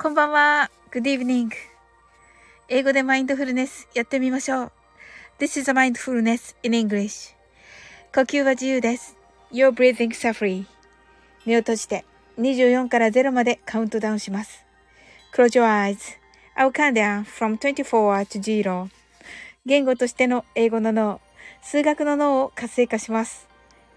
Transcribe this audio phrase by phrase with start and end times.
[0.00, 0.70] こんばんは。
[0.92, 1.50] Good evening.
[2.68, 4.72] 英語でマインドフルネスやってみましょう。
[5.40, 7.34] This is a mindfulness in English.
[8.14, 9.16] 呼吸は自由です。
[9.50, 10.66] Your breathing s u f f e r y
[11.46, 12.04] 目を閉じて
[12.38, 14.64] 24から0までカウントダウンします。
[15.34, 18.90] Close your eyes.I'll count down from 24 to 0.
[19.66, 21.20] 言語としての英語の脳、
[21.60, 23.48] 数学の脳を活性化します。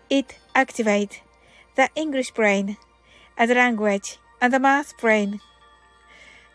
[0.09, 1.21] It activates
[1.75, 2.75] the English brain
[3.37, 5.39] as a language and the math brain.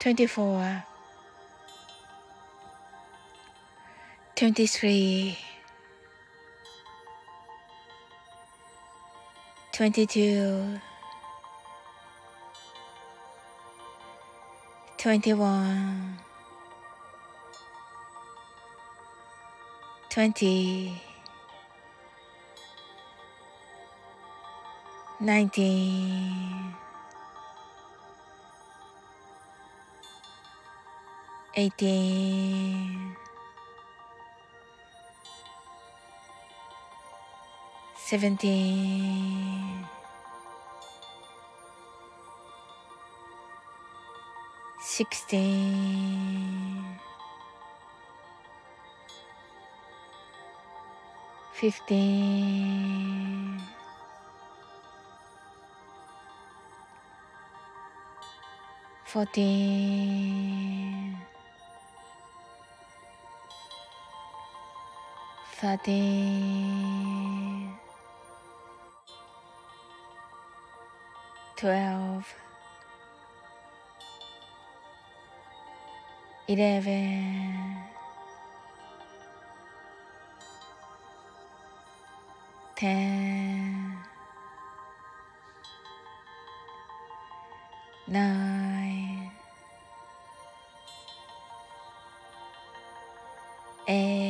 [0.00, 0.82] 24
[4.34, 5.36] 23
[9.72, 10.80] 22
[14.96, 16.18] 21
[20.08, 20.94] 20
[25.20, 26.89] 19
[31.60, 33.16] 18
[38.08, 39.84] 17
[44.80, 45.36] 16
[51.52, 53.60] 15
[59.04, 61.39] 14
[65.60, 65.76] for
[71.56, 72.34] Twelve,
[76.48, 77.76] eleven,
[82.74, 83.98] ten,
[88.08, 89.30] nine,
[93.86, 94.29] eight.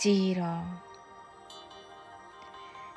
[0.00, 0.62] ジーロ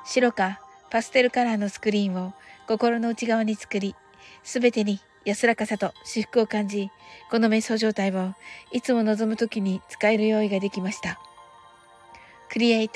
[0.06, 2.32] 白かパステルカラーのスクリーンを
[2.66, 3.94] 心の内側に作り、
[4.42, 6.88] すべてに安らかさと至福を感じ、
[7.30, 8.32] この瞑想状態を
[8.72, 11.20] いつも望むときに使える用意ができました。
[12.50, 12.88] Create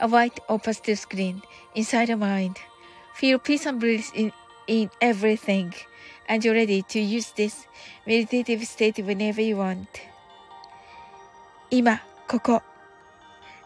[0.00, 1.40] a white or pastel screen
[1.76, 2.54] inside your mind.
[3.14, 4.32] Feel peace and bliss in,
[4.66, 5.70] in everything.
[6.28, 7.68] And you're ready to use this
[8.08, 9.86] meditative state whenever you want.
[11.70, 12.71] 今、ここ。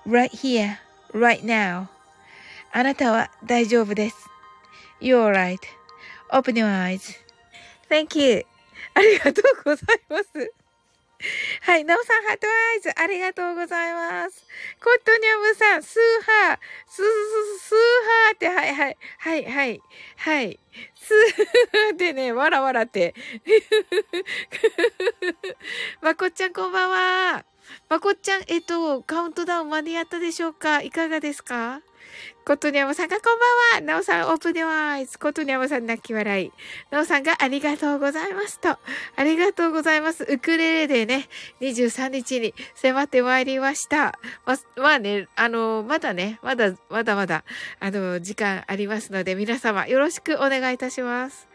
[0.06, 0.78] Right here,
[1.12, 1.89] right now.
[2.72, 4.16] あなたは大丈夫です。
[5.01, 6.66] You're right.Open your
[7.89, 8.47] eyes.Thank you.
[8.95, 10.53] ありがとうございます。
[11.63, 11.84] はい。
[11.84, 14.45] なおさん、ハートアイズ、ありがとうございます。
[14.83, 16.59] コットニャムさん、スーハー、
[16.89, 17.04] スー、
[17.59, 19.80] スーハーって、はいはい、はい、はい、
[20.16, 20.60] はい。
[20.95, 23.15] スーハーってね、わらわらって。
[26.03, 27.45] まこっちゃん、こんばんは。
[27.89, 30.83] まこっちゃん、えっと、カウントダウン間に合ったでしょうか？
[30.83, 31.80] いかがですか？
[32.47, 33.39] コトニャムさんがこん
[33.74, 33.86] ばんは。
[33.95, 35.18] なおさんオープンでワイズ。
[35.18, 36.53] コトニャムさん泣き笑い。
[36.92, 38.78] なおさんがありがとうございますと。
[39.16, 40.22] ありがとうございます。
[40.22, 41.28] ウクレレでね、
[41.60, 44.18] 23日に迫ってまいりました。
[44.47, 47.45] ま、まあね、あの、まだね、まだ、まだまだ、
[47.80, 51.48] あの、時間ありますので、皆様よろしくお願いいたします。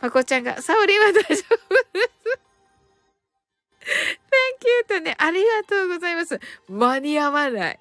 [0.00, 2.38] まこちゃんが、サオリは大丈夫です。
[4.58, 6.40] Thank you とね、ありがとうございます。
[6.68, 7.80] 間に合わない。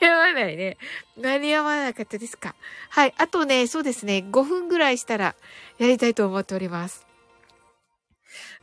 [0.00, 0.78] 間に合わないね。
[1.16, 2.54] 間に合わなかったですか。
[2.90, 3.14] はい。
[3.18, 5.34] あとね、そうですね、5分ぐらいしたら
[5.78, 7.04] やりたいと思っております。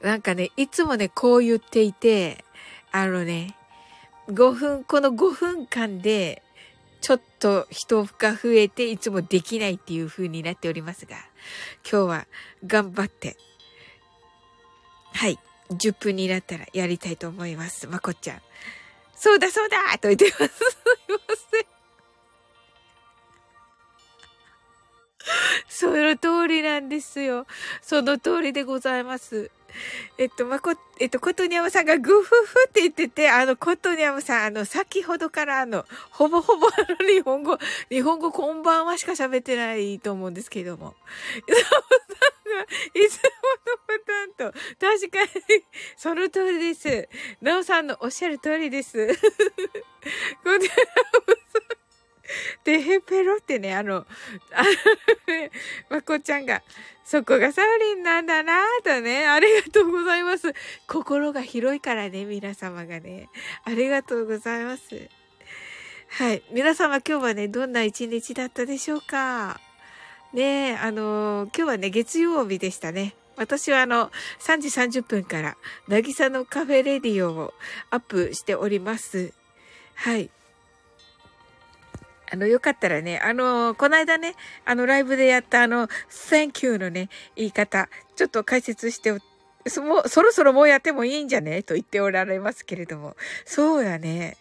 [0.02, 2.46] なんかね、いつもね、こう言っていて、
[2.92, 3.58] あのね、
[4.30, 6.42] 5分、この5分間で、
[7.02, 11.18] ちょっと人が増えて、いつもできないっていう風になっておりますが、
[11.84, 12.28] 今日は
[12.66, 13.36] 頑張って、
[15.14, 15.38] はい。
[15.72, 17.88] 10分になったらやりたいと思います。
[17.88, 18.42] まこっちゃん。
[19.16, 20.36] そうだそうだと言ってます。
[20.38, 20.48] す
[21.10, 21.18] いま
[21.52, 21.66] せん。
[25.68, 27.48] その通りなんですよ。
[27.82, 29.52] その通りでございます。
[30.18, 36.72] えっと、まこ、えっと、ことにゃむさんがグフフって言ってて、あの、ことにゃむさん、あの、先ほどからあの、ほぼほぼあ
[37.04, 37.58] の、日本語、
[37.90, 40.96] 日本語こんばんはしか喋ってないと思うんですけども。
[42.94, 43.30] いつも
[43.66, 45.64] のパターンと、確かに、
[45.98, 47.10] その通りです。
[47.42, 49.08] なおさんのおっしゃる通りです。
[50.44, 50.60] この、
[52.64, 54.06] で、へペロってね、あの、
[54.52, 54.70] あの
[55.28, 55.52] ね、
[55.90, 56.64] まこちゃんが、
[57.04, 60.54] そこがサウリンなんだなぁとね、ありがとうございます。
[60.88, 63.30] 心が広いからね、皆様がね。
[63.64, 65.10] ありがとうございます。
[66.10, 66.44] はい。
[66.52, 69.60] 皆様今日はね、どんな一日だったでしょうか？
[70.36, 73.16] ねえ、あのー、今日はね、月曜日でしたね。
[73.38, 74.12] 私はあの、
[74.42, 74.68] 3時
[75.00, 75.56] 30分から、
[75.88, 77.54] なぎさのカフェレディオを
[77.90, 79.32] アップしております。
[79.94, 80.30] はい。
[82.34, 84.36] あの、よかったらね、あの、この間ね、
[84.66, 87.88] あの、ライブでやったあの、thank you のね、言い方、
[88.18, 89.18] ちょっと解説して
[89.68, 91.64] そ、もそろそろもうやってもいいんじゃね？
[91.64, 93.16] と言っておられますけれども。
[93.46, 94.36] そうだね。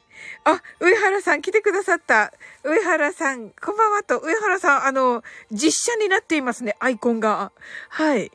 [0.45, 2.33] あ、上原さん来てくださった。
[2.63, 7.53] 上原さん、こんばんはと、上原さん、あの、実写になっていますね、アイコンが。
[7.89, 8.31] はい。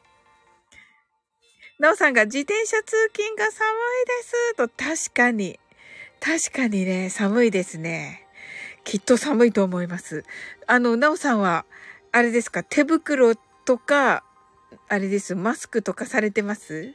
[1.79, 3.69] なおさんが自転車通勤が寒
[4.03, 5.59] いですと、確かに。
[6.19, 8.25] 確かにね、寒いですね。
[8.83, 10.25] きっと寒いと思います。
[10.67, 11.65] あの、なおさんは、
[12.11, 14.23] あれですか、手袋とか、
[14.87, 16.93] あれです、マスクとかされてます？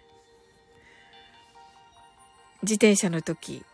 [2.63, 3.65] 自転車の時。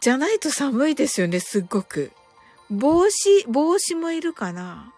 [0.00, 2.12] じゃないと寒いですよね、すっごく。
[2.70, 4.92] 帽子、帽子もいるかな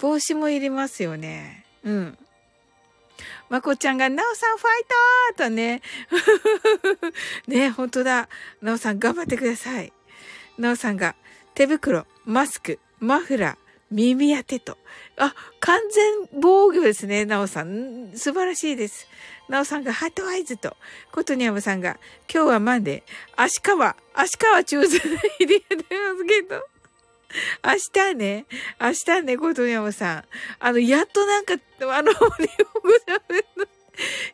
[0.00, 1.64] 帽子もいりますよね。
[1.84, 2.18] うん。
[3.48, 5.82] まこちゃんが、なおさんファイトーとね。
[7.46, 8.28] ね、本当だ。
[8.60, 9.92] なおさん頑張ってください。
[10.58, 11.14] なおさんが、
[11.54, 13.56] 手袋、マスク、マフラー、
[13.90, 14.78] 耳当てと。
[15.18, 18.12] あ、完全防御ですね、なおさん。
[18.14, 19.06] 素晴らしいです。
[19.48, 20.76] なおさんがハートアイズと、
[21.12, 21.98] コトニャムさんが、
[22.32, 23.72] 今日はマンデー、足利、
[24.14, 24.96] 足利チューズ
[25.40, 25.84] イリアでま
[26.16, 26.66] すけど。
[27.64, 28.46] 明日ね、
[28.80, 30.24] 明日ね、コトニャムさん。
[30.58, 32.28] あの、やっとなんか、あの、日本
[32.82, 33.82] 語喋った。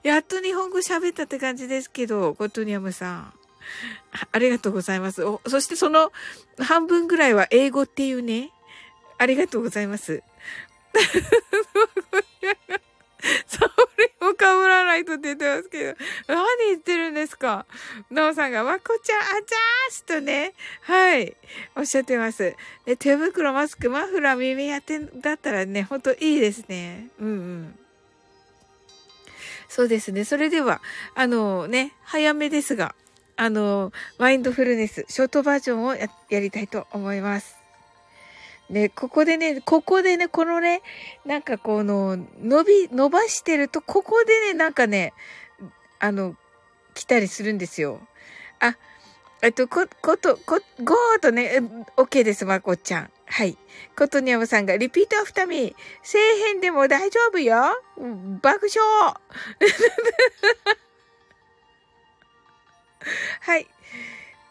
[0.03, 3.33] やっと日本語喋ったって感じですけど、コトニャムさん。
[4.33, 5.23] ありがとうございます。
[5.47, 6.13] そしてその
[6.59, 8.51] 半分ぐらいは英語っていうね。
[9.19, 10.23] ありがとうございます。
[13.47, 13.69] サオ
[14.01, 15.97] リも被らないとって言ってますけど、
[16.29, 17.67] 何言ってるんですか？
[18.11, 21.37] ノーさんが、まこちゃん、あちゃーすとね、はい、
[21.77, 22.55] おっしゃってます。
[22.87, 27.09] で、手袋、マスク、マフラー、耳当てだったらね、ほんといいですね。
[27.21, 27.79] うんうん。
[29.69, 30.25] そうですね。
[30.25, 30.81] それでは、
[31.15, 32.95] あのね、早めですが、
[33.37, 37.58] あの、マインドフルネス、ショートバージョンをややりたいと思います。
[38.71, 40.83] ね、ここでね、ここでね、このね、
[41.25, 45.15] なんかこの、伸び、伸ばしてると、ここでね、なんかね、
[45.99, 46.37] あの、
[46.95, 48.01] 来たりするんですよ。
[48.61, 48.77] あ、
[49.41, 51.63] えっと、こ、こと、こ、ゴーとね、
[51.97, 53.11] OK です、まこちゃん。
[53.25, 53.57] はい。
[53.97, 57.81] ことにゃむさんが、リピートアフタミー、底辺でも大丈夫よ
[58.43, 59.15] 爆笑
[63.41, 63.67] はい。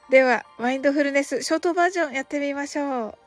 [0.10, 3.27] では、マインドフルネス、ショートバージョンやってみましょう。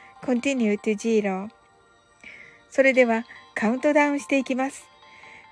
[0.21, 1.49] continue to 0.
[2.69, 3.25] それでは
[3.55, 4.85] カウントダウンしていきます。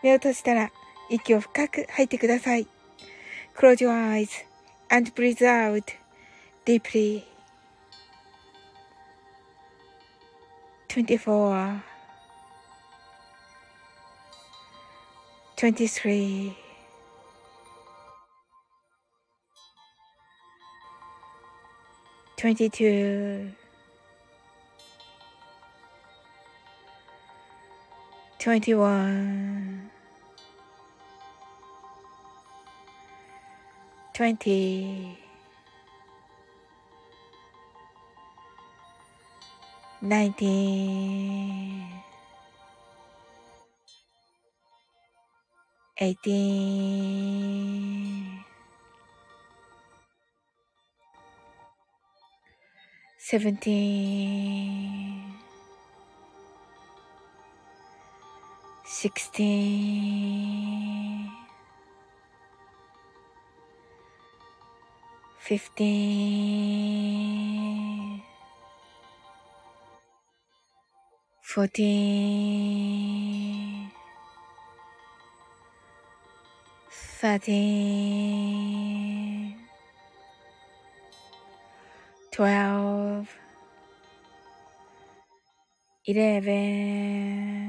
[0.04, 0.72] 目を閉じたら
[1.10, 2.68] 息を深く吐いてください。
[3.58, 4.30] Close your eyes
[4.90, 5.84] and breathe out
[6.66, 7.24] deeply.
[10.90, 11.82] 24
[15.56, 16.56] 23
[22.38, 23.59] 22
[28.39, 29.91] 21
[34.13, 35.17] 20
[40.01, 41.84] 19
[45.98, 46.89] 18
[53.19, 55.28] 17
[59.00, 61.32] 16
[65.38, 68.22] 15
[71.41, 73.89] 14
[77.22, 79.56] 13
[82.32, 83.27] 12
[86.06, 87.69] 11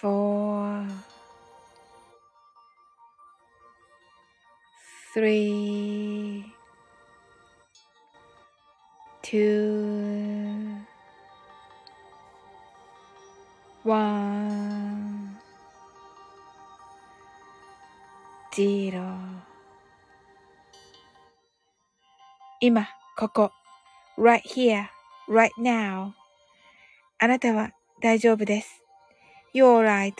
[0.00, 0.86] four,
[5.12, 6.44] three,
[9.22, 10.78] two,
[13.82, 15.36] one,
[18.54, 19.18] zero
[22.60, 23.50] 今、ここ、
[24.16, 24.86] right here,
[25.28, 26.12] right now
[27.18, 28.87] あなたは大丈夫です。
[29.58, 30.14] You're all right.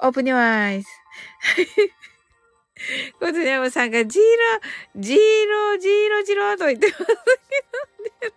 [0.00, 0.86] Open your eyes.
[3.20, 7.04] コツネムさんがジーロ、ジーロ、ジーロ、ジロと言ってます
[8.20, 8.30] け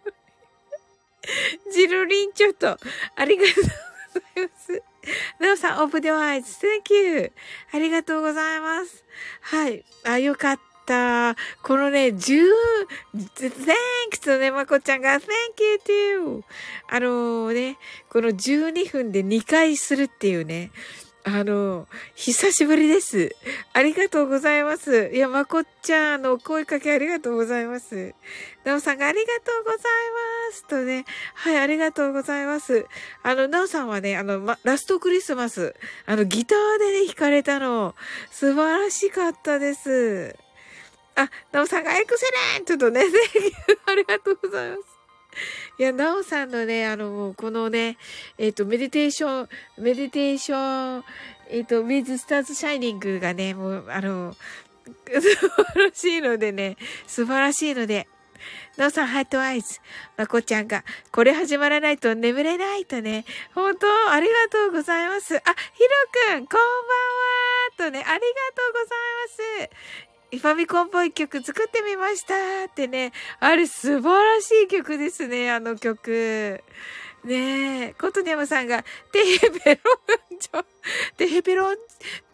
[1.64, 2.78] ど、 ジルリンちょっと、
[3.16, 3.70] ありがとうご
[4.20, 4.84] ざいます。
[5.40, 7.32] なおさん、オープンデワイズ、Thank you!
[7.72, 9.06] ありがとうございます。
[9.44, 9.86] はい。
[10.04, 10.73] あ、よかった。
[10.86, 11.36] た。
[11.62, 12.50] このね、10、
[13.14, 15.24] thanks とね、まこちゃんが thank
[15.60, 16.44] you too.
[16.90, 17.78] あのね、
[18.10, 20.72] この12分で2回するっていうね、
[21.26, 23.34] あの、久しぶりです。
[23.72, 25.10] ありがとうございます。
[25.14, 28.14] いや、まこちゃんの声かけありがとうございます。
[28.66, 29.82] なおさんがありがとうござい
[30.50, 30.68] ます。
[30.68, 32.86] とね、はい、ありがとうございます。
[33.24, 35.76] あの、なおさんはね、あの、ま、ラストクリスマス、
[36.06, 37.96] あの、ギターでね、弾かれたの、
[38.30, 40.36] 素晴らしかったです。
[41.16, 43.02] あ、なおさんがエクセレントとね、
[43.86, 44.82] ありがとうございます。
[45.80, 47.98] いや、なおさんのね、あの、もうこのね、
[48.38, 51.04] えっ、ー、と、メディテーション、メディテーション、
[51.50, 54.36] えっ、ー、と、ミズスターズシャイニングがね、もう、あの、
[54.86, 56.78] 素晴らしいのでね、
[57.08, 58.08] 素晴らしいので、
[58.78, 59.80] なおさん、ハートアイズ。
[60.18, 63.26] まこちゃんが、これ始まらないと眠れないとね。
[63.54, 65.36] 本当ありがとうございます。
[65.36, 66.68] あ、ひろくん、こんばん
[67.82, 68.20] はとね、ありがと
[68.70, 68.96] うござ
[69.62, 70.13] います。
[70.40, 72.34] ファミコンっぽい曲作ってみました
[72.70, 73.12] ってね。
[73.40, 76.64] あれ素晴らしい曲ですね、あの曲。
[77.24, 80.66] ねえ、コトニャムさんが、テヘペロンチョ、
[81.16, 81.78] テヘペロン、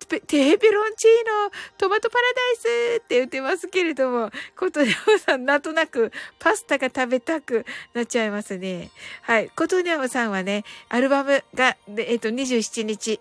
[0.07, 8.89] テヘペロンチーノ、トマトパラダイスって言ってますけれども、コトニャムさん、なんとなくパスタが食べたくなっちゃいますね。
[9.21, 9.49] はい。
[9.49, 13.19] コトニャムさんはね、アルバムが、えっと、27日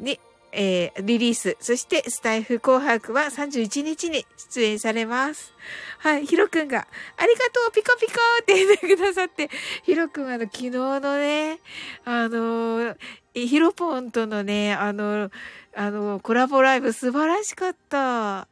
[0.00, 0.20] に、
[0.58, 1.56] えー、リリース。
[1.60, 5.52] そして、スタイフ紅白は31日に出演されます。
[5.98, 9.50] はい、ヒロくんが、ありがとう、ピコピコって言ってくださって、
[9.82, 11.60] ヒロくんあの、昨日のね、
[12.06, 12.96] あの、
[13.34, 15.30] ヒロポンとのね、あの、
[15.74, 18.48] あの、コラボライブ素晴らしかった。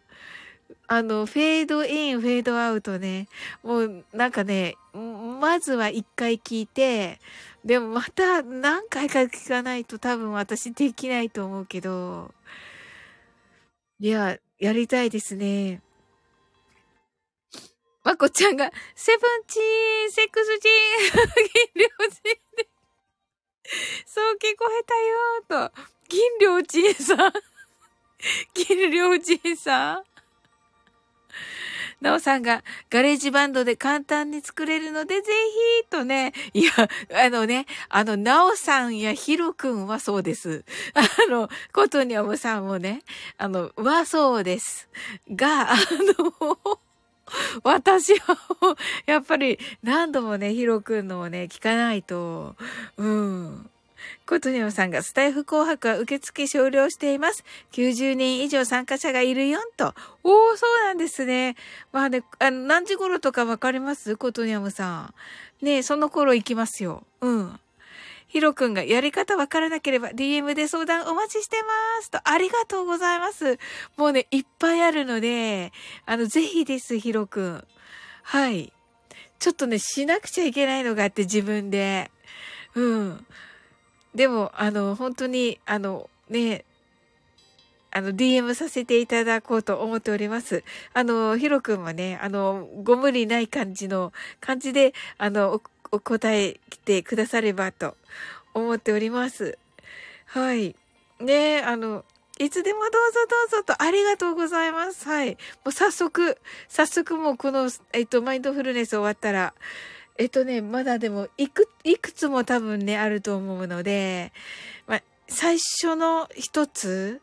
[0.87, 3.29] あの、フェードイン、フェードアウトね。
[3.63, 4.77] もう、なんかね、
[5.41, 7.19] まずは一回聞いて、
[7.65, 12.35] でもまた何回か聞かないと多分私できないと思うけど、
[13.99, 15.81] いや、やりたいですね。
[18.03, 21.33] まこちゃんが、セブンチーン、セックスチーン、
[21.75, 22.69] 銀両チーンで、
[24.05, 24.95] そう聞こえた
[25.57, 27.33] よーと、銀両チーンさん、
[28.53, 30.05] 銀両チーンさん。
[32.05, 35.33] なおさんが、ガレージバンドで簡単に作れるので、ぜ
[35.83, 36.35] ひ、とね。
[36.53, 40.65] いや、あのね、あの、なおさんやひろくんはそうです。
[40.93, 43.01] あの、ことにおむさんもね、
[43.39, 44.91] あの、はそうです。
[45.31, 45.77] が、あ
[46.19, 46.79] の、
[47.65, 48.37] 私は、
[49.07, 52.55] やっぱり何度もね、ヒロくんのをね、聞かないと、
[52.99, 53.71] うん。
[54.27, 57.45] ことにょさんがスタイフ紅白は受付終了しています。
[57.73, 59.95] 90人以上参加者がいるよんと。
[60.23, 61.57] おー、そうなんですね。
[61.93, 64.17] まあね、あの、何時頃とかわかります？
[64.17, 65.13] ことにゃむさ
[65.63, 65.65] ん。
[65.65, 67.05] ねその頃行きますよ。
[67.21, 67.61] うん。
[68.27, 73.59] ヒロくんがやり方わからなければ DM で相談お待ちしてますと、ありがとうございます。
[73.97, 75.73] もうね、いっぱいあるので、
[76.05, 77.65] あの、ぜひです、ヒロくん。
[78.23, 78.73] はい。
[79.39, 82.11] ちょっとね、しなくちゃいけないのがあって自分で。
[82.75, 83.27] うん。
[84.15, 86.65] でも、あの、本当に、あの、ね、
[87.91, 90.65] あの、DM させていただこうと思っております。
[90.93, 95.61] あの、ヒロ君はね、あの、ご無理ない感じの、感じで、あの、
[95.93, 97.97] お答え来てくださればと
[98.53, 99.59] 思っております。
[100.27, 100.75] はい。
[101.21, 102.05] ねあの、
[102.41, 102.99] いつでもどうぞ
[103.51, 105.09] どうぞとありがとうございます。
[105.09, 105.31] はい。
[105.31, 106.37] もう早速、
[106.69, 109.55] 早速もうこの、えっと、マインドフルネス終わったら、
[110.17, 114.33] えっとね、まだでも、いく、いくつも多分ね、あると思うので、
[114.87, 117.21] まあ、最初の一つ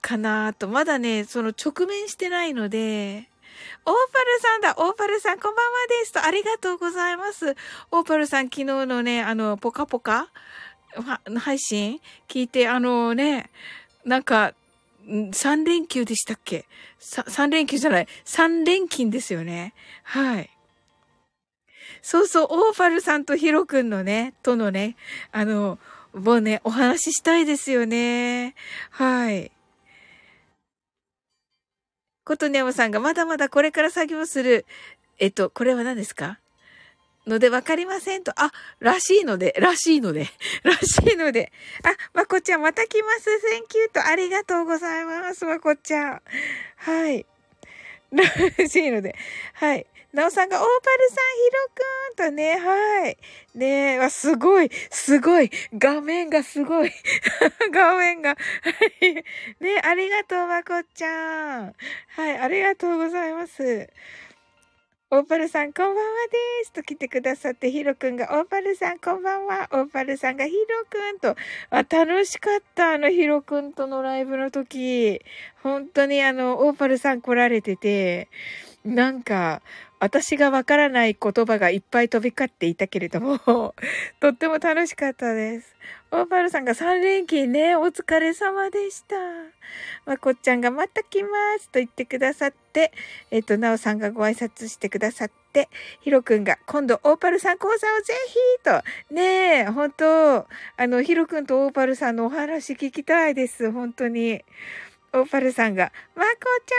[0.00, 3.28] かなと、まだね、その直面してないので、
[3.84, 7.54] オーパルさんだオーパルさん、こんばんはですと、ありがとうございます。
[7.92, 10.28] オーパルさん、昨日のね、あの、ポカポカ
[11.38, 13.50] 配信聞いて、あのね、
[14.04, 14.54] なんか、
[15.06, 16.66] 3連休でしたっけ
[17.00, 18.08] ?3 連休じゃない。
[18.24, 19.74] 3連勤ですよね。
[20.02, 20.50] はい。
[22.02, 24.96] そうそう、オーファルさんとヒロくんのね、とのね、
[25.30, 25.78] あの、
[26.12, 28.54] もうね、お話ししたいですよね。
[28.90, 29.52] はい。
[32.24, 34.66] ことねまさんがまだまだこれから作業する。
[35.18, 36.38] えっと、これは何ですか？
[37.26, 38.32] のでわかりませんと。
[38.36, 40.26] あ、らしいので、らしいので、
[40.64, 41.52] らしいので。
[41.84, 43.24] あ、まこちゃんまた来ます。
[43.40, 45.44] Thank you とありがとうございます。
[45.44, 46.22] まこちゃん。
[46.76, 47.26] はい。
[48.10, 49.14] らしいので。
[49.54, 49.86] はい。
[50.12, 51.16] なおさんが、オーパルさん、
[52.16, 53.16] ヒロくんとね、はい。
[53.54, 56.92] ねえ、わ、すごい、すごい、画面がすごい。
[57.72, 58.30] 画面が。
[58.30, 58.36] は
[59.00, 59.14] い。
[59.14, 61.74] ねありがとう、まこっちゃん。
[62.08, 63.88] はい、ありがとうございます。
[65.14, 66.72] オーパルさん、こんばんはです。
[66.72, 69.68] と来てくださって、ヒロくんが、オーパルさん、こんばんは。
[69.72, 71.36] オーパルさんが、ヒロくんと、
[71.70, 72.92] あ、楽しかった。
[72.92, 75.22] あの、ヒロくんとのライブの時。
[75.62, 78.28] 本当にあの、オーパルさん来られてて、
[78.84, 79.62] なんか、
[80.02, 83.38] 私がわからない言葉がいっぱい飛び交っていたけれども、
[84.18, 85.76] とっても楽しかったです。
[86.10, 89.14] オーパルさんが3連勤ね、お疲れ様でした。
[90.04, 91.28] まこっちゃんがまた来ま
[91.60, 92.90] すと言ってくださって、
[93.30, 95.68] えっ、と、なおさんがご挨拶してくださって、
[96.00, 98.82] ひろくんが今度オーパルさん講座をぜひと、
[99.14, 100.46] ねえ、本当あ
[100.78, 104.44] の、ひろくんとオーパルさんのお話聞きたいです、本当に。
[105.14, 106.30] オーパルさんが、まこ
[106.64, 106.72] ち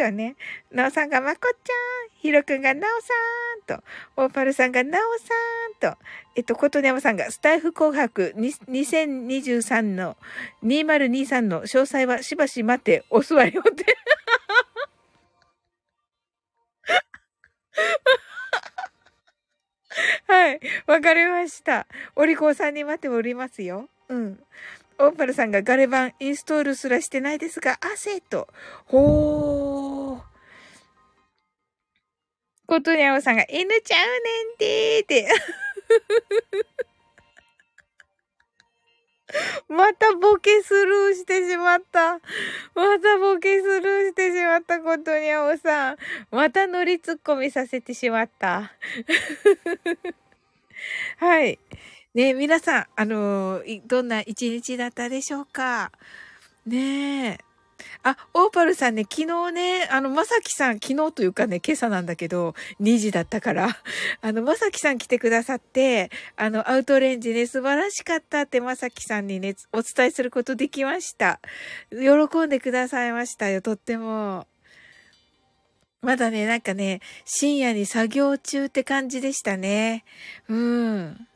[0.00, 0.36] ゃんとね、
[0.70, 1.72] なおさんがまこちゃ
[2.16, 3.84] ん、ひろくんがなおさんと、
[4.16, 5.98] オーパルさんがなおさんと、
[6.34, 10.16] えっと、ことねまさんが、スタイフ紅白2023の、
[10.64, 13.84] 2023の詳細はしばし待って、お座りをって。
[20.26, 20.60] はい。
[20.86, 21.86] わかりました。
[22.16, 23.88] お利口さんに待っておりますよ。
[24.08, 24.40] うん。
[24.98, 28.48] オーパルさんがガレ版インストールすらしてないですが、汗と。
[28.86, 30.20] ほー。
[32.66, 34.12] ことにゃおさんが、犬ちゃうね
[34.54, 35.28] んてーって。
[39.68, 42.20] またボケスルーしてしまった。
[42.74, 45.96] またボケスルーしてしまったことにゃおさん。
[46.30, 48.72] また乗りツッコミさせてしまった。
[51.18, 51.58] はい。
[52.14, 55.90] ね皆さん、あの、どんな一日だったでしょうか？
[56.64, 57.38] ねえ。
[58.04, 63.68] あ、オーパルさんね、昨日ね、あの、まさきさん、昨日というかね、今朝なんだけど、2時だったから、
[64.22, 71.40] あの、まさきさん来てくださって、あの、アウトレンジね、素晴らしかったってまさきさんにね、お伝えすることできました。
[71.90, 74.46] 喜んでくださいましたよ、とっても。
[76.00, 80.04] まだね、なんかね、深夜に作業中って感じでしたね。
[80.48, 81.26] うん。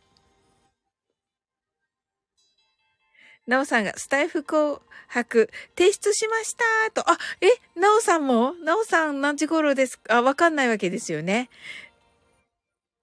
[3.49, 7.11] なおさんがスタイフ紅白提出しましたと。
[7.11, 7.47] あ、え、
[7.81, 8.53] なおさんも？
[8.63, 9.99] なおさん何時頃です？
[9.99, 11.49] かあ、わかんないわけですよね。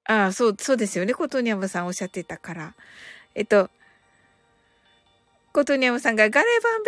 [0.03, 1.15] ああそう、そうですよね。
[1.15, 2.75] ことにゃむさんおっしゃってたから。
[3.33, 3.71] えっと、
[5.51, 6.83] ことにゃむさんがガレバン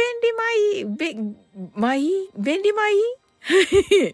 [0.86, 2.94] 便利マイ、べ、マイ便利マイ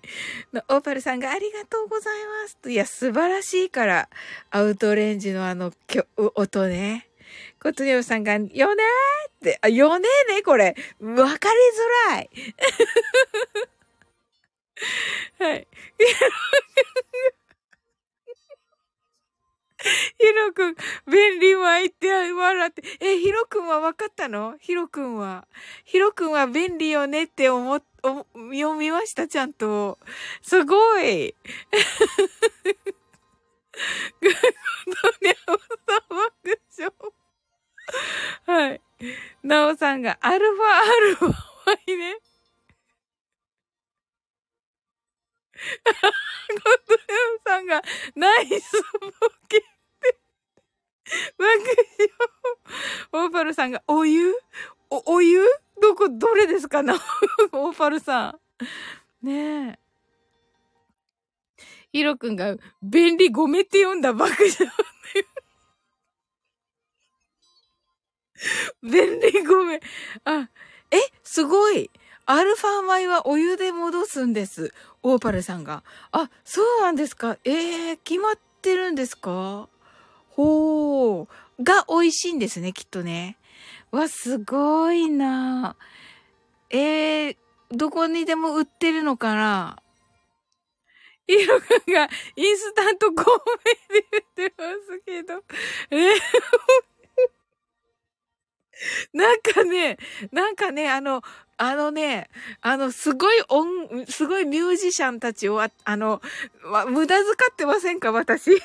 [0.69, 2.71] オーパルさんがありがとうございます。
[2.71, 4.09] いや、素晴らしいから、
[4.51, 5.73] アウトレンジのあの、
[6.35, 7.09] 音ね。
[7.63, 10.75] ことにゃむさんが、よねーって、あ、よねーね、これ。
[10.99, 11.55] わかり
[12.11, 12.29] づらい。
[15.39, 15.67] はい。
[20.17, 20.75] ヒロくん、
[21.11, 22.83] 便利は言って笑って。
[23.01, 24.55] え、ヒロくんは分かったの？
[24.59, 25.45] ヒロくんは。
[25.83, 28.25] ヒロくんは便利よねって思っ、読
[28.77, 29.27] みました？
[29.27, 29.99] ちゃんと。
[30.41, 31.35] すごい。
[34.21, 34.33] グッ
[34.85, 35.59] ドニャオさん
[36.09, 36.93] 爆笑。
[38.45, 38.81] はい。
[39.43, 41.37] ナオさんがアルファアルファは
[41.87, 42.17] いね。
[45.53, 47.03] ゴッドニャ
[47.39, 47.81] オさんが
[48.15, 48.99] ナイスボ
[49.47, 49.61] ケっ
[50.01, 50.19] て。
[51.37, 51.49] 爆
[53.11, 53.25] 笑。
[53.25, 54.33] オーパルさんが、お湯？
[54.89, 55.41] お、お湯？
[55.81, 56.83] どこ、どれですか？
[56.83, 56.95] な
[57.51, 58.37] オーパルさ
[59.21, 59.25] ん。
[59.25, 59.79] ねえ。
[61.91, 64.71] ヒロくんが、便利ごめって読んだ爆笑。
[68.83, 69.79] 便利ごめん。
[70.25, 70.49] あ、
[70.91, 71.89] え、すごい。
[72.25, 74.73] アルファ米はお湯で戻すんです。
[75.01, 75.83] オーパルさんが。
[76.11, 77.37] あ、そうなんですか。
[77.43, 79.67] ええー、決まってるんですか？
[80.29, 81.27] ほー。
[81.61, 83.37] が美味しいんですね、きっとね。
[83.91, 85.75] わ、すごいな
[86.69, 87.37] えー、
[87.71, 89.79] どこにでも売ってるのかな？
[91.27, 93.25] イロくんがインスタントコー
[93.91, 94.63] メで言ってま
[94.95, 95.43] すけど。
[95.91, 96.19] えー、
[99.13, 99.97] なんかね、
[100.31, 101.21] なんかね、あの、
[101.57, 102.29] あのね、
[102.61, 106.21] あの、すごい音、すごいミュージシャンたちを、あの、
[106.87, 108.61] 無駄遣ってませんか私？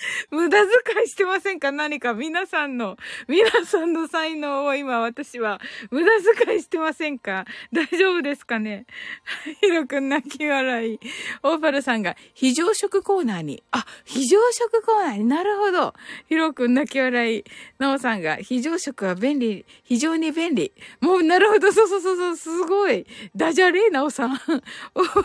[0.30, 1.72] 無駄遣いしてませんか？
[1.72, 2.96] 何か皆さんの、
[3.28, 5.60] 皆さんの才能を今私は
[5.90, 6.10] 無駄
[6.46, 7.44] 遣いしてませんか？
[7.72, 8.86] 大丈夫ですかね？
[9.60, 11.00] ヒロくん泣き笑い。
[11.42, 13.62] オーパルさんが非常食コーナーに。
[13.70, 15.94] あ、非常食コーナーになるほど。
[16.28, 17.44] ヒロくん泣き笑い。
[17.78, 20.72] ナオさんが非常食は便利、非常に便利。
[21.00, 21.72] もうなるほど。
[21.72, 22.36] そうそうそうそう。
[22.36, 23.06] すごい。
[23.36, 23.90] ダジャレ？
[23.90, 24.32] ナオさん。
[24.32, 25.22] オーパルさん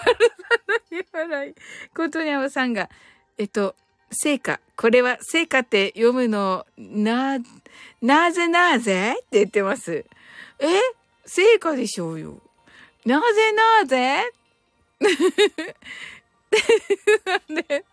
[0.92, 1.56] 泣き笑い。
[1.96, 2.90] ことにゃおさんが、
[3.38, 3.76] えっと、
[4.16, 4.60] 成果。
[4.76, 7.38] これは成果って読むの、な、
[8.02, 9.14] なぜなぜ？
[9.14, 10.06] って言ってます。
[10.60, 10.66] え？
[11.26, 12.42] 成果でしょうよ。
[13.06, 14.24] なぜなぜ？
[17.26, 17.86] なんで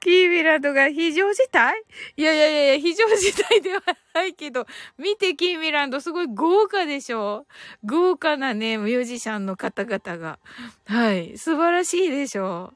[0.00, 1.82] キービランドが非常事態？
[2.16, 3.82] いやいやいやいや非常事態では
[4.14, 7.46] ないけど、見てキーミランドすごい豪華でしょ？
[7.84, 10.38] 豪華なね、ミュージシャンの方々が。
[10.86, 11.36] はい。
[11.36, 12.72] 素晴らしいでしょ？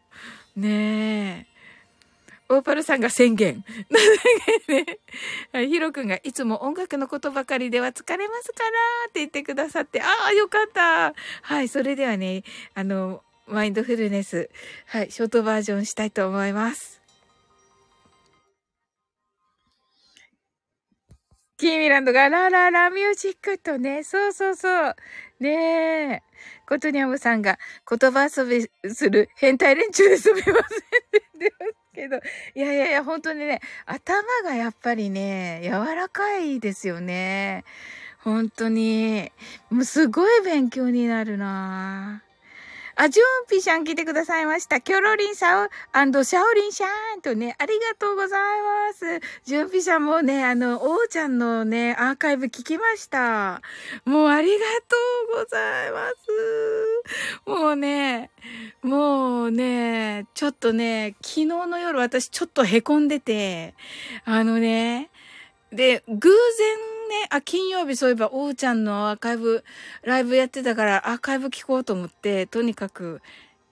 [0.56, 1.51] ねえ。
[2.54, 3.64] オーパルさんが宣言。
[5.52, 8.70] はい、ヒロ君がいつも音楽のことばかりでは疲れますから
[9.08, 11.14] って言ってくださって、ああ、よかった。
[11.42, 14.50] はい、それではね、あの、マインドフルネス、
[14.86, 17.00] はい、ショートバージョンしたいと思います。
[21.56, 24.96] キーミランドがラララミュージックとね、そうそうそう。
[25.38, 26.32] ねえ。
[26.68, 32.16] ことにゃむさんが言葉遊びする変態連中ですみませんって言ってますけど。
[32.54, 37.64] いやいやいや、本当にね、頭がやっぱりね、柔らかいですよね。
[38.18, 39.30] 本当に。
[39.70, 42.22] もうすごい勉強になるな
[43.02, 44.80] あ、ジュンピシャン来てくださいました。
[44.80, 49.20] キョロリンさん、シャオリンシャーンとね、ありがとうございます。
[49.44, 53.60] ジュンピシャンもね、あの、王ちゃんのね、アーカイブ聞きました。
[54.04, 54.96] もうありがと
[55.34, 56.10] うございま
[57.44, 57.60] す。
[57.60, 58.30] もうね、
[58.82, 63.74] もうね、ちょっとね、昨日の夜私ちょっと凹んでて、
[64.24, 65.10] あのね、
[65.72, 69.64] で、偶然ね、あ、金曜日そういえば、おうちゃんのアーカイブ、
[70.02, 73.20] ライブやってたから、アーカイブ聞こうと思って、とにかく、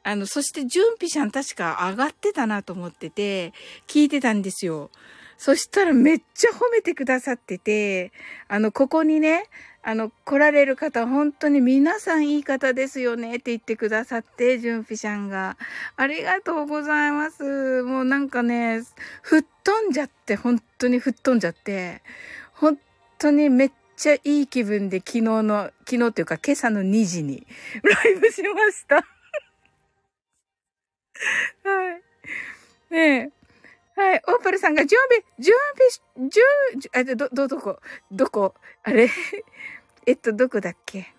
[0.02, 3.52] あの、そして、準備者ん確か上がってたなと思ってて、
[3.86, 4.90] 聞いてたんですよ。
[5.38, 8.12] そしたらめっちゃ褒めてくださってて、
[8.48, 9.44] あの、ここにね、
[9.82, 15.56] あの、来られる方、本当に皆さんいい方ですよねって言ってくださって、純ピシャンが。
[15.96, 17.82] ありがとうございます。
[17.82, 18.82] もうなんかね、
[19.22, 22.02] 吹っ飛んじゃって、本当に吹っ飛んじゃって、
[22.52, 22.78] 本
[23.20, 27.46] 当にめっちゃいい気分で昨日の、昨日というか今朝の2時に
[27.82, 28.96] ライブしました
[31.64, 32.02] はい。
[32.94, 33.32] ね
[33.96, 34.00] え。
[34.00, 34.22] はい。
[34.28, 35.54] オーパルさんが準備、準
[36.16, 36.42] 備、準、
[36.94, 37.78] あ、ど、ど、どこ？
[38.10, 38.54] どこ？
[38.82, 39.10] あれ？
[40.06, 41.12] えっと、どこだっけ？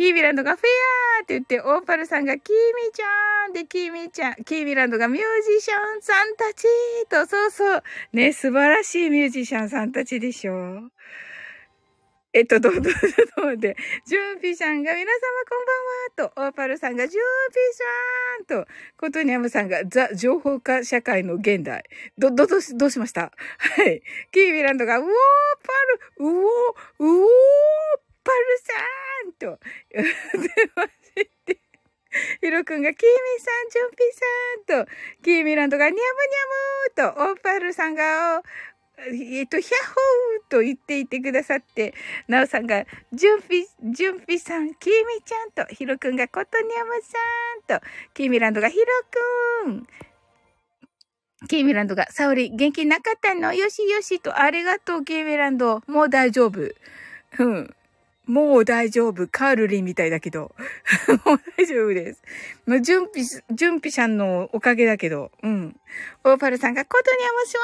[0.00, 5.24] キービランドがフェアーって言って、オーパルさんがキーミちゃんで、キーミちゃん、キービランドがミュー
[5.58, 6.66] ジシャンさんたち
[7.10, 7.82] と、そうそう。
[8.14, 10.92] ね、素晴らしいミュージシャンさんたちでしょう。
[12.32, 12.92] えっと、どう、どう、どう、
[13.42, 15.18] どうで、ジュンピさんが皆様
[16.16, 17.22] こんばんはと、オーパルさんがジュン
[18.46, 21.84] ピさんと、コトニャムさんがザ・情報化社会の現代。
[22.16, 24.00] ど、ど、ど、どうしましたはい。
[24.32, 25.08] キービランドが、ウォー
[26.18, 26.36] パル、ウォー、
[27.00, 27.28] ウォー
[28.24, 29.58] パルさんと、
[29.94, 30.90] 言ってまし
[31.46, 31.58] て。
[32.40, 33.96] ヒロ君が、キーミさん、ジュンピ
[34.74, 34.90] さんと、
[35.22, 38.42] キーミランドが、ニャムニャムと、オーパルさんが、
[38.98, 41.94] えっと、ヒャッホーと言っていてくださって、
[42.28, 48.84] なおさんが、ジュンピ、ジュンピさん、キーミちゃんと、ヒロくんがコトニャムさんと、キーミランドがヒロ
[49.64, 49.86] くん。
[51.48, 53.54] キーミランドが、サオリ、元気なかったの？
[53.54, 55.80] よしよしと、ありがとう、キーミランド。
[55.86, 56.60] もう大丈夫。
[57.38, 57.74] うん。
[58.30, 59.26] もう大丈夫。
[59.26, 60.54] カールリンみたいだけど。
[61.26, 62.22] もう大丈夫です。
[62.64, 65.32] もう、準備、準備さんのおかげだけど。
[65.42, 65.76] うん。
[66.22, 67.60] オーパルさんが、ことにゃもしわ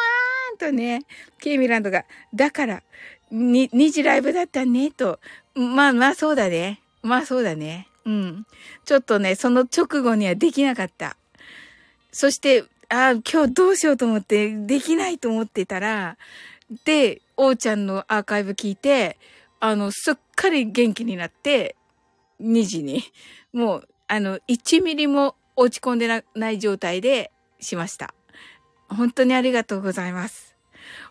[0.52, 1.04] ーんとね、
[1.38, 2.82] ケイミランドが、だから、
[3.30, 5.20] に、二次ライブだったね、と。
[5.54, 6.80] まあまあそうだね。
[7.02, 7.86] まあそうだね。
[8.04, 8.46] うん。
[8.84, 11.16] ちょっとね、その直後にはできなかった。
[12.10, 16.16] そして、ああ、今日どうしようと思って、できないと思ってたら、
[16.84, 19.18] で、おうちゃんのアーカイブ聞いて、
[19.60, 21.76] あの、すっかり元気になって、
[22.40, 23.02] 2時に、
[23.52, 28.14] もう、あの、1ミリも落ち込んでない状態でしました。
[28.88, 30.54] 本当にありがとうございます。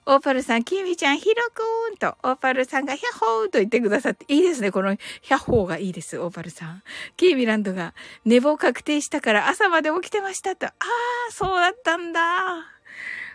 [0.06, 4.72] オーパルさん、キミちゃん、ヒロくーんと、オーパルさんがヒャッホーと言ってくださって、いいですね。
[4.72, 6.84] このヒャッホーがいいです、オーパルさん。
[7.18, 10.68] キーミランドが、寝坊確定したから朝まで起きてましたと。
[10.68, 12.22] ああ、そうだったんだ。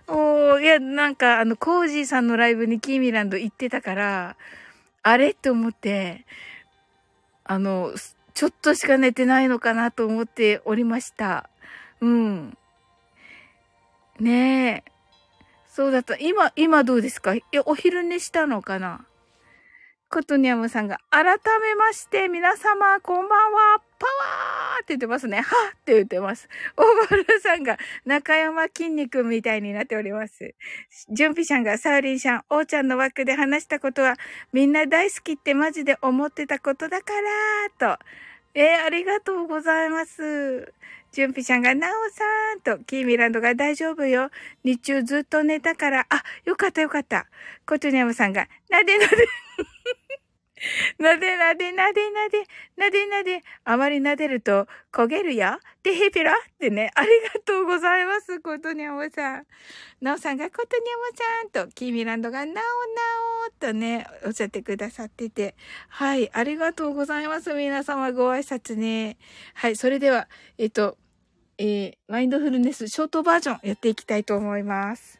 [0.07, 4.37] おー、いや、なんか、あの、コージーさんのライブにキーミランド行ってたから、
[5.03, 5.31] あれ？
[5.31, 6.27] って思って、
[7.45, 7.95] あの、
[8.35, 11.49] ちょっとしか寝てないのかなと思っておりました。
[12.01, 12.57] うん。
[14.19, 14.93] ねえ。
[15.67, 16.17] そうだった。
[16.17, 17.35] 今、今どうですか？
[17.35, 19.07] いや、お昼寝したのかな？
[20.13, 25.41] コトニャムさんが、改めまして、皆様、こんばんは、パワーって言ってますね。
[25.41, 26.49] はって言ってます。
[26.77, 30.57] オーバルさんが、中山筋肉みたいになっております。
[31.11, 34.17] ジュンピシャンが、サウリンシャン、オーちゃんの枠で話したことは、
[34.53, 37.13] みんな大好きってマジで思ってたことだか
[37.79, 38.05] ら、と。
[38.55, 40.75] えー、ありがとうございます。
[41.13, 42.25] ジュンピシャンが、なおさ
[42.57, 44.31] んと、キーミランドが大丈夫よ。
[44.65, 47.29] 日中ずっと寝たから、あ、よかったよかった。
[47.65, 49.17] コトニャムさんが、なでなで。
[50.99, 52.45] なでなでなでなで、
[52.77, 55.59] なでなで、あまり撫でると焦げるよ。
[55.83, 59.47] てへぴらってね、ありがとうございます、ことにゃもさん。
[60.01, 62.61] なおさんがことにゃもさんと、キーミランドがなおな
[63.49, 65.55] おとね、おっしゃってくださってて。
[65.89, 69.17] はい、ありがとうございます、皆様ご挨拶ね。
[69.55, 70.99] はい、それでは、えっと、
[71.57, 75.20] えー、マインドフルネスショートバージョンやっていきたいと思います。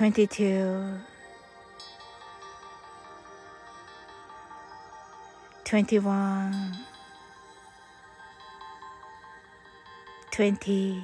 [0.00, 0.98] 22
[5.64, 6.72] 21
[10.32, 11.02] 20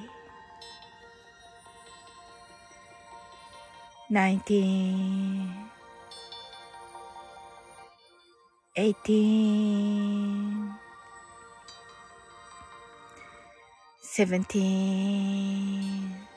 [4.09, 5.47] 19
[8.75, 10.71] 18
[14.01, 16.36] 17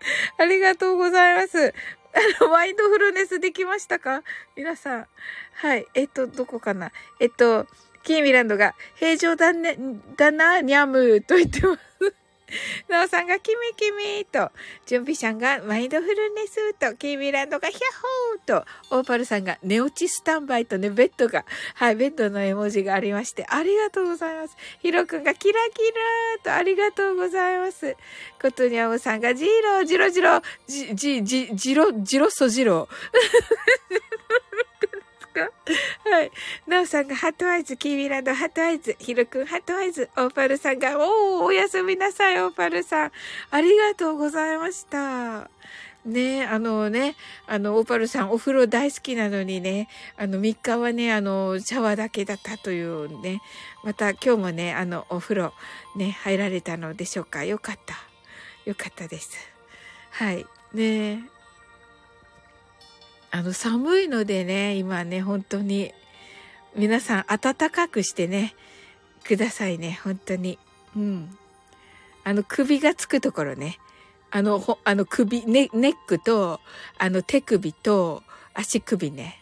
[0.38, 1.74] ありがとうございます。
[2.38, 4.22] あの、マインドフルネスできましたか？
[4.56, 5.06] 皆さん。
[5.54, 5.86] はい。
[5.94, 6.92] えっと、どこかな？
[7.20, 7.66] えっと、
[8.02, 9.76] キーミランドが、平常だね、
[10.16, 11.80] だな、にゃむ、と言ってます。
[12.88, 14.50] なおさんが、キミキミと、
[14.86, 17.82] 準備さんが、マインドフルネスと、キーミランドが、ヒャッ
[18.48, 24.56] ホーと、オーパルさんが、寝落ちスタンバイとね、ベッドが、はい、ベッドの絵文字がありまして、ありがとうございます。
[24.80, 27.96] ヒロくんが、キラキラと、ありがとうございます。
[28.40, 32.88] ことにゃむさんが、ジロー、ジロジロ、じ、じ、じ、ジロ、ジロソジロ。
[35.40, 36.30] はい。
[36.66, 43.12] なおさんがハットアイズ、キーミランドハットアイズ、ヒロくんハットアイズ、オーパルさんが、おー、おやすみなさい、オーパルさん。
[43.50, 45.50] ありがとうございました。
[46.04, 47.16] ねあのね、
[47.48, 53.40] あの、オーパルさんお風呂大好きなのにね、あの、3日はね、あの、シャワーだけだったというね、
[53.82, 55.52] また今日もね、あの、お風呂
[55.96, 57.44] ね、入られたのでしょうか？
[57.44, 57.96] よかった。
[58.64, 59.36] よかったです。
[60.10, 60.46] はい。
[60.72, 61.28] ね
[63.30, 65.92] あの、寒いのでね、今ね、本当に、
[66.74, 68.54] 皆さん暖かくしてね、
[69.24, 70.58] くださいね、本当に。
[70.94, 71.36] うん。
[72.24, 73.78] あの、首がつくところね。
[74.30, 76.60] あの、ほ、あの首、ね、ネックと、
[76.98, 78.22] あの手首と
[78.54, 79.40] 足首ね。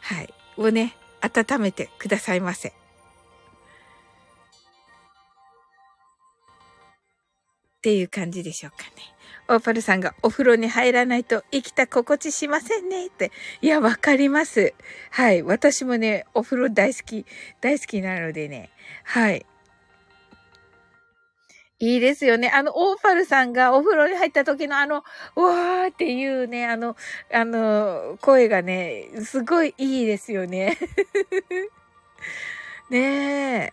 [0.00, 0.34] はい。
[0.56, 2.68] をね、温めてくださいませ。
[2.70, 2.72] っ
[7.82, 9.11] ていう感じでしょうかね。
[9.52, 13.30] オーパルさんがお風呂に入らないと生きた心地しませんねって。
[13.60, 14.72] いや、わかります。
[15.10, 15.42] はい。
[15.42, 17.26] 私もね、お風呂大好き、
[17.60, 18.70] 大好きなのでね。
[19.04, 19.44] はい。
[21.80, 22.48] いいですよね。
[22.48, 26.96] あの、オーパルさんがお風呂に入った時のあの、わーっていうね、あの、
[27.30, 30.78] あの、声がね、すごいいいですよね。
[32.88, 33.72] ねえ。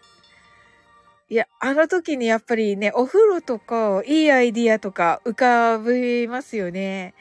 [1.32, 7.14] いや、あの時にやっぱりね、お風呂とか、いいアイディアとか浮かびますよね。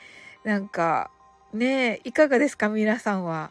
[0.45, 1.11] なんか、
[1.53, 2.71] ねえ、いかがですか？
[2.71, 3.51] 皆さんは。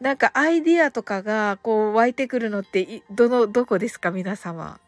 [0.00, 4.12] なんかアイディアとかがこう湧いてくるのって、どの、どこですか？
[4.12, 4.78] 皆様。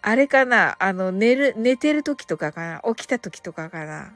[0.00, 0.76] あれかな？
[0.78, 2.94] あの、寝る、寝てる時とかかな？
[2.94, 4.12] 起きた時とかかな？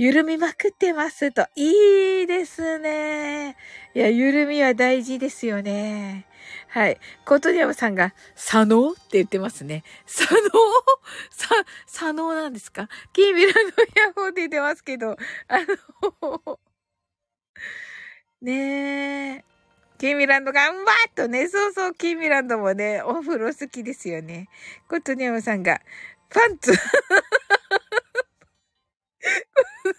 [0.00, 1.46] 緩みまくってますと。
[1.56, 3.54] いいですね。
[3.92, 6.24] いや、緩みは大事ですよね。
[6.68, 6.98] はい。
[7.26, 9.84] コートニャムさんが、左脳って言ってますね。
[10.06, 10.40] 左脳
[11.28, 11.54] さ、
[11.86, 12.88] 左脳なんですか？
[13.12, 13.58] キーミラの
[13.94, 15.58] ヤホーって言ってますけど、あ
[16.22, 16.58] の、
[18.40, 19.44] ねえ。
[19.98, 24.48] キーミランドが、んわーっとね、そうそう、キーミランドもね、お風呂好きですよね。
[24.88, 25.82] コットニャムさんが、
[26.30, 26.72] パンツ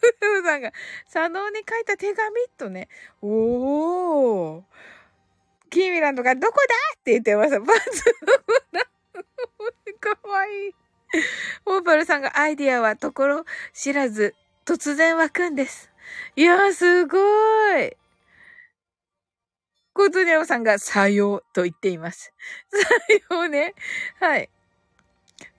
[0.01, 0.71] コットニャムさんが、
[1.07, 2.89] 左脳に書いた手紙とね、
[3.21, 4.63] おー。
[5.69, 7.51] キーミランドが、どこだって言ってます。
[7.51, 8.03] パンツ
[8.73, 8.81] だ
[9.99, 10.73] かわいい。
[11.65, 14.35] オーパルさんが、アイディアはところ知らず、
[14.65, 15.91] 突然湧くんです。
[16.35, 17.17] いやー、すご
[17.77, 17.95] い。
[19.93, 22.33] コートニャムさんが、さようと言っています。
[22.71, 22.77] さ
[23.35, 23.75] ようね。
[24.19, 24.49] はい。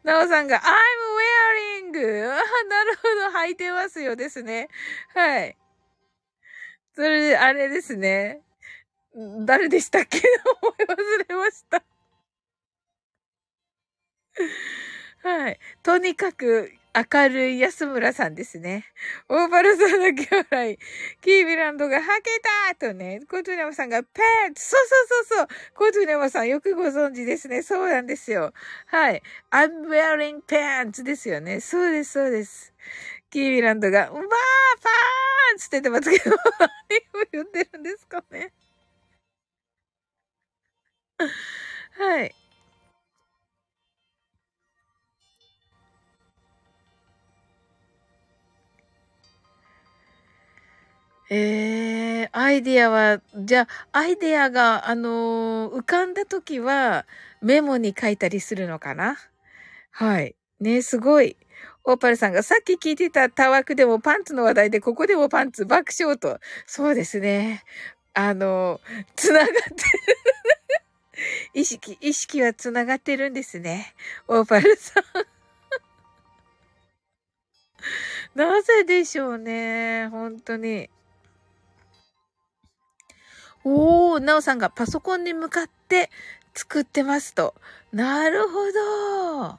[0.03, 1.93] なおさんが、I'm wearing!
[1.93, 4.69] なるほど、履いてますよですね。
[5.15, 5.57] はい。
[6.95, 8.43] それ、あれですね。
[9.45, 10.21] 誰でしたっけ？
[10.63, 11.83] 思い忘れました。
[15.23, 15.59] はい。
[15.83, 18.85] とにかく、明るい安村さんですね。
[19.31, 20.83] オーバルさんの兄弟、
[21.23, 24.21] キービランドが履けたとね、コトゥネマさんがペ
[24.51, 27.63] ンツそうそうそうそうコトゥネマさんよくご存知ですね。
[27.63, 28.53] そうなんですよ。
[28.87, 29.23] はい。
[29.51, 31.61] I'm wearing pants ですよね。
[31.61, 32.75] そうです、そうです。
[33.31, 38.53] キービランドが、うまーパーンツって言ってますけど、何を言ってるんですかね。
[41.93, 42.35] はい。
[51.31, 57.07] ええー、アイディアは、じゃあ、アイディアが、あのー、浮かんだときは、
[57.41, 59.17] メモに書いたりするのかな？
[59.91, 60.37] はい。
[60.61, 61.37] ね、すごい。
[61.85, 66.39] オーパルさんがさっき聞いてたタワクでもパンツの話題で、ここでもパンツ爆笑と。
[66.67, 67.65] そうですね。
[68.15, 69.73] あのー、つながってる
[71.55, 73.95] 意識、意識はつながってるんですね。
[74.29, 75.05] オーパルさん
[78.39, 80.09] なぜでしょうね。
[80.09, 80.91] 本当に。
[83.65, 86.11] おー、なおさんがパソコンに向かって
[86.55, 87.55] 作ってますと。
[87.93, 89.59] なるほど。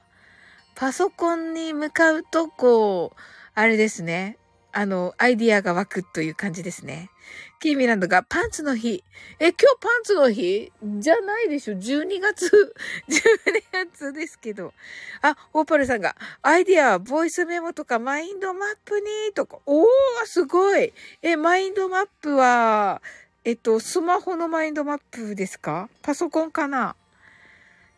[0.76, 3.20] パソコンに向かうと、こう、
[3.56, 4.38] あれですね。
[4.76, 7.12] あの、アイディアが湧くという感じですね。
[7.60, 9.04] キーミランドがパンツの日。
[9.40, 12.74] え、今日パンツの日じゃないでしょ ?12 月、
[13.08, 14.74] 12月 ですけど。
[15.22, 19.60] あ、オーパルさんが、アイディアは、ボイスメモとかマインドマップに、とか。
[19.68, 19.88] おー、
[20.26, 20.92] すごい。
[21.22, 23.02] え、マインドマップは、
[23.46, 25.90] えっと、スマホのマインドマップですか？
[26.02, 26.96] パソコンかな？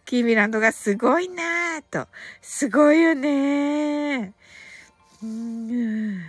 [0.05, 2.07] キーミランドがすごいなぁと。
[2.41, 6.19] すごいよねー。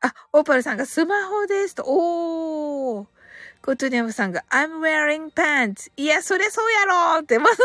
[0.00, 1.84] あ、オーパルさんがスマホですと。
[1.86, 3.06] おー。
[3.62, 5.90] コトニャムさんが I'm wearing pants.
[5.96, 7.34] いや、それそうやろって。
[7.40, 7.56] そうそう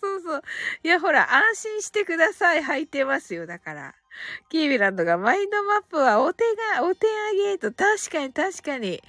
[0.00, 0.42] そうそう。
[0.82, 2.62] いや、ほら、安心してください。
[2.62, 3.46] 履いてますよ。
[3.46, 3.94] だから。
[4.48, 6.44] キービランドがマインドマップはお手
[6.74, 9.02] が、お手上げと、確かに確かに。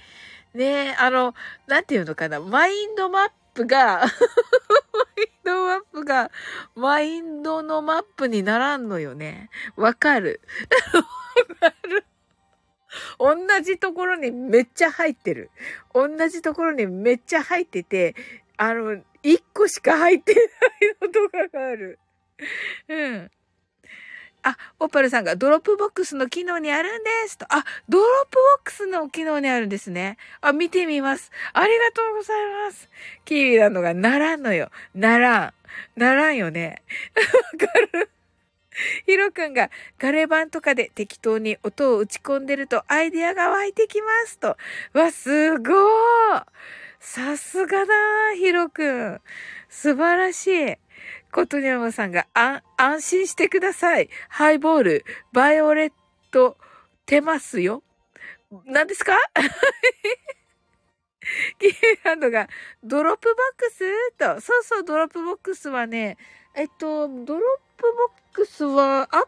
[0.54, 1.34] ねえ、あの、
[1.66, 4.06] なんていうのかな、マインドマップが マ
[5.16, 6.30] インドマップが、
[6.74, 9.50] マインドのマップにならんのよね。
[9.76, 10.40] わかる。
[11.60, 12.04] わかる。
[13.18, 15.50] 同じところにめっちゃ入ってる。
[15.92, 18.14] 同じところにめっちゃ入ってて、
[18.56, 21.98] あの、一個しか入ってないのとかがある。
[22.88, 23.30] うん。
[24.48, 27.46] あ、オパルさんがドロップボックスの機能にあるんですと。
[27.48, 30.18] あ、ドロップボックスの機能にあるんですね。
[30.40, 31.32] あ、見てみます。
[31.52, 32.88] ありがとうございます。
[33.24, 34.70] キービなのがならんのよ。
[34.94, 35.46] なら
[35.96, 35.98] ん。
[35.98, 36.82] ならんよね。
[37.60, 38.08] わかる？
[39.06, 44.56] ヒロくんがガレバンとかで適当に音を打ち込んでるとアイデアが湧いてきますと。
[44.92, 46.44] わ、すごー
[47.00, 47.94] さすがだ
[48.36, 49.20] ヒロくん。
[49.68, 50.76] 素晴らしい。
[51.36, 54.08] コトニャマさんが、あ、安心してください。
[54.30, 55.92] ハイボール、バイオレッ
[56.30, 56.56] ト、
[57.04, 57.82] てますよ。
[58.64, 59.18] 何ですか？
[61.58, 61.72] キー
[62.02, 62.48] ハンドが、
[62.82, 63.84] ドロップボックス？
[64.16, 64.40] と。
[64.40, 66.16] そうそう、ドロップボックスはね、
[66.54, 69.26] えっと、ドロップボックスは、ア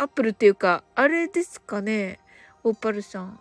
[0.00, 2.20] アップルっていうか、あれですかね？
[2.62, 3.40] オーパルさん。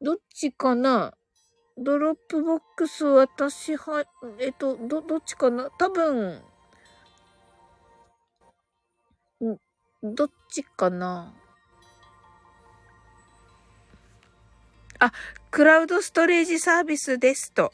[0.00, 1.12] どっちかな？
[1.80, 4.04] ドロップボックス私は、
[4.38, 5.70] えっと、ど、どっちかな？
[5.78, 6.42] 多分、
[10.02, 11.34] どっちかな？
[14.98, 15.12] あ、
[15.50, 17.72] クラウドストレージサービスですと。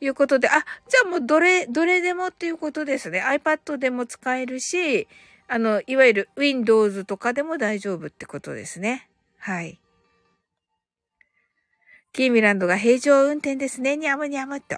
[0.00, 0.52] いうことで、あ、
[0.88, 3.20] じゃあもうどれ、どれでもっていうことですね。
[3.20, 5.08] iPad でも使えるし、
[5.48, 9.08] あの、いわゆる Windows とかでも大丈夫ってことですね。
[9.38, 9.80] はい。
[12.12, 13.96] キーミランドが平常運転ですね。
[13.96, 14.76] にゃむにゃむっと。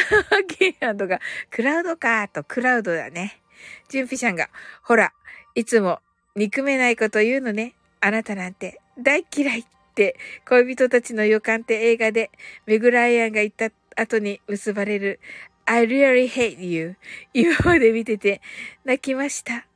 [0.48, 1.20] キーミランドが
[1.50, 3.40] クラウドかとクラウドだね。
[3.88, 4.48] ジュンピシャンが、
[4.82, 5.12] ほら、
[5.54, 6.00] いつも
[6.34, 7.74] 憎めないこと言うのね。
[8.00, 9.64] あなたなんて大嫌いっ
[9.94, 10.16] て
[10.48, 12.30] 恋人たちの予感って映画で
[12.66, 15.20] メグライアンが言った後に結ばれる
[15.66, 16.96] I really hate you
[17.34, 18.40] 今まで見てて
[18.84, 19.69] 泣きました。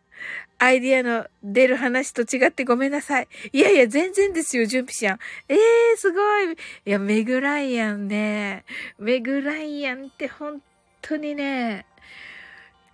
[0.65, 3.29] アイディアの出る話と違ってごめんなさい。
[3.53, 5.19] いやいや、全然ですよ、準備しやん。
[5.51, 6.53] ええー、すごい。
[6.53, 6.57] い
[6.87, 8.65] や、メグライアンね。
[8.99, 10.63] メグライアンって本
[11.03, 11.85] 当にね、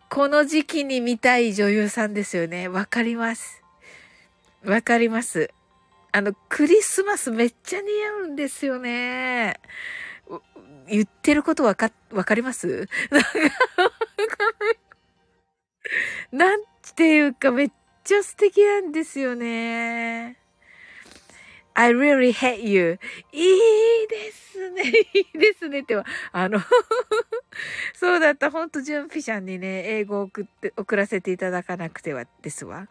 [0.09, 2.67] この時期に見たい女優さんですよね。
[2.67, 3.63] わかります。
[4.65, 5.53] わかります。
[6.11, 9.61] あの、クリスマスめっちゃ似合うんですよね。
[10.89, 12.89] 言ってることわか、わかります？
[16.33, 17.71] な んっていうかめっ
[18.05, 20.37] ちゃ素敵なんですよね。
[21.75, 22.99] I really hate you.
[23.33, 23.39] い
[24.05, 24.83] いですね。
[25.15, 25.81] いいですね。
[25.81, 26.61] っては、あの
[27.95, 28.51] そうだった。
[28.51, 32.89] ほんと、ジュンピちゃんにね、英語を送って、送らせていただかなくてはですわ。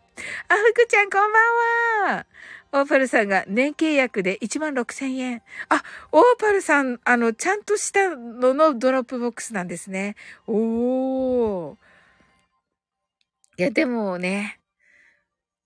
[0.47, 2.25] あ、福ちゃんこんばんは。
[2.71, 5.41] オーパルさんが年契約で1万6千円。
[5.69, 10.15] あ、オーパルさん、あの、ちゃんとしたののドロップボックスなんですね。
[10.47, 11.88] おー。
[13.59, 14.57] いや、でもね、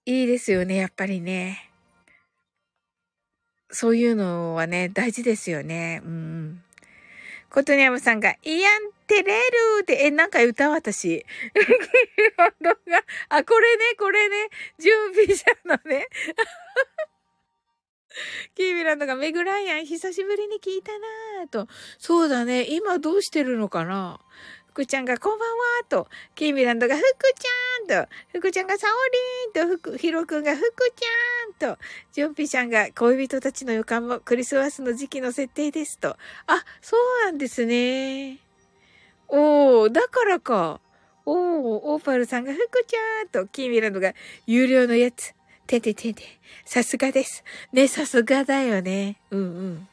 [0.08, 1.70] いいですよね、やっぱりね。
[3.70, 6.02] そういうのはね、大事ですよね。
[6.04, 6.64] うん。
[7.52, 9.44] ことにゃむさんが、イヤンテレル
[9.84, 11.24] って、え、なんか歌私。
[13.30, 16.08] あ、これね、これね、準備者のね。
[18.56, 21.68] キービランドがメグライアン久しぶりに聞いたなぁと。
[22.00, 22.66] そうだね。
[22.68, 24.20] 今どうしてるのかな
[24.74, 25.56] 福ちゃんがこんばんは
[25.88, 30.64] と、キーミランドが福ちゃんと、福ちゃんがサオリーンと、ヒロくんが福
[30.96, 31.80] ちゃんと、
[32.12, 36.18] ジョンピちゃんが恋人たちの予感もクリスマスの時期の設定ですと。
[36.48, 38.40] あ、そうなんですね。
[39.28, 40.82] おー、だからか。
[41.28, 44.16] おー、オーパルさんが福ちゃんと、キーミランドが
[44.48, 45.36] 有料のやつ。
[45.68, 46.24] てててて。
[46.66, 47.44] さすがです。
[47.72, 49.18] ね、さすがだよね。
[49.30, 49.88] うんうん。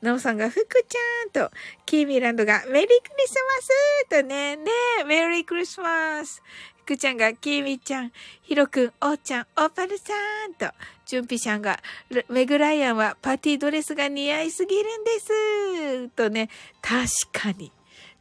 [0.00, 1.50] なおさんが、福ちゃんと、
[1.86, 4.70] キーミランドが、メリークリスマスとね、ね
[5.06, 6.42] メリークリスマス。
[6.84, 10.12] 福ちゃんが、キーミちゃん、ヒロくん、おーちゃん、オーパルさ
[10.48, 10.66] んと、
[11.04, 11.80] ジュンピちゃんが、
[12.28, 16.08] メグライアンはパーティードレスが似合いすぎるんです。
[16.10, 16.48] とね、
[16.82, 17.72] 確かに、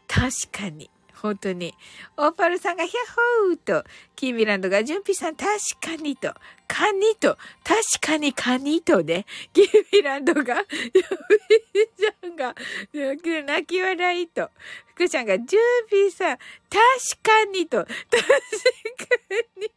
[0.07, 0.89] 確かに。
[1.25, 1.73] 本当に。
[2.17, 5.49] オーパルさんがヒャッホーと、キーミランドが、ジュンピさん確
[5.81, 6.33] かにと、
[6.67, 10.93] カニと、確かにカニとね、 キーミランドが、ジュン
[11.73, 12.55] ピちゃんが、
[12.93, 14.49] 泣き笑いと、
[14.93, 16.43] 福ちゃんが、ジュンピさん、確
[17.23, 17.95] かにと、確か
[19.57, 19.74] に。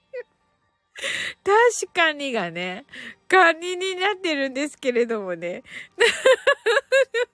[1.44, 2.84] 確かにがね、
[3.28, 5.62] カニになってるんですけれどもね。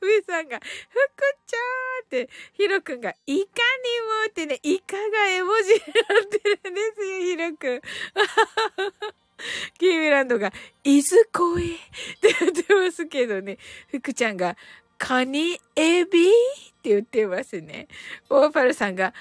[0.00, 3.46] ふさんが、ふくちゃーって、ひろくんが、いかにも
[4.28, 7.80] ってね、イカが絵文字になってるんですよ、ひろくん。
[9.78, 10.52] キーミランドが、
[10.84, 11.66] いずこえっ
[12.20, 13.58] て言ってますけどね、
[13.88, 14.56] ふくちゃんが、
[14.98, 16.32] カニエビっ
[16.82, 17.88] て言ってますね。
[18.30, 19.14] オーパルさんが、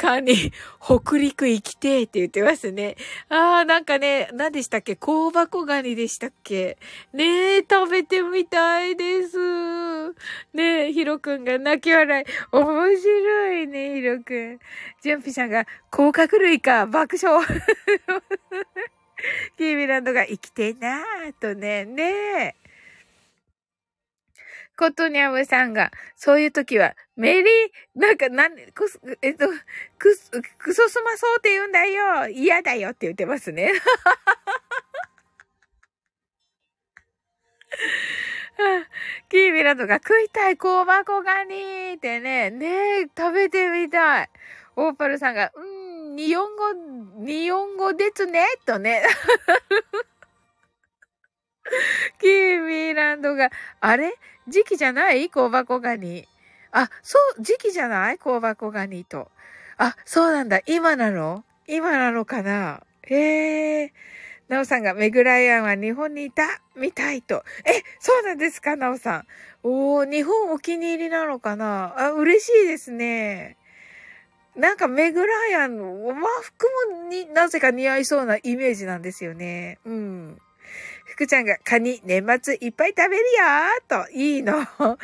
[0.00, 2.96] カニ、 北陸行きてーって言ってますね。
[3.28, 4.96] ああ、なんかね、何でしたっけ？
[4.96, 6.78] 香箱ガニでしたっけ？
[7.12, 10.08] ねえ、食べてみたいです。
[10.54, 12.24] ねえ、ヒロくんが泣き笑い。
[12.50, 14.58] 面白いね、ヒロくん。
[15.02, 17.44] ジュンピさんが、甲殻類か、爆笑。
[19.58, 22.70] キーミランドが生きてなーとね、ねえ。
[24.78, 27.52] ことにゃむさんが、そういう時は、メリー、
[27.94, 29.46] なんか、なん、くす、えっと、
[29.98, 33.72] くす、くそすまそうって言うんだよ嫌だよって言ってますね。
[39.28, 44.30] キービラとか食いたい香箱ガニってね、ね食べてみたい。
[44.76, 45.64] オーパルさんが、う
[46.12, 46.72] ん、日本語、
[47.26, 49.02] 日本語ですね、とね。
[52.18, 53.50] キーミランドが、
[53.80, 54.14] あれ？
[54.48, 55.28] 時期じゃない？
[55.28, 56.26] 香箱ガニ。
[56.72, 58.18] あ、そう、時期じゃない？
[58.18, 59.30] 香箱ガニと。
[59.76, 60.60] あ、そうなんだ。
[60.66, 61.44] 今なの？
[61.66, 62.82] 今なのかな？
[63.02, 63.92] へえ。
[64.48, 66.42] なおさんが、メグライアンは日本にいた？
[66.76, 67.44] みたいと。
[67.64, 68.76] え、そうなんですか？
[68.76, 69.26] なおさん。
[69.62, 71.94] おー、日本お気に入りなのかな？
[71.96, 73.56] あ、嬉しいですね。
[74.56, 79.78] なんかメグライアンの和服もになぜか似合いそうなイメージなんですよね。
[79.84, 80.38] うん。
[81.10, 83.26] 福ちゃんがカニ年末いっぱい食べるよ
[83.88, 84.60] と、いいの。
[84.62, 84.96] あ、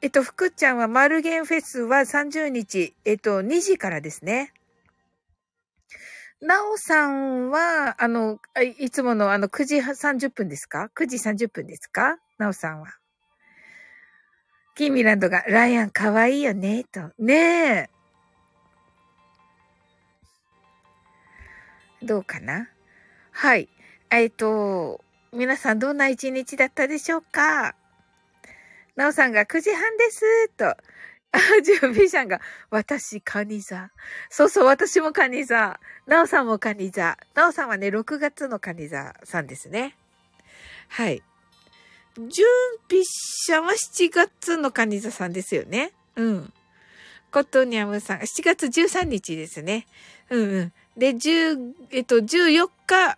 [0.00, 4.52] えっと、福ちゃんはマルゲンフェスは30日、えっと、2時からですね。
[6.40, 8.40] なおさんは、あの、
[8.78, 12.18] いつものあの9時30分ですか ?9 時30分ですか？
[12.38, 12.96] なおさんは。
[14.74, 17.12] キーミランドが、ライアン可愛いよね、と。
[17.18, 17.90] ねえ。
[22.02, 22.70] どうかな？
[23.32, 23.68] はい。
[24.12, 27.76] えっと、皆さんどんな一日だったでしょうか？
[28.96, 30.66] なおさんが9時半です、と。
[30.66, 30.76] あ、
[31.62, 32.40] ジュビーさんが、
[32.70, 33.90] 私、カニ座。
[34.28, 35.78] そうそう、私もカニ座。
[36.06, 37.16] なおさんもカニ座。
[37.34, 39.96] なおさんはね、6月のカニ座さんですね。
[40.88, 41.22] はい。
[42.16, 42.26] ジュン
[42.88, 45.92] ピッシャは7月のカニ座さんですよね。
[46.16, 46.52] うん。
[47.30, 49.86] コットニャムさん、7月13日ですね。
[50.30, 50.72] うんうん。
[50.96, 53.16] で、10、えっと、14日、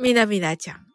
[0.00, 0.86] みなみなちゃん。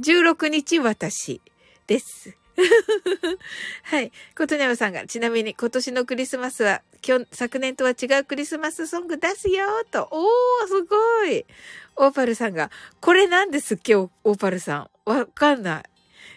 [0.00, 1.40] 16日私
[1.86, 2.36] です。
[3.84, 4.10] はい。
[4.36, 10.08] ことねむさんが、ちなみに今年のクリスマスは、今日、昨年とは違うクリスマスソング出すよと。
[10.10, 11.46] おー、すごい。
[11.94, 14.90] オーパルさんが、これなんですっけ、オーパルさん。
[15.04, 15.84] わかんない。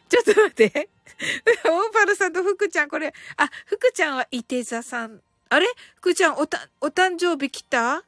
[0.08, 0.90] ちょっと待って。
[1.66, 5.20] オーパルさんと福ちゃん、これ、あ、福ちゃんは伊手座さん。
[5.50, 5.68] あれ？
[5.96, 8.04] 福ちゃん、おた、お誕生日来た？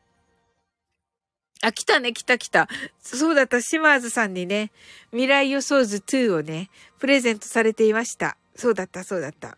[1.61, 2.69] あ、来たね、来た来た。
[3.01, 4.71] そうだった、シマーズさんにね、
[5.11, 8.37] 未来予想図2をね、プレゼントされていました。
[8.55, 9.57] そうだった、そうだった。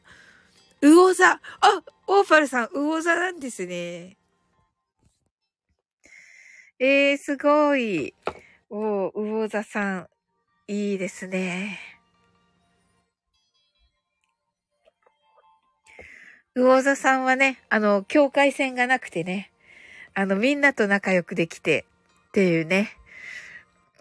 [0.81, 1.39] 魚座あ、
[2.07, 4.17] オーパルさん、魚座なんですね。
[6.79, 8.15] えー、すごい。
[8.71, 10.07] おー、魚座さん、
[10.67, 11.77] いいですね。
[16.55, 19.51] 魚座さんはね、あの、境界線がなくてね、
[20.15, 21.85] あの、みんなと仲良くできて、
[22.31, 22.91] っていうね、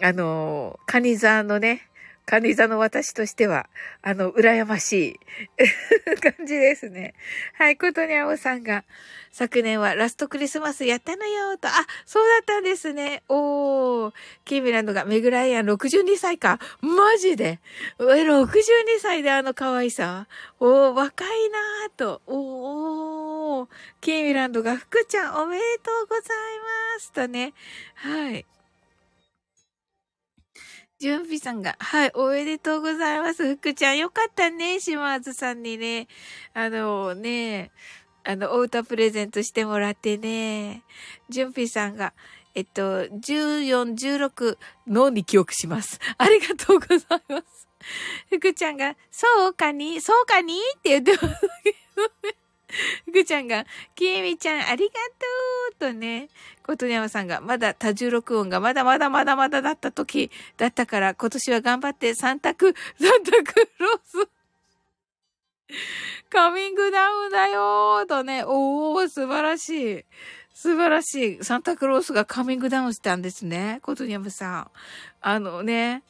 [0.00, 1.88] あの、カニ座のね、
[2.26, 3.68] カニ座の私としては、
[4.02, 5.20] あの、羨ましい
[6.38, 7.14] 感じですね。
[7.54, 8.84] はい、ことにゃおさんが、
[9.32, 11.66] 昨年はラストクリスマスやったのよ、と。
[11.66, 11.72] あ、
[12.06, 13.24] そうだったんですね。
[13.28, 14.12] おー、
[14.44, 16.60] キーミランドがメグライアン62歳か。
[16.82, 17.58] マジで？
[17.98, 18.54] え、62
[19.00, 20.28] 歳であの可愛さ？
[20.60, 22.22] おー、若いなーと。
[22.26, 23.09] おー、
[24.00, 26.24] キーミランドが福ちゃんおめでとうござい
[26.94, 27.52] ますとね。
[27.94, 28.46] はい。
[30.98, 33.56] じゅんぴさんが、はい、おめでとうございます。
[33.56, 36.08] 福ちゃん、よかったね、島津さんにね、
[36.52, 37.70] あのね、
[38.22, 40.82] あの、お歌プレゼントしてもらってね、
[41.30, 42.12] じゅんぴさんが、
[42.54, 45.98] えっと、14、16脳に記憶します。
[46.18, 47.68] ありがとうございます。
[48.28, 50.58] 福ちゃんが、そうかにそうかに？
[50.76, 52.36] って言ってますけどね。
[53.12, 53.64] ぐちゃんが、
[53.94, 54.92] きえみちゃんありが
[55.78, 56.28] とうとね、
[56.62, 64.28] ことにゃまさんが、まだ多重録音がまだまだまだまだだった時だったから、今年は頑張ってサンタク、サンタクロース、
[66.30, 70.04] カミングダウンだよーとね、おー、素晴らしい。
[70.54, 71.44] 素晴らしい。
[71.44, 73.80] サンタクロースがカミングダウンしたんですね。
[73.82, 74.70] ことにゃむさん。
[75.20, 76.02] あのね、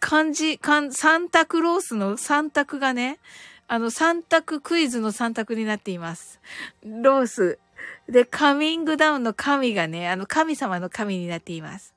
[0.00, 0.60] 漢字、
[0.92, 3.18] サンタクロースの三択がね、
[3.68, 6.40] あの、三択クイズの三択になっています。
[6.82, 7.58] ロース。
[8.08, 11.94] で、カミングダウンの神がね、あの、神様の神になっています。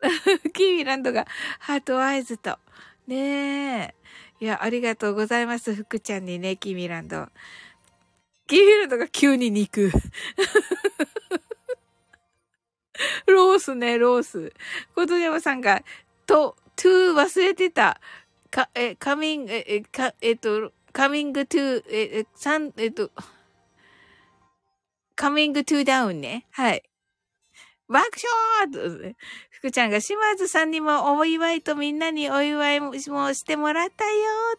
[0.52, 1.26] キーミランドが
[1.58, 2.58] ハートアイズと。
[3.06, 3.94] ね
[4.40, 4.40] え。
[4.40, 5.74] いや、ありがとうございます。
[5.74, 7.28] 福ちゃんにね、キーミランド。
[8.46, 9.90] キーミランドが急に肉。
[13.26, 14.52] ロースね、ロース。
[14.94, 15.82] ことやまさんが、
[16.26, 17.98] と、トゥー忘れてた。
[18.50, 23.10] か、え、カミング、え、か、えっと、coming to, え、さん、えっと、
[25.14, 26.46] coming to down ね。
[26.52, 26.82] はい。
[27.86, 28.02] 爆
[28.66, 29.14] 笑、
[29.50, 34.10] 福ちゃんが島津さんにもお祝いとみんなにお祝いもしてもらったよ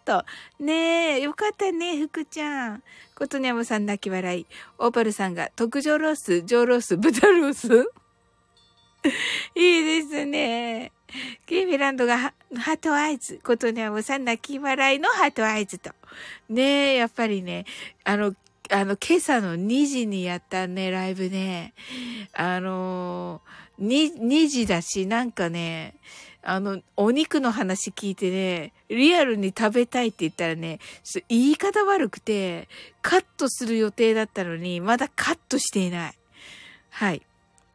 [0.06, 0.24] と。
[0.64, 2.84] ねえ、よかったね、福ちゃん。
[3.16, 4.46] ことにゃむさん泣き笑い。
[4.78, 7.68] オーパルさんが特上ロース、上ロース、豚ロース？
[9.56, 10.92] いいですね。
[11.46, 13.40] ケイミランドがハートアイズ。
[13.44, 15.92] ことにゃむさん泣き笑いのハートアイズと。
[16.50, 17.66] ねえ、やっぱりね、
[18.04, 18.36] あの、
[18.70, 21.74] あの、今朝の2時にやったね、ライブね。
[22.34, 23.42] あの
[23.80, 25.96] 2、2時だし、なんかね、
[26.44, 30.80] あの、お肉の話聞いてね、リアルに食べたいって言ったらね、
[31.30, 32.68] 言い方悪くて、
[33.02, 36.14] カットする予定だったのに、まだカットしていない。
[36.90, 37.22] はい。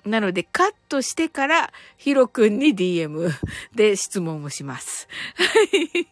[0.05, 3.30] なので、カットしてから、ヒロくんに DM
[3.74, 5.09] で質問をします。
[5.36, 5.44] は
[5.76, 6.09] い。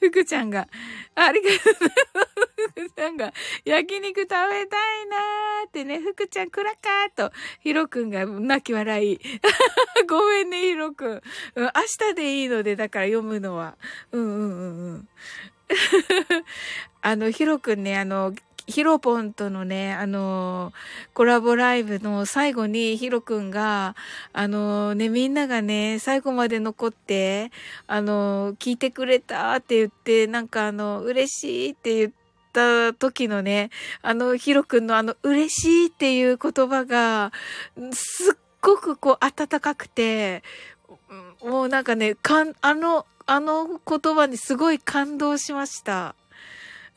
[0.00, 0.68] 福ちゃんが、
[1.14, 2.30] ありがとうございます。
[2.70, 3.32] 福ちゃんが、
[3.64, 9.20] 焼肉食べたいなーってね、福ちゃんクラカーと、ヒロくんが泣き笑い。
[10.08, 11.22] ごめんね、ヒロくん。
[11.56, 11.70] 明
[12.10, 13.76] 日でいいので、だから読むのは。
[14.12, 15.08] うんうんうんうん。
[17.02, 18.34] あの、ヒロくんね、あの、
[18.70, 20.72] ヒロポンとのね、あの
[21.14, 23.96] コラボライブの最後にヒロくんが、
[24.32, 27.50] あのね、みんながね、最後まで残って、
[27.86, 32.12] あの聞いてくれたって言って、なんかあの、嬉しいって言っ
[32.52, 33.70] た時のね、
[34.02, 37.32] あの、ヒロくんのあの、嬉しいっていう言葉が、
[37.92, 40.42] すっごくこう、温かくて、
[41.42, 46.16] もうなんかね、かん、あの、あの言葉にすごい感動しました。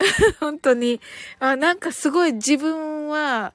[0.39, 1.01] 本当に。
[1.39, 3.53] あ、なんかすごい自分は、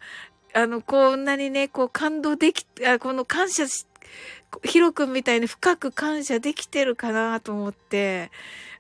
[0.55, 3.86] あの、こんなにね、こう感動でき、あこの感謝し、
[4.64, 8.30] ヒロ君みたいに深く感謝できてるかなと思って、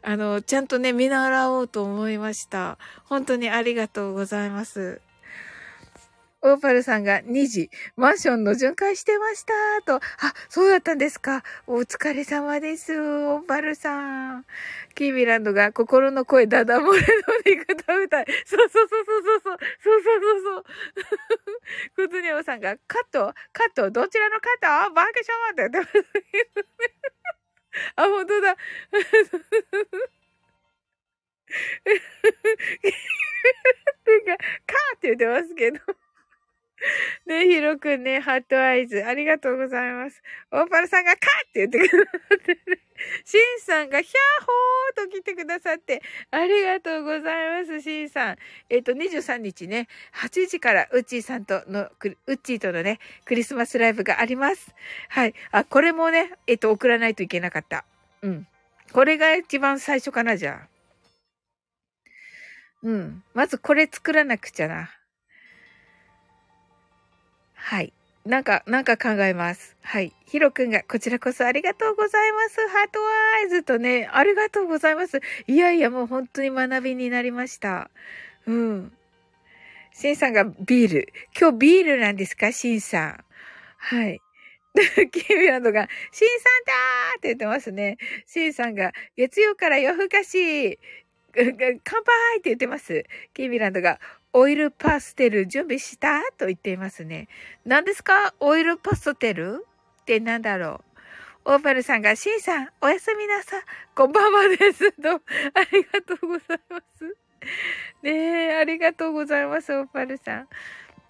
[0.02, 2.78] あの、ちゃんとね、見習おうと思いました。
[3.04, 5.00] 本当にありがとうございます。
[6.40, 9.52] オーパルさんが2時、マンションの巡回してました、
[9.84, 9.96] と。
[9.96, 10.00] あ、
[10.48, 11.42] そうだったんですか。
[11.66, 14.46] お疲れ様です、オーパルさん。
[14.94, 16.94] キービランドが心の声ダダ漏れの
[17.44, 18.26] 肉食べたい。
[18.44, 19.58] そうそうそうそうそう。
[19.82, 20.64] そうそうそうそう。
[22.08, 24.48] くずネオさんが、カットカットどちらのカ
[24.84, 24.94] ット？
[24.94, 26.08] バーケションって言ってます。
[27.96, 28.54] あ、本当だ。
[28.54, 28.66] カー
[34.96, 35.80] って言ってますけど。
[37.26, 39.04] ねひろくんね、ハットアイズ。
[39.04, 40.22] ありがとうございます。
[40.50, 42.80] オーパルさんがカッって言ってくださってね。
[43.24, 48.36] シンさんがヒャーホーと来てくださって、ありがとうございます、シンさん。
[48.68, 51.90] えっ、と、23日ね、8時からウッチーさんとの、
[52.26, 54.74] ウッチーとのね、クリスマスライブがあります。
[55.08, 55.34] はい。
[55.50, 57.84] あ、これもね、えっ、と、送らないといけなかった。
[58.22, 58.46] うん。
[58.92, 60.68] これが一番最初かな、じゃあ。
[62.82, 63.24] うん。
[63.34, 64.90] まずこれ作らなくちゃな。
[67.68, 67.92] はい。
[68.24, 69.76] なんか、なんか考えます。
[69.82, 70.14] はい。
[70.24, 72.56] ヒロくんが、こちらこそありがとうございます。
[72.66, 72.98] ハート
[73.36, 75.20] アイズとね、ありがとうございます。
[75.46, 77.90] いやいや、もう本当に学びになりました。
[78.46, 78.92] うん。
[79.92, 81.12] シンさんがビール。
[81.38, 82.52] 今日ビールなんですか？
[82.52, 83.24] シンさん。
[83.76, 84.18] はい。
[85.12, 87.98] キービランドが、シンさんだーって言ってますね。
[88.24, 90.78] シンさんが、月曜から夜更かし、
[91.34, 93.04] 乾杯って言ってます。
[93.34, 94.00] キービランドが、
[94.32, 96.20] オイルパステル準備した？
[96.36, 97.28] と言っていますね。
[97.64, 98.34] 何ですか？
[98.40, 99.66] オイルパステル？
[100.02, 100.82] って何だろ
[101.46, 101.52] う？
[101.52, 103.56] オーパルさんが、シンさん、おやすみなさ。
[103.94, 104.92] こんばんはです。
[104.98, 105.20] どうも
[105.54, 107.16] ありがとうございます。
[108.02, 110.48] ねえ、ありがとうございます、オーパルさん。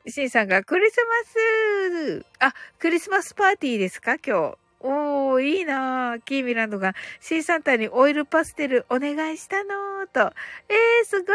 [0.06, 4.14] シンさんが、クリスマス、あ、クリスマスパーティーですか？
[4.24, 4.58] 今日。
[4.80, 6.20] おー、いいなー。
[6.20, 10.32] キーミランドが、シーサンタにオイルパステルお願いしたのーと。
[10.68, 11.32] えー、すご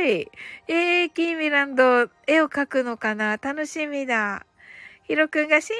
[0.00, 0.30] ーい。
[0.66, 3.36] えー、キーミランド、絵を描くのかな？
[3.36, 4.44] 楽しみだ。
[5.04, 5.76] ヒロくんがシン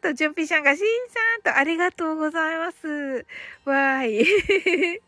[0.00, 3.26] さんと、ジュンピシャンがシンさんと、ありがとうございます。
[3.64, 5.00] わーい。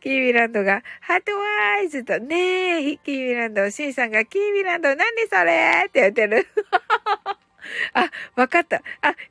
[0.00, 6.46] キーミランドが、ハートワイズと、ねえ、キーミランド、シンさんが、キーミランド、何それって言ってる。
[7.92, 8.76] あ、わかった。
[8.76, 8.82] あ、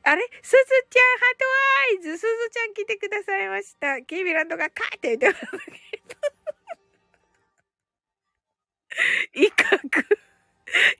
[0.02, 0.28] あれ？
[0.42, 0.56] すず
[0.90, 1.44] ちゃん、ハート
[2.06, 4.02] アイズすずちゃん来てくださいました。
[4.02, 5.56] キービランドがカーって言ってます。
[9.34, 10.04] 威嚇。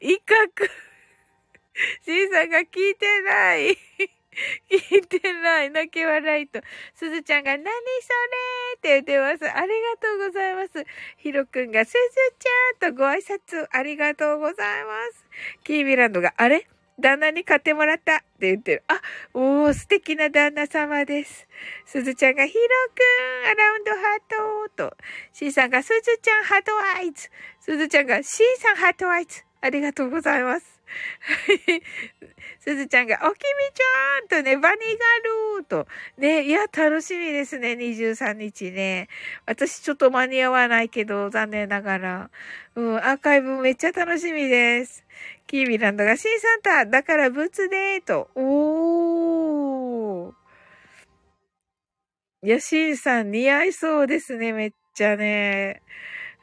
[0.00, 0.70] 威嚇。
[2.04, 3.78] シンさんが聞いてない。
[4.68, 5.70] 聞いてない。
[5.70, 6.60] 泣き笑いと。
[6.94, 7.74] すずちゃんが何それ
[8.76, 9.48] って言ってます。
[9.48, 10.84] ありがとうございます。
[11.18, 11.98] ひろくんがすず
[12.38, 15.24] ちゃんとご挨拶ありがとうございます。
[15.62, 16.66] キービランドがあれ？
[17.00, 18.84] 旦那に買ってもらったって言ってる。
[18.88, 19.00] あ、
[19.32, 21.46] おー、素敵な旦那様です。
[21.86, 22.60] すずちゃんがヒロ
[22.94, 24.96] くん、アラウンドハートと、
[25.32, 27.30] C さんがすずちゃんハートアイズ。
[27.60, 29.44] すずちゃんが C さんハートアイズ。
[29.60, 30.73] ありがとうございます。
[32.60, 34.84] すずちゃんが、おきみちゃんとね、バニーガー
[35.58, 35.86] ルと。
[36.18, 39.08] ね、いや、楽しみですね、23日ね。
[39.46, 42.30] 私ちょっと間に合わないけど、残念ながら。
[42.74, 45.04] うん、アーカイブめっちゃ楽しみです。
[45.46, 48.30] キービランドが、新サンタ、だからブーツでーと。
[48.34, 50.34] おー。
[52.44, 55.80] いや、シンさん似合いそうですね、めっちゃね。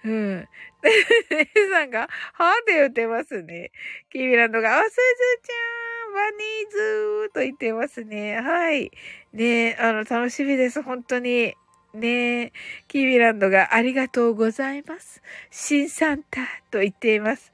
[0.03, 0.47] うん。
[0.83, 3.71] 姉さんが、はーって言ってますね。
[4.11, 4.95] キービランドが、あ、すず
[5.43, 8.39] ちゃん、バニーズーと言ってますね。
[8.39, 8.91] はい。
[9.33, 11.55] ねあの、楽しみです、本当に。
[11.93, 12.53] ね
[12.87, 15.21] キービランドがありがとうございます。
[15.49, 16.41] 新サンタ
[16.71, 17.51] と言っています。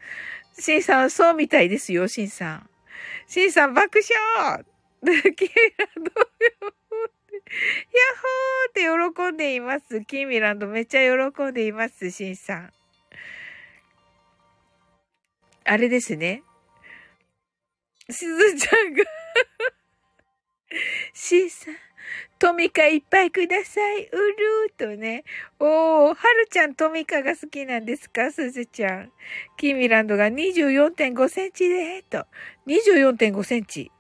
[0.60, 2.70] シンさん、そうみたいですよ、シンさん。
[3.28, 4.66] シンさん、爆笑
[5.36, 6.12] キーランド、
[7.48, 10.04] ヤッホーって喜んでいます。
[10.06, 12.74] キーミランドめっちゃ喜んでいます、シンさん。
[15.64, 16.44] あれですね。
[18.10, 19.04] すずちゃんが
[21.14, 21.76] シンさん、
[22.40, 24.06] トミカいっぱいください。
[24.06, 25.24] うるーとね。
[25.60, 28.32] おー、はるちゃんトミカが好きなんですか？
[28.32, 29.12] すずちゃん。
[29.58, 32.26] キーミランドが24.5センチで、と。
[32.68, 33.92] 24.5センチ。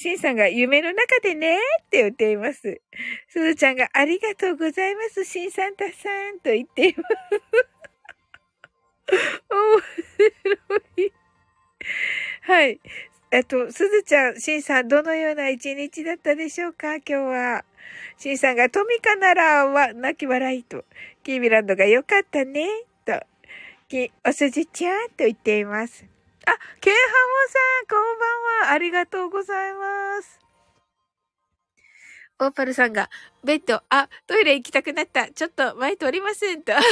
[0.00, 2.80] シンさんが夢の中でねって言っています。
[3.28, 7.08] すずちゃんがありがとうございます、シンサンタさんと言っています。
[9.10, 9.80] 面
[10.96, 11.12] 白い。
[12.42, 12.80] はい。
[13.32, 16.94] えっと、すずちゃん、しんさん、どのような一日だったでしょうか？
[16.96, 17.64] 今日は。
[18.18, 20.84] しんさんが、トミカならは、泣き笑いと。
[21.24, 22.68] キービランドが良かったね、
[23.04, 23.20] と。
[23.88, 26.04] き、おすじちゃんと言っています。
[26.48, 28.72] あ、ケイハモさん、こんばんは。
[28.72, 30.40] ありがとうございます。
[32.38, 33.10] オーパルさんが、
[33.44, 35.28] ベッド、あ、トイレ行きたくなった。
[35.30, 36.76] ちょっと前通りませんと。
[36.76, 36.84] あり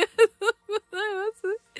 [0.00, 0.28] がとう
[0.68, 1.70] ございます。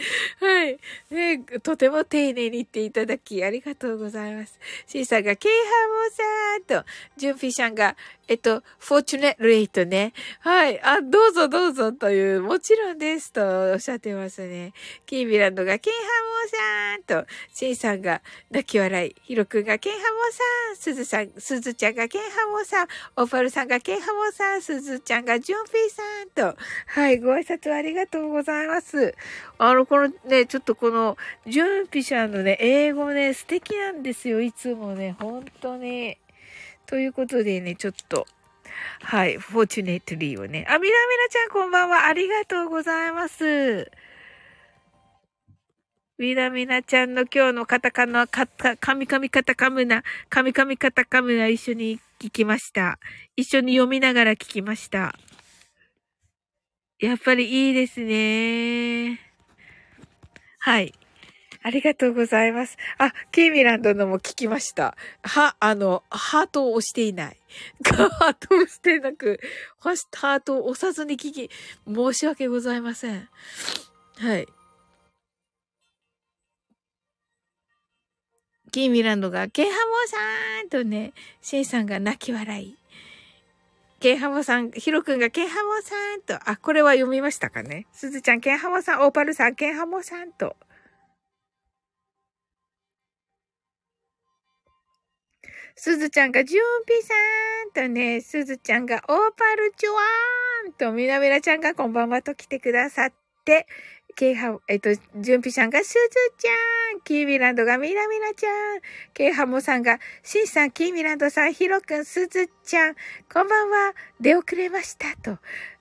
[0.40, 0.78] はい。
[1.10, 4.58] ね、とても丁寧に言っていただき、ありがとうございます。
[4.86, 7.96] シーさんが、ケイハモさんと、ジュンピシャンが、
[8.26, 10.12] えっと、フォーチュネレイトね。
[10.40, 10.80] はい。
[10.82, 13.42] あ、どうぞどうぞという、もちろんですと
[13.72, 14.72] おっしゃってますね。
[15.04, 19.14] キービランドが、ケイハモさんと、シンさんが泣き笑い。
[19.22, 20.76] ヒロくんが、ケイハモさん。
[20.76, 22.88] スズさん、スズちゃんが、ケイハモさん。
[23.16, 24.62] オファルさんが、ケイハモさん。
[24.62, 26.58] スズちゃんが、ジュンピーさんと。
[26.86, 27.18] はい。
[27.18, 29.14] ご挨拶ありがとうございます。
[29.58, 34.40] あの、このね、ちょっとこの、ジュンピシャンのね、英語ね、素敵なんですよ。
[34.40, 36.18] いつもね、本当に。
[36.86, 38.26] ということでね、ちょっと、
[39.02, 40.66] はい、フォーチュネットリーをね。
[40.68, 42.06] あ、みなみなちゃんこんばんは。
[42.06, 43.90] ありがとうございます。
[46.20, 52.98] みなみなちゃんの今日のカタカナ、カタ、カミカミカタカムナ、カミカミカタカムナ一緒に聞きました。
[53.34, 55.14] 一緒に読みながら聞きました。
[56.98, 59.18] やっぱりいいですね。
[60.58, 60.92] はい。
[61.62, 62.76] ありがとうございます。
[62.98, 64.96] あ、ケイミランドのも聞きました。
[65.22, 67.36] は、あの、ハートを押していない。
[67.84, 69.40] ハートを押してなく、
[69.78, 71.50] ハートを押さずに聞き、
[71.86, 73.28] 申し訳ございません。
[74.18, 74.46] はい。
[78.70, 80.16] キーミランドが、ケイハモさ
[80.64, 81.12] んとね、
[81.42, 82.76] シェイさんが泣き笑い。
[84.00, 87.86] ケイハモさん、ヒロ君がケイハモさんと、あ、これは読みましたかね？
[87.92, 90.56] すずちゃん、ケイハモさん、オーパルさん、ケイハモさんと。
[95.76, 97.14] すずちゃんがジュンピさ
[97.82, 103.12] んとね、すずちゃんがオーパルチュワーンとみなみなちゃんがこんばんはと来てくださっ
[103.44, 103.66] て、
[104.20, 105.98] ケイハ、えっと、ジュンピさんがすず
[106.36, 106.50] ちゃ
[106.94, 108.80] ん、キーミランドがみなみなちゃん、
[109.14, 112.96] ケイハモさんがシンさん、キーミランドさん、ヒロくん、すずちゃん、
[113.32, 115.38] こんばんは、出遅れましたと。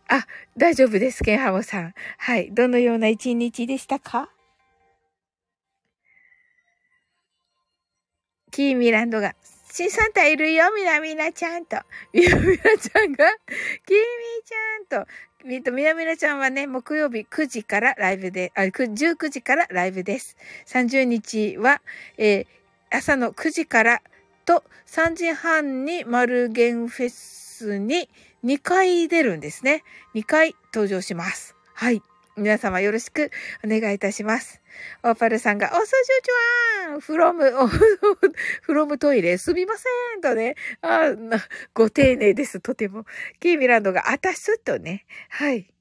[0.08, 0.26] あ、
[0.56, 1.94] 大丈夫です、ケイハモさん。
[2.18, 2.50] はい。
[2.54, 4.30] どのような一日でしたか？
[8.52, 9.36] キーミランドが、
[9.70, 11.76] 新サンタいるよ、みなみなちゃんと。
[12.14, 13.30] みなみなちゃんが、
[13.86, 13.98] きみ
[14.46, 15.12] ちゃんと。
[15.46, 20.36] えっと、みなみなちゃんはね、木曜日9時からライブで、あ、19時からライブです。
[20.66, 21.82] 30日は、
[22.18, 24.02] えー、朝の9時から
[24.44, 28.10] と3時半に丸源フェスに
[28.44, 29.84] 2回出るんですね。
[30.14, 31.56] 2回登場します。
[31.74, 32.02] はい。
[32.40, 33.32] 皆様よろしく
[33.64, 34.62] お願いいたします。
[35.04, 37.52] オーパルさんが、おすじゅちわんフロム、
[38.62, 39.84] フロムトイレすみませ
[40.18, 40.56] んとね。
[40.82, 41.12] あ
[41.74, 43.06] ご丁寧です、とても。
[43.40, 45.06] キーミランドが、あたすとね。
[45.30, 45.72] はい。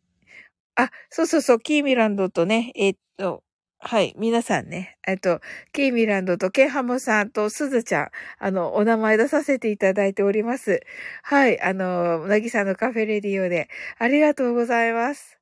[0.75, 3.43] あ、そうそうそう、キーミランドとね、えー、っと、
[3.81, 4.13] はい。
[4.19, 4.99] 皆さんね。
[5.07, 5.41] えっと、
[5.73, 10.81] キーミランドとケイハモさんとスズちゃん、あの、お名前出させていただいております。
[11.23, 11.61] はい。
[11.61, 15.38] あの、なぎさんのカフェレディオで、ありがとうございます。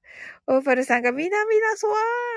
[0.49, 1.95] オーパルさんがみなみなそわ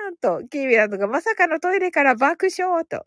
[0.10, 3.06] ーんと、キーミランドがまさかのトイレから爆笑と、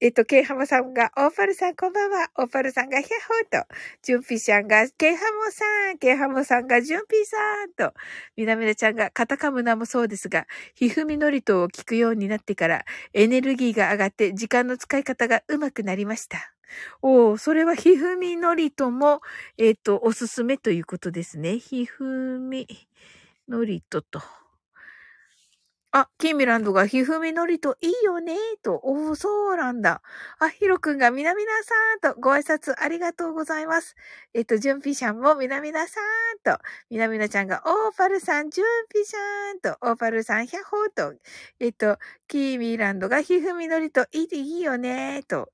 [0.00, 3.10] えっと、ケイハモさんが、オーパルさんこんばんは、オーパルさんがヒャッ
[3.52, 7.36] ホーと、ジュンピーちゃんが、ケイハモさん、ケイハモさんが、ジュンピーさ
[7.66, 7.94] んと、
[8.36, 16.52] みなみなちゃんが、カタカムナもそうですが、ひふみのりとを聞くようになってから、エネルギーが上がって時間の使い方が上手くなりました。
[17.02, 19.20] おお、それはひふみのりとも、
[19.58, 21.58] えっ、と、おすすめということですね。
[21.58, 22.66] ひふみ。
[23.50, 24.22] のりとと。
[25.92, 28.80] あ、キーミランドがひふみのりといいよねと。
[28.84, 30.02] おー、そうなんだ。
[30.38, 33.96] あ、ヒロくんがみなみなさんとご挨拶ありがとうございます。
[34.32, 36.62] えっと、ジュンピシャンもみなみなさんと。
[36.90, 39.78] みなみなちゃんがオーパルさん、ジュンピシャンと。
[39.80, 41.18] オーパルさん、ヒャッホーと。
[41.58, 41.98] えっと、
[42.28, 44.28] キーミランドがひふみのりとい
[44.60, 45.50] いよねと。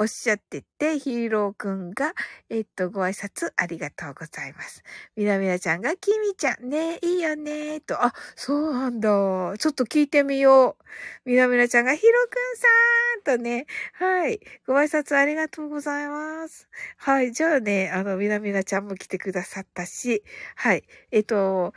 [0.00, 2.14] おっしゃってて、ヒーローくんが、
[2.48, 4.82] えっと、ご挨拶ありがとうございます。
[5.14, 9.10] みなみなちゃんが、きみちゃん、ねいいよねと、あ、そうなんだ。
[9.58, 10.78] ちょっと聞いてみよ
[11.26, 11.28] う。
[11.28, 14.40] みなみなちゃんが、ヒロくんさんとね、はい。
[14.66, 16.70] ご挨拶ありがとうございます。
[16.96, 17.32] はい。
[17.32, 20.24] じゃあね、あの、みなみなちゃんも来てくださったし、
[20.56, 20.84] はい。
[21.10, 21.74] えっと、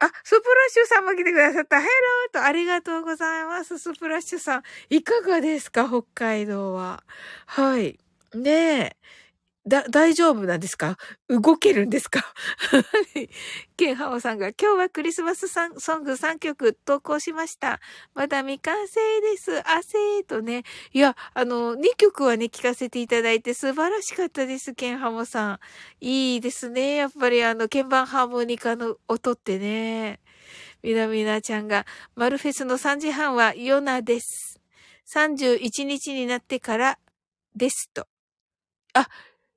[0.00, 1.80] あ、スプラッシュさんも来てくださった。
[1.80, 3.78] ヘローとありがとうございます。
[3.78, 4.62] スプラッシュさん。
[4.90, 5.88] いかがですか？
[5.88, 7.02] 北海道は。
[7.46, 7.98] はい。
[8.34, 8.96] ねえ。
[9.68, 10.96] だ、大丈夫なんですか？
[11.28, 12.22] 動けるんですか？
[13.76, 15.70] ケンハオさんが、今日はクリスマスソン
[16.04, 17.80] グ3曲投稿しました。
[18.14, 19.58] まだ未完成です。
[19.68, 20.62] あせーとね。
[20.92, 25.58] いや、あの、2曲はね、聞かせていただいて素晴らしかったです、ケンハモさん。
[26.00, 26.94] いいですね。
[26.96, 30.20] やっぱりあの、鍵盤ハーモニカの音ってね。
[30.82, 34.60] みなみなちゃんが、マルフェスの3時半はヨナです。
[35.12, 36.98] 31日になってから
[37.56, 38.06] ですと。
[38.94, 39.08] あ、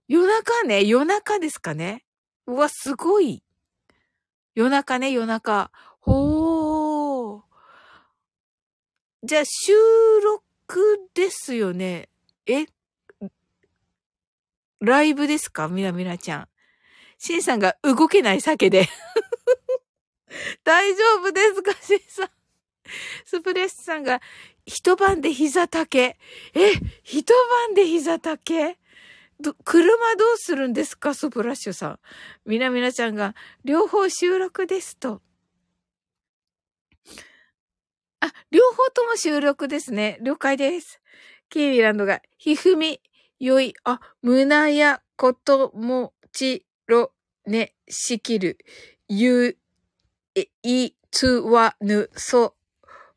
[0.10, 2.04] 夜中ね、夜中ですかね。
[2.48, 3.44] うわ、すごい。
[4.56, 5.72] 夜中ね、夜中。
[6.00, 7.42] ほー。
[9.24, 9.72] じゃあ収
[10.24, 12.10] 録ですよね。
[12.48, 12.66] え？
[14.82, 15.68] ライブですか？
[15.68, 16.48] みなみなちゃん。
[17.20, 18.90] シンさんが動けない酒で。
[20.66, 21.72] 大丈夫ですか？
[21.84, 22.30] シンさん。
[23.26, 24.22] スプレッシュさんが
[24.66, 26.18] 一晩で膝丈。
[26.56, 26.72] え、
[27.04, 27.32] 一
[27.68, 28.76] 晩で膝丈？
[29.42, 29.88] ど、車
[30.18, 31.14] どうするんですか？
[31.14, 32.00] スプラッシュさん。
[32.46, 35.22] みなみなちゃんが両方収録ですと。
[38.22, 40.18] あ、両方とも収録ですね。
[40.22, 41.00] 了解です。
[41.50, 43.02] キービランドが、ひふみ、
[43.40, 47.14] よい、あ、むなや、こともちろ、
[47.46, 48.58] ね、しきる、
[49.08, 49.58] ゆ、
[50.36, 52.56] え、い、つわぬ、そ、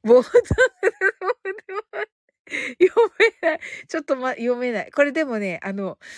[0.04, 0.22] ぼ、
[2.80, 3.60] 読めない。
[3.88, 4.92] ちょっとま、読めない。
[4.92, 5.98] これでもね、あの、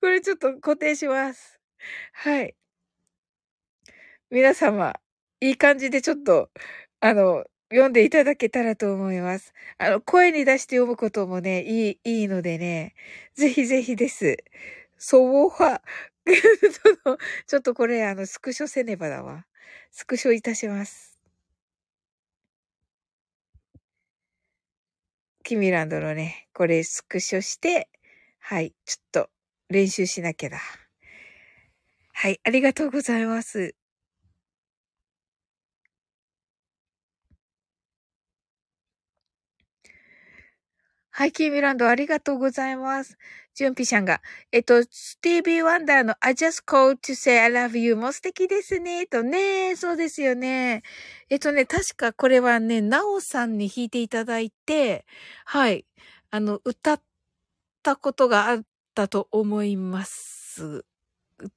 [0.00, 1.60] これちょっと固定します。
[2.12, 2.54] はい。
[4.30, 4.94] 皆様、
[5.40, 6.50] いい感じでちょっと、
[7.00, 9.52] あの、読んでいただけたらと思います。
[9.78, 12.94] あの、声に出して読むこともね、いい、いいのでね、
[13.34, 14.36] ぜひぜひです。
[14.98, 15.82] そうは、
[17.46, 19.46] ちょっとこれ、あの、スクショせねばだわ。
[19.92, 21.15] スクショいたします。
[25.46, 27.88] キミランドのね、これスクショして、
[28.40, 29.30] はい、ちょっと
[29.68, 30.58] 練習しなきゃだ。
[32.12, 33.76] はい、ありがとうございます。
[41.18, 43.16] はい、キーミランドありがとうございます。
[43.54, 44.20] ジュンピシャンが、
[44.52, 49.06] えっと、スティービー・ワンダーの I just called to say I love you も素敵ですね。
[49.06, 50.82] とね、そうですよね。
[51.30, 55.06] えっとね、確かこれはね、ナオさんに弾いていただいて、
[55.46, 55.86] はい、
[56.30, 57.02] あの、歌っ
[57.82, 58.62] たことがあっ
[58.94, 60.84] たと思います。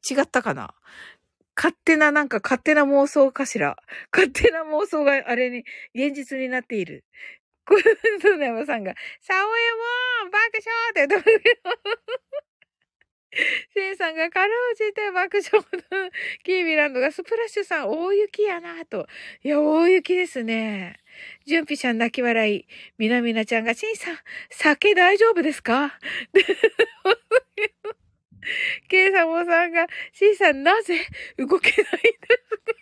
[0.10, 0.74] 違ったかな？
[1.58, 3.76] 勝手な、なんか勝手な妄想かしら。
[4.14, 7.04] 勝手な妄想があれに、現実になっている。
[7.70, 7.84] これ、
[8.20, 9.42] そうだよ、さんが、サオエ
[10.24, 11.62] モン爆笑って言って
[13.76, 15.52] シンさんがかろうじて爆笑
[15.92, 16.10] の
[16.44, 19.06] キービランドがスプラッシュさん大雪やなと。
[19.44, 20.98] いや、大雪ですね。
[21.46, 22.66] ジュンピちゃん泣き笑い。
[22.98, 24.18] みなみなちゃんが、シンさん、
[24.50, 26.00] 酒大丈夫ですか？
[28.90, 31.06] ケイサモさんが、シンさんなぜ
[31.38, 31.96] 動けないんです
[32.66, 32.79] か？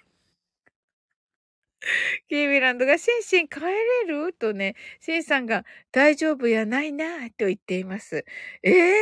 [2.30, 4.34] キーミランドが、シンシン帰れる？
[4.34, 8.26] とね、シンさんが、大丈夫やないなと言っています。
[8.64, 8.94] ええ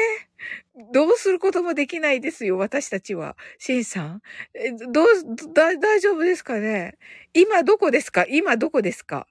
[0.77, 3.37] ー、どうすることもできないですよ、私たちは。
[3.59, 4.21] シンさん。
[4.53, 5.07] え、どう、
[5.53, 6.97] だ、大丈夫ですかね
[7.33, 9.27] 今どこですか今どこですか？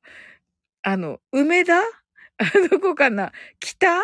[0.83, 1.83] あの、梅田？
[2.71, 3.33] どこかな？
[3.61, 4.03] 北は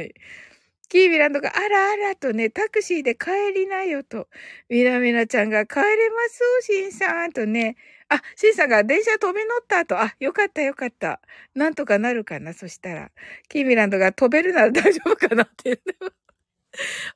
[0.00, 0.14] い。
[0.88, 4.28] キービランドが、あらあらとね、タクシーで帰りなよと。
[4.70, 7.76] みなみなちゃんが、帰れますシンさんとね。
[8.10, 11.20] あ、シンさんが電車飛び乗った後、あ、よかったよかった。
[11.54, 13.10] なんとかなるかな、そしたら。
[13.48, 16.12] キーミランドが飛べるなら大丈夫かなって言ってます。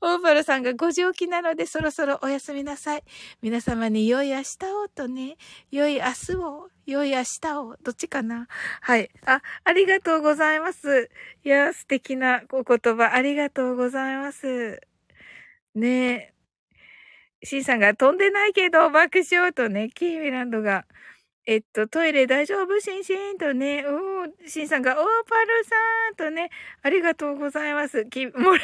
[0.01, 3.05] オーパルさんが5時起きなのでそろそろお休みなさい。
[3.43, 4.43] 皆様に良い明日
[4.85, 5.37] をとね、
[5.71, 8.49] 良い明日を、良い明日を、どっちかな
[8.81, 9.11] はい。
[9.27, 11.11] あ、ありがとうございます。
[11.45, 14.81] いや、素敵なお言葉ありがとうございます。
[15.75, 16.32] ねえ。
[17.45, 20.85] シンさんが飛んでないけど爆笑とね、キーミランドが、
[21.45, 22.79] えっと、トイレ大丈夫？
[22.79, 25.75] シンシンとね、おー、シンさんが、オーパルさ
[26.13, 26.51] んとね、
[26.83, 28.07] ありがとうございます。
[28.07, 28.61] き、もれ、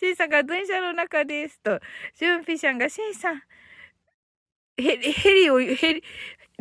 [0.00, 1.78] シンさんが電車の中ですと、
[2.16, 3.42] ジュンピシャンが、シンさん、
[4.76, 6.02] ヘリ、ヘリを、ヘリ、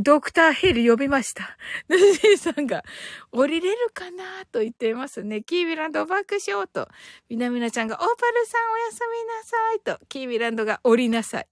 [0.01, 1.57] ドクターヘリ呼びました。
[1.87, 2.83] ヌジーさんが、
[3.31, 5.41] 降りれるかなと言っていますね。
[5.41, 6.87] キービランド爆笑と、
[7.29, 11.47] みなみなちゃんが、オーパルさんおやすみなさいと、キービランドが降りなさい。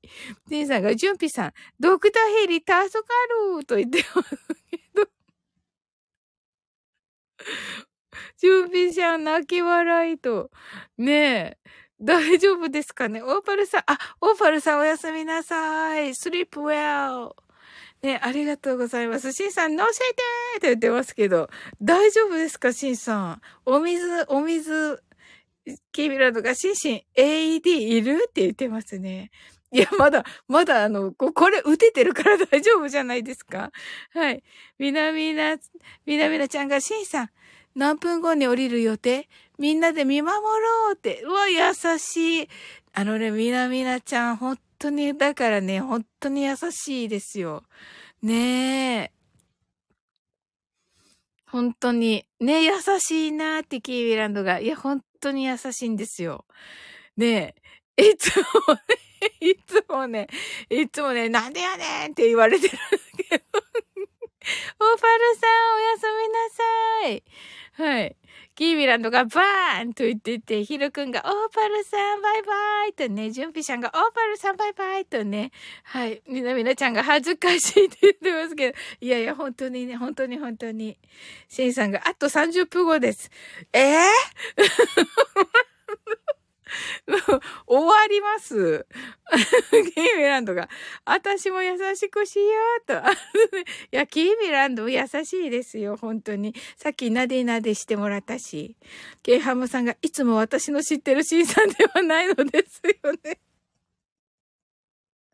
[0.48, 2.80] ジーさんが、ジュンピさん、ドクターヘリ助か
[3.58, 4.30] ると言ってます
[4.72, 5.08] けど。
[8.38, 10.52] ジュンピちゃん泣き笑いと、
[10.98, 11.58] ねえ。
[12.00, 16.10] 大丈夫ですかねオーパルさん、あ、オーパルさんおやすみなさい。
[16.10, 17.47] sleep well.
[18.04, 19.32] ね、ありがとうございます。
[19.34, 21.50] シンさん、乗せてーって言ってますけど、
[21.82, 23.42] 大丈夫ですか、シンさん？
[23.66, 25.02] お水、お水、
[25.92, 28.26] キーミランドが、シンシン、AED いる？
[28.30, 29.32] って言ってますね。
[29.72, 33.72] いや、まだ、まだ、あの、ここれ、打ててるから 大丈夫じゃないですか？
[34.12, 34.44] はい。
[34.78, 35.58] みなみな、
[36.06, 37.30] みなみなちゃんが、シンさん、
[37.78, 39.30] 何分後に降りる予定？
[39.60, 41.22] みんなで見守ろうって。
[41.22, 42.50] うわ、優しい。
[42.94, 47.64] あのね、みなみなちゃん、本当に、だからね、本当に優しいですよ。
[48.24, 49.12] ねえ。
[51.46, 52.26] 本当に。
[52.40, 54.60] ね、優しいなーってキーウィランドが。
[54.60, 56.46] いや、本当に優しいんですよ。
[57.16, 57.56] ね
[57.98, 58.10] え。
[58.10, 58.82] いつもね、
[59.40, 60.28] いつもね、
[60.72, 62.80] いつもね、なんでやねんって言われてるんだ
[63.18, 63.46] けど。
[64.80, 67.24] オーパルさん、おやすみなさい。
[67.78, 68.16] はい。
[68.56, 75.52] キーミランドがバーンと言ってて、ヒロ君がオーパルさんバイバイとね、ジュンピシャンがオーパルさんバイバイとね、
[75.84, 76.24] はい。
[76.28, 80.98] みなみなちゃんが恥ずかしいって言ってますけど、いやいや、本当にね、本当に本当に。
[81.50, 83.30] シェイさんがあと30分後です。
[83.74, 84.08] えぇ、ー、
[87.66, 88.86] 終わります。
[89.94, 90.70] キーミランドが、
[91.06, 92.46] 私も優しくしよ
[92.84, 92.94] うと。
[93.00, 93.04] い
[93.92, 96.54] や、キーミランド優しいですよ、本当に。
[96.76, 98.76] さっきなでなでしてもらったし。
[99.24, 103.40] ケイハムさんが、いつも私の知ってるシーさんではないのですよね。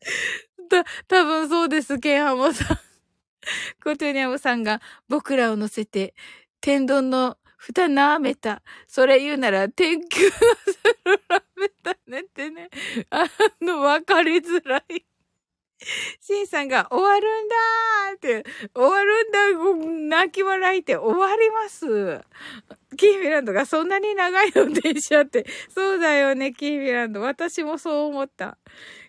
[0.69, 2.77] た、多分そうです、ケイハムさん。
[3.83, 6.13] コトゥニャムさんが、僕らを乗せて、
[6.61, 8.61] 天丼の蓋舐めた。
[8.87, 10.37] それ言うなら、天球のす
[11.05, 12.69] る舐めたねってね。
[13.09, 13.25] あ
[13.61, 15.05] の、わかりづらい。
[16.19, 22.21] シンさんが終わるんだーって、終わるんだ、泣き笑いって終わります。
[22.97, 25.45] キーミランドがそんなに長いの電車って。
[25.69, 27.21] そうだよね、キーミランド。
[27.21, 28.57] 私もそう思った。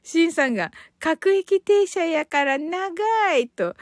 [0.04, 3.74] シンさんが、各駅停車やから長いと。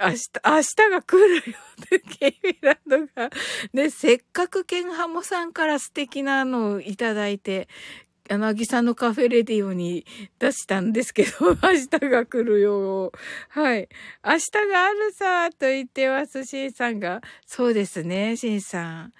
[0.00, 1.42] 明日、明日が来るよ
[1.82, 3.30] って、ケイミランドが。
[3.74, 7.68] ね、せっかくケンハモさんから素敵なのをいただいて、
[8.28, 10.06] 柳さんのカフェレディオに
[10.38, 13.12] 出したんですけど、 明日が来るよ。
[13.48, 13.88] はい。
[14.24, 17.20] 明日があるさ、と言ってます、シンさんが。
[17.44, 19.12] そうですね、シンさん。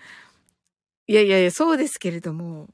[1.09, 2.69] いやいやいや、そうですけれども。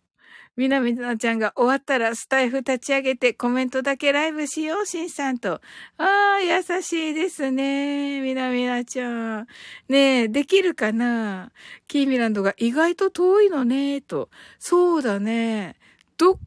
[0.56, 5.60] みなみなちゃんが終わったらスタイフ立ち上げてコメントだけライブしよう、しんさんと。
[5.98, 8.20] ああ、優しいですね。
[8.22, 9.46] みなみなちゃん。
[9.88, 11.52] ねえ、できるかな？
[11.88, 14.30] キーミランドが意外と遠いのね、と。
[14.58, 15.76] そうだね。
[16.16, 16.38] ど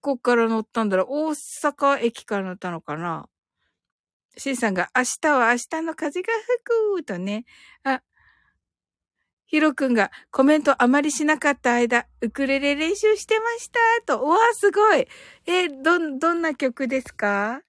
[0.00, 1.06] こから乗ったんだろう？
[1.10, 3.28] 大阪駅から乗ったのかな？
[4.36, 6.28] シンさんが明日は明日の風が
[6.96, 7.44] 吹くとね。
[7.84, 8.02] あ、
[9.54, 14.20] ヒロくんがコメントあまりしなかった間、ウクレレ練習してましたと。
[14.24, 15.06] うわ、すごい。
[15.46, 17.62] え、ど、どんな曲ですか？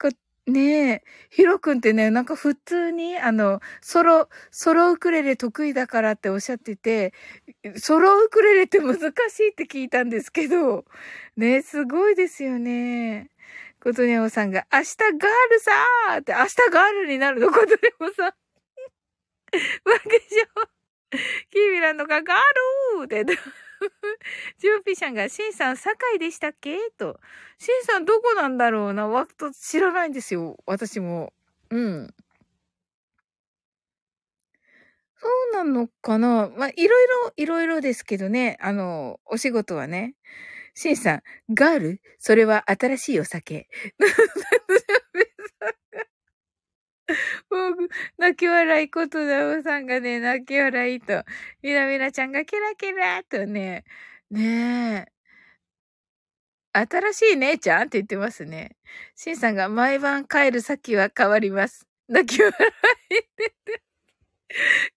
[0.00, 0.08] こ、
[0.48, 1.02] ねえ。
[1.30, 7.14] ヒロくんってね、なんか普通に、あの、ソロ、ソロウクレレ得意だからっておっしゃってて、
[7.76, 8.96] ソロウクレレって難
[9.30, 10.86] しいって聞いたんですけど、
[11.36, 13.30] ねすごいですよね。
[13.80, 15.10] ことにゃおさんが、明日ガー
[15.52, 18.26] ルさーって、明日ガールになるの、ことにゃおさん。
[18.26, 18.32] わ
[20.10, 20.20] け
[21.50, 22.36] キーミランドがガー
[22.98, 23.24] ルーって、
[24.58, 26.76] ジューピシャンが、シンさん、堺でしたっけ？
[26.98, 27.18] と。
[27.58, 30.56] シンさんどこなんだろうなわと知らないんですよ。
[30.66, 31.32] 私も。
[31.70, 32.14] うん。
[35.16, 38.56] そうなのかなまあ、いろいろ、いろいろですけどね。
[38.60, 40.14] あの、お仕事はね。
[40.74, 41.22] シンさん、
[41.54, 42.00] ガール？
[42.18, 43.68] それは新しいお酒。
[48.18, 51.24] 泣き笑いことだおさんがね、泣き笑いと、
[51.62, 53.84] みなみなちゃんがケラケラとね、
[54.30, 55.18] ねえ。
[56.72, 58.76] 新しい姉ちゃんって言ってますね。
[59.16, 61.86] シンさんが毎晩帰る先は変わります。
[62.08, 62.52] 泣き笑
[63.10, 63.82] いってて。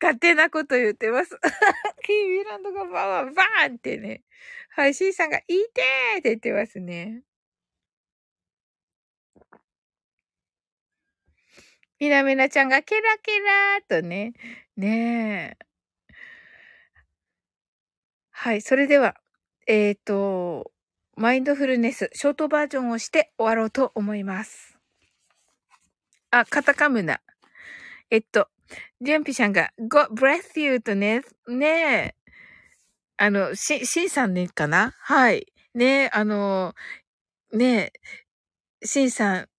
[0.01, 1.31] 勝手なこと言ってます。
[2.03, 4.23] キーミランドがバーンバーンってね。
[4.69, 7.23] はい、シンさんがいいてーって言ってますね。
[12.01, 14.33] みなみなちゃんがケラケラーとね。
[14.75, 15.65] ねえ。
[18.31, 19.17] はい、それでは、
[19.67, 20.71] えっ、ー、と、
[21.15, 24.79] マインドフルネス、ショートバージョンをして終わろうと思います。
[26.31, 27.21] あ、カタカムナ。
[28.09, 28.47] えっと、
[28.99, 32.15] ジュンピさんが、God bless you とね、ねえ、
[33.17, 34.95] あの、し、しんさんね、かな？
[34.97, 35.53] はい。
[35.75, 36.73] ねえ、あの、
[37.53, 37.91] ね
[38.81, 39.49] え、しんさん、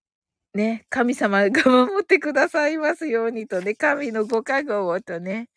[0.55, 5.48] ね、神様が 守ってくださいますようにとね、神のご加護をとね。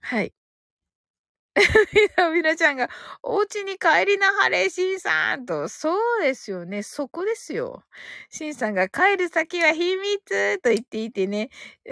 [0.00, 0.32] はい。
[2.34, 2.90] みなちゃんが、
[3.22, 5.68] お家に帰りなはれ、しんさんと。
[5.68, 6.82] そうですよね。
[6.82, 7.82] そこですよ。
[8.28, 11.48] しんさんが帰る先は秘密と言っていてね。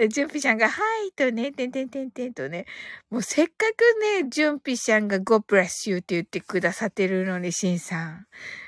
[0.09, 2.65] じゅんぴちゃんが、はいとね、てんてんてんてんとね。
[3.09, 8.27] もうせっかくね、じゅんぴちゃんが God bless you って言ってくださってるのに、しんさん。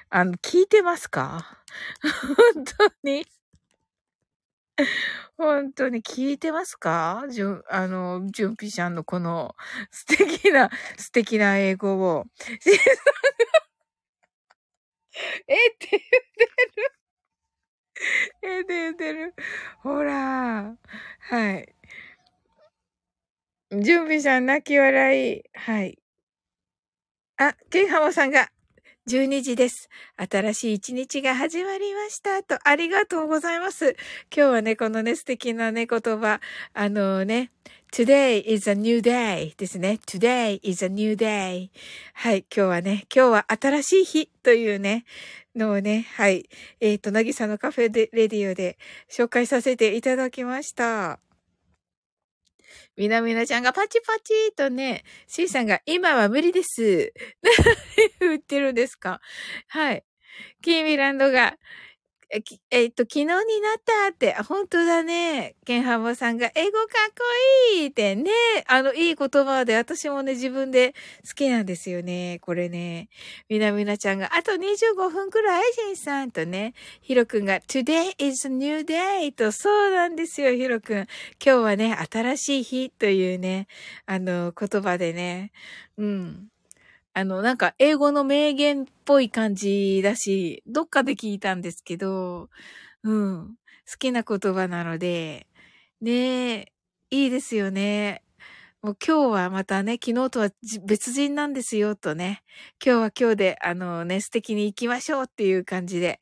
[0.10, 1.46] あの、聞いてますか？
[2.56, 2.74] 本当
[3.04, 3.26] に？
[5.38, 7.26] 本当に聞いてますか？
[7.30, 9.56] じゅ、あの、じゅんぴしゃんのこの
[9.92, 12.26] 素敵な、素敵な英語を。
[15.48, 16.92] えって言ってる。
[18.44, 19.34] えって言ってる。
[19.82, 20.76] ほら。
[21.20, 21.74] はい。
[23.72, 25.44] 準備さん泣き笑い。
[25.54, 25.98] はい。
[27.40, 28.50] あ、ケンハマさんが
[29.08, 29.90] 12時です。
[30.18, 32.44] 新しい一日が始まりました。
[32.44, 33.96] と、ありがとうございます。
[34.36, 36.42] 今日はね、このね、素敵なね、言葉、
[36.74, 37.52] あのね、
[37.94, 40.00] Today is a new day ですね。
[40.06, 41.70] Today is a new day.
[42.16, 45.06] はい、今日はね、今日は新しい日というね、
[45.56, 46.50] のをね、はい、
[46.82, 48.78] えっ、ー、と、なぎさのカフェで、レディオで
[49.10, 51.20] 紹介させていただきました。
[52.98, 57.14] みなみなちゃんがパチパチとね、シーさんが今は無理です。
[58.20, 59.22] 何言ってるんですか？
[59.68, 60.04] はい。
[60.62, 61.58] キーミランドが、
[62.72, 63.38] えっと、昨日になっ
[63.86, 65.56] たって、本当だね。
[65.66, 67.24] ケンハモさんが、英語かっこ
[67.80, 68.32] いいってね、
[68.68, 70.94] あの、いい言葉で、私もね、自分で
[71.26, 72.40] 好きなんですよね。
[72.42, 73.08] これね。
[73.48, 80.98] みなみなちゃんが、あと25分くらい、ジンさんとね、ヒロくんが、today is a new day と、そうなんですよ、ヒロくん。
[80.98, 81.08] 今
[81.42, 83.68] 日はね、新しい日というね、
[84.06, 85.54] あの、言葉でね、
[85.98, 86.50] うん。
[87.18, 92.52] あの、なんか英語の名言っぽい感じだし、どっかで聞いたんですけど、
[93.04, 93.56] うん、
[93.92, 95.48] 好きな言葉なので、
[96.00, 96.74] ねえ、
[97.10, 98.22] いいですよね。
[98.84, 100.50] もう今日はまたね、昨日とは
[100.86, 102.44] 別人なんですよ、とね。
[102.84, 106.20] 今日は今日で、あのね、素敵に行きましょうっていう感じで。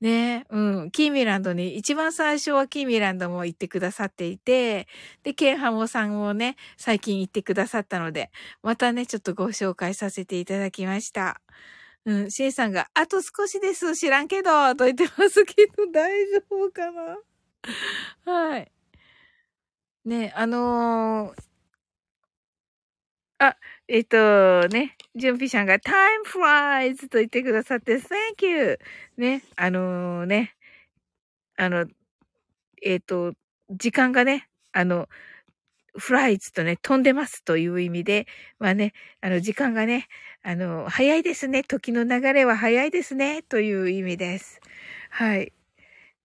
[0.00, 0.90] ね、うん。
[0.90, 4.88] キーミランドに、一番最初はキーミランドも行ってくださっていて、
[5.22, 8.30] で、ケンハモさんをね、最近行ってくださったので、
[8.62, 11.42] またね、ちょっとご紹介させていただきました。
[12.06, 17.18] うん、シエさんが、あと少しです、知らんけど、と言ってますけど、 大丈夫かな？
[18.24, 18.72] はい。
[20.06, 21.47] ね、あのー
[23.40, 23.56] あ、
[23.86, 25.92] えっ、と、ね、ジュンピシャンが time
[26.26, 28.78] flies と言ってくださって thank you!
[29.16, 30.56] ね、あのー、ね、
[31.56, 31.86] あの、
[32.82, 33.34] えっ、と、
[33.70, 35.08] 時間がね、あの、
[35.96, 38.26] フライズとね、飛んでますという意味で、
[38.58, 40.08] まあね、あの、時間がね、
[40.42, 41.64] あの、早いですね。
[41.64, 43.42] 時の流れは早いですね。
[43.42, 44.60] という意味です。
[45.10, 45.52] はい。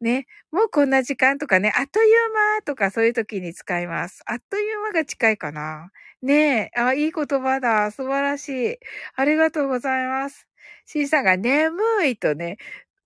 [0.02, 4.22] ね、もうこんな時間とかね、あっという間とかそういう時に使います。
[4.26, 5.92] あっという間が近いかな。
[6.22, 7.92] ねえ、あ、いい言葉だ。
[7.92, 8.78] 素晴らしい。
[9.16, 10.48] ありがとうございます。
[10.86, 12.58] C さんが眠いとね、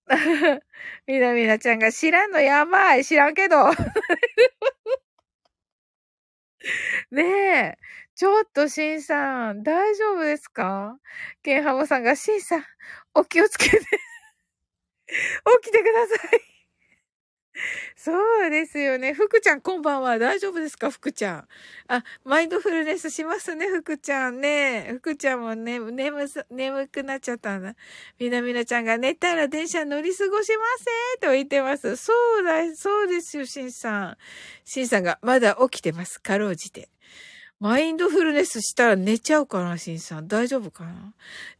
[1.08, 3.06] みなみなちゃんが知らんのやばい。
[3.06, 3.58] 知らんけど。
[7.12, 7.78] ねえ。
[8.16, 10.98] ちょっと、しんさん、大丈夫ですか？
[11.44, 12.64] ケンハモさんが、しんさん、
[13.14, 13.78] お気をつけて。
[15.64, 16.57] 起きてください。
[17.96, 19.14] そうですよね。
[19.14, 20.20] 福ちゃん、こんばんは。
[20.20, 20.92] 大丈夫ですか？
[20.92, 21.48] 福ちゃん。
[21.88, 24.88] あ、マインドフルネスしますね、福ちゃんね。
[24.96, 27.76] 福ちゃんもね、眠、眠くなっちゃったんだ。
[28.20, 30.64] みなみなちゃんが寝たら電車乗り過ごしま
[31.20, 31.96] せんと言ってます。
[31.96, 34.18] そうだ、そうですよ、しんさん。
[34.66, 36.22] しんさんがまだ起きてます。
[36.22, 36.90] かろうじて。
[37.60, 40.28] マインドフルネスしたら寝ちゃうかな、しんさん。
[40.28, 41.14] 大丈夫かな？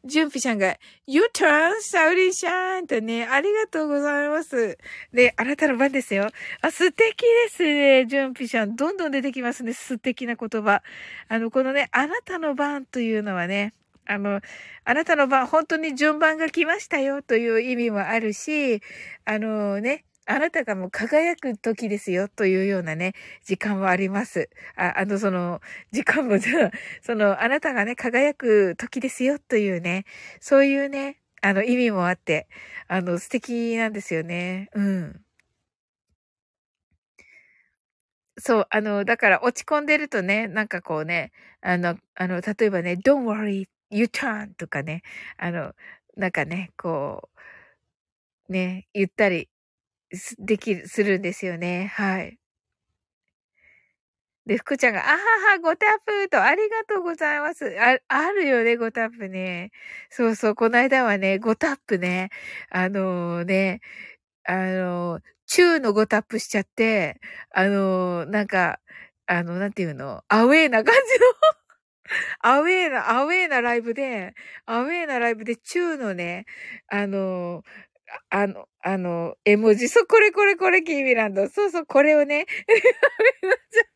[0.06, 4.78] ジュンピちゃんが、You turn, サウリンシャンとね、ありがとうございます。
[5.12, 6.30] で、あなたの番ですよ。
[6.62, 8.76] あ、素敵ですね、ジュンピちゃん。
[8.76, 10.84] どんどん出てきますね、素敵な言葉。
[11.30, 13.74] あの、このね、あなたの番というのはね、
[14.06, 14.40] あの、
[14.86, 18.82] あなたの番、本当に順番が来ましたよという意味もあるし、
[19.26, 23.14] あのね、あなたがもう輝く時ですよというようなね、
[23.46, 24.50] 時間はあります。
[24.76, 26.72] あ、あの、その、時間もじゃあ、
[27.02, 30.04] その、あなたがね、輝く時ですよというね、
[30.42, 32.48] そういうね、あの、意味もあって、
[32.90, 34.70] あの、素敵なんですよね。
[34.76, 35.22] うん。
[38.40, 41.32] そう、あの、だから落ち込んでるとね、なんかこうね、
[41.62, 45.02] あの、あの、例えばね、don't worry, you turn とかね、
[45.38, 45.74] あの、
[46.16, 47.30] なんかね、こ
[48.50, 49.50] う、ね、言ったり
[50.40, 51.92] できる、するんですよね。
[51.96, 52.38] はい。
[54.48, 57.76] で、福ちゃんが、あはは、ごタップと、ありがとうございます。
[57.80, 59.72] あ、あるよね、ごタップね。
[60.10, 62.30] そうそう、この間はね、ごタップね、
[62.70, 63.82] あのー、ね、
[64.46, 67.20] あのー、中のごタップしちゃって、
[67.52, 68.80] あのー、なんか、
[69.28, 71.26] あの、なんていうの、アウェーな感じの
[72.40, 74.34] アウェーな、アウェーなライブで、
[74.66, 76.46] アウェーなライブで中のね、
[76.88, 77.64] あの、
[78.30, 79.88] あの、あの、絵文字。
[79.90, 81.48] そう、これこれこれ、キーミランド。
[81.50, 82.46] そうそう、これをね。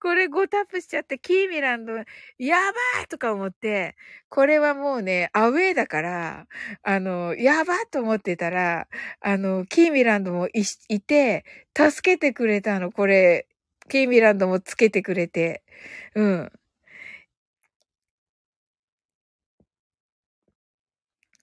[0.00, 1.92] これ5タップしちゃって、キーミランド、
[2.38, 2.56] や
[2.94, 3.96] ばいとか思って、
[4.28, 6.46] これはもうね、アウェイだから、
[6.82, 8.88] あの、やばーと思ってたら、
[9.20, 11.44] あの、キーミランドもいいて、
[11.76, 13.46] 助けてくれたの、これ、
[13.88, 15.62] キーミランドもつけてくれて、
[16.14, 16.52] うん。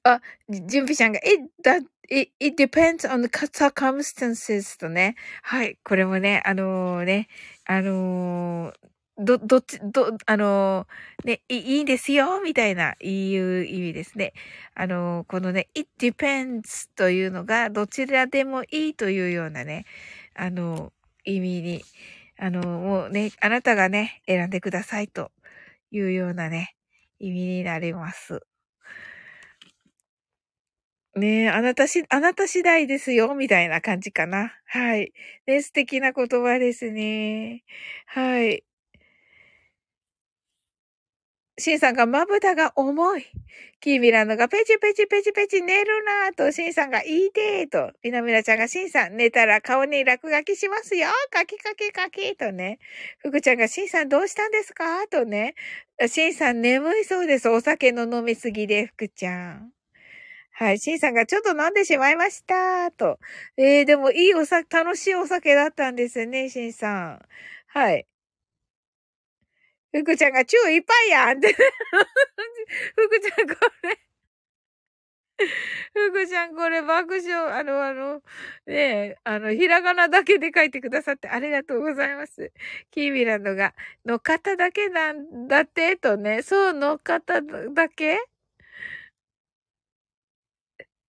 [0.03, 5.15] あ、準備さんが、it, that, it, it depends on the circumstances とね。
[5.43, 5.77] はい。
[5.83, 7.27] これもね、あのー、ね、
[7.65, 8.75] あのー、
[9.19, 14.33] ど、どっち、ど、あのー、ね、いいんですよ、みたいな、いう意味ですね。
[14.73, 19.85] あの、このね、it depends というのが、どちらでもいいというようなね、
[20.33, 20.91] あの、
[21.25, 21.83] 意味に、
[22.37, 25.31] あのもうね、あなたがね、選んでくださいと
[25.91, 26.75] いうようなね、
[27.19, 28.41] 意味になります。
[31.15, 34.53] ねえ、あなたし、あなた次第ですよ、みたいな感じかな。
[34.65, 35.11] はい。
[35.45, 37.63] ね、素敵な言葉ですね。
[38.05, 38.63] はい。
[41.59, 43.25] シンさんがまぶたが重い。
[43.81, 52.79] キーミランドがペチペチペチペチ寝るなぁと、シンさんがいいでーと、みなみなちゃんがシンさん寝たら顔に落書きしますよカキカキカキとね。
[53.19, 55.55] ふくちゃんがシンさんどうしたんですかとね。
[56.07, 57.49] シンさん眠いそうです。
[57.49, 59.80] お酒の飲みすぎで、ふくちゃん。
[60.61, 60.79] はい。
[60.79, 62.91] シンさんがちょっと飲んでしまいました。
[62.91, 63.17] と。
[63.57, 67.19] えー、でもいいお酒、楽しいお酒だったんですね、シンさん。
[67.67, 68.05] はい。
[69.91, 71.51] ふくちゃんがチューいっぱいやんって。
[72.95, 73.97] ふくちゃんこれ
[75.93, 78.21] ふくちゃんこれ爆笑、あの、あの、
[78.67, 82.51] ねえ、あの、ひらがなだけで書いてくださってありがとうございます。
[82.91, 83.73] キーミランドが、
[84.05, 88.19] の方だけなんだって、とね、そう、の方だけ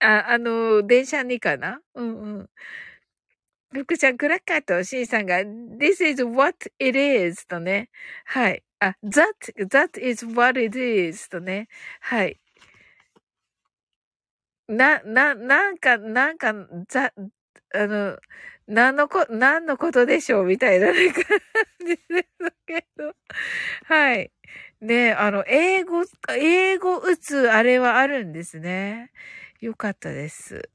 [0.03, 1.81] あ、あの、電車にかな？
[1.95, 2.49] うんうん。
[3.71, 7.89] 福ちゃん、クラッカーとシンさんが、This is what it is とね。
[8.27, 8.63] はい。
[8.81, 9.33] あ、that,
[9.69, 11.69] that is what it is とね。
[12.01, 12.39] はい。
[14.69, 16.55] な、な、なんか、なんか、
[16.89, 17.13] ざ、
[17.75, 18.19] あの、
[18.67, 20.95] 何のこ、何のことでしょうみたいな感
[21.81, 23.15] じですけど。
[23.87, 24.31] はい。
[24.81, 26.05] ねあの、英語、
[26.37, 29.11] 英語打つあれはあるんですね。
[29.63, 30.69] よかったです。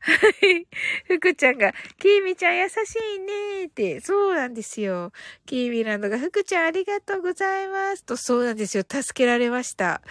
[0.00, 0.12] は
[0.46, 0.66] い。
[1.06, 2.72] 福ちゃんが、キーミちゃん優し
[3.16, 5.12] いねーって、そうなんですよ。
[5.46, 8.84] キーミランドが、福ちゃんありがとうございますと、そうなんですよ。
[8.86, 10.02] 助けられました。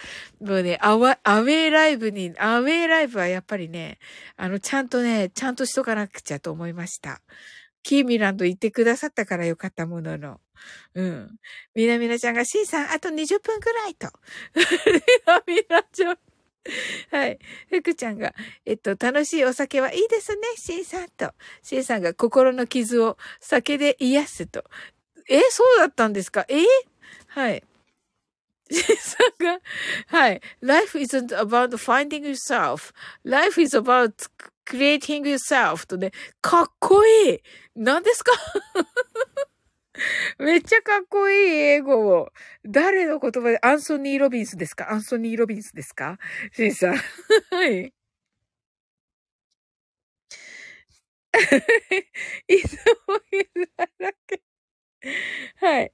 [0.42, 4.00] もうね、アワ、アウェイライブに、アウェイライブはやっぱりね、
[4.36, 7.22] あの、ちゃんとね、ちゃんとしとかなくちゃと思いました。
[7.84, 10.42] キーミランド行ってくださったからよかったものの。
[10.96, 11.36] うん。
[11.76, 14.08] みなみなちゃんが、シンさん、あと20分くらいと。
[14.56, 14.64] み
[15.28, 16.18] なみなちゃん。
[17.12, 17.40] はい。
[17.70, 18.34] 福ちゃんが、
[18.66, 21.34] えっと、楽しいお酒はいいですね、シンさんと。
[21.62, 24.64] シンさんが心の傷を酒で癒すと。
[25.30, 26.46] え、そうだったんですか？
[26.50, 26.64] え？
[27.28, 27.64] はい。
[28.72, 29.60] シンさんが、
[30.08, 30.42] はい。
[30.62, 34.14] Life isn't about finding yourself.Life is about
[34.66, 36.12] creating yourself とね、
[36.42, 37.40] かっこいい
[37.76, 38.32] 何ですか？
[40.40, 42.32] めっちゃかっこいい英語を。
[42.66, 44.92] 誰の言葉で、アンソニー・ロビンスですか？
[44.92, 46.18] アンソニー・ロビンスですか？
[46.54, 46.96] シンさん。
[47.52, 47.94] はい。
[52.48, 53.44] いつもい
[53.78, 54.42] だらけ。
[55.58, 55.94] はい。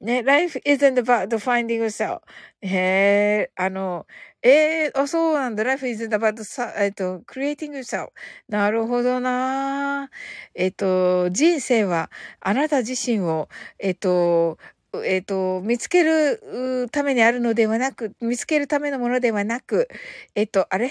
[0.00, 2.20] ね、life isn't about finding yourself.
[2.62, 4.06] へえ、あの、
[4.42, 5.64] えー、あ、そうなんだ。
[5.64, 6.40] life isn't about,
[6.80, 8.10] えっと、creating yourself.
[8.48, 10.08] なるほどな。
[10.54, 12.10] えっと、人生は
[12.40, 13.48] あなた自身を、
[13.80, 14.58] えっと、
[15.04, 19.88] えっと、見つけるためにあるのではなく、見つけるためのものではなく、
[20.36, 20.90] えっと、あれ？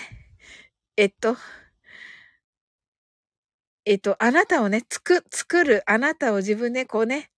[0.98, 1.38] えっと、
[3.86, 7.30] えっと、あなたをね、つく、作る、あなたを自分でこうね、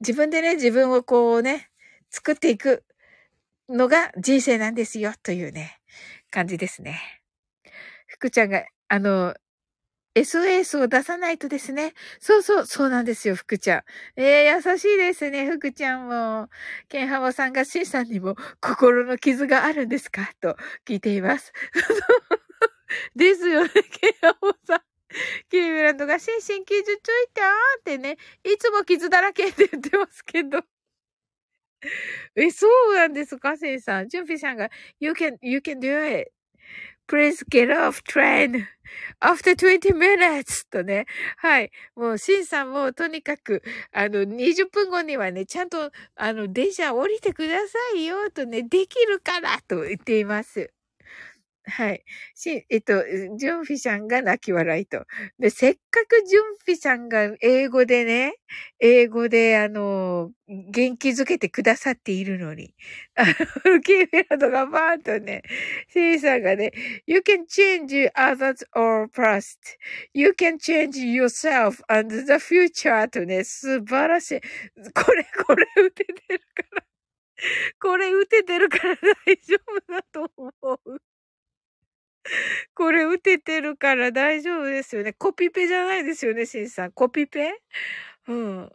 [0.00, 1.68] 自分でね、自分をこうね、
[2.10, 2.84] 作っていく
[3.68, 5.80] のが人生なんですよ、というね、
[6.30, 7.00] 感じですね。
[8.06, 9.34] 福ちゃんが、あの、
[10.16, 11.94] SOS を出さないとですね。
[12.20, 13.82] そうそう、そうなんですよ、福ちゃん。
[14.16, 16.48] ええー、優しいですね、福ちゃんも。
[16.88, 20.30] ケンハマさんがシンさんにも心の傷があるんですか？
[20.40, 20.56] と
[20.86, 21.52] 聞いています。
[23.16, 24.79] ですよね、ケンハマさん。
[25.50, 27.42] キーミランドが心身傷ついた
[27.80, 30.62] ってね、いつも傷だらけって言ってますけど。
[32.36, 34.08] え、そうなんですか、セイさん。
[34.08, 34.70] ジュンピさんが、
[35.00, 36.32] you can, you can do it.
[37.08, 38.66] Please get off train
[39.20, 41.06] after 20 minutes とね。
[41.38, 41.70] はい。
[41.96, 43.62] もう、シンさんもとにかく、
[43.92, 50.72] あの、20分後にはね、ちゃんと、あの、電車降りてくださいよとね、できるからと言っています。
[51.70, 52.04] はい。
[52.34, 53.02] し、 えっと、
[53.38, 55.06] ジュンフィさんが泣き笑いと。
[55.38, 58.34] で、せっかくジュンフィさんが英語でね、
[58.80, 62.74] 英語で、あの、元気づけてくださっているのに、
[63.14, 63.24] あ
[63.68, 65.42] の、キーメラドがバーンとね、
[65.88, 66.72] シーさんがね、
[67.06, 69.58] You can change others or past.
[70.12, 74.40] You can change yourself and the future とね、素晴らしい。
[74.94, 76.84] これ、これ打ててるから。
[77.80, 80.52] これ打ててるから大丈夫だと思
[80.84, 81.00] う。
[82.74, 85.12] これ打ててるから大丈夫ですよね。
[85.14, 86.92] コピペじゃないですよね、シンさん。
[86.92, 87.52] コピペ？
[88.28, 88.72] うん。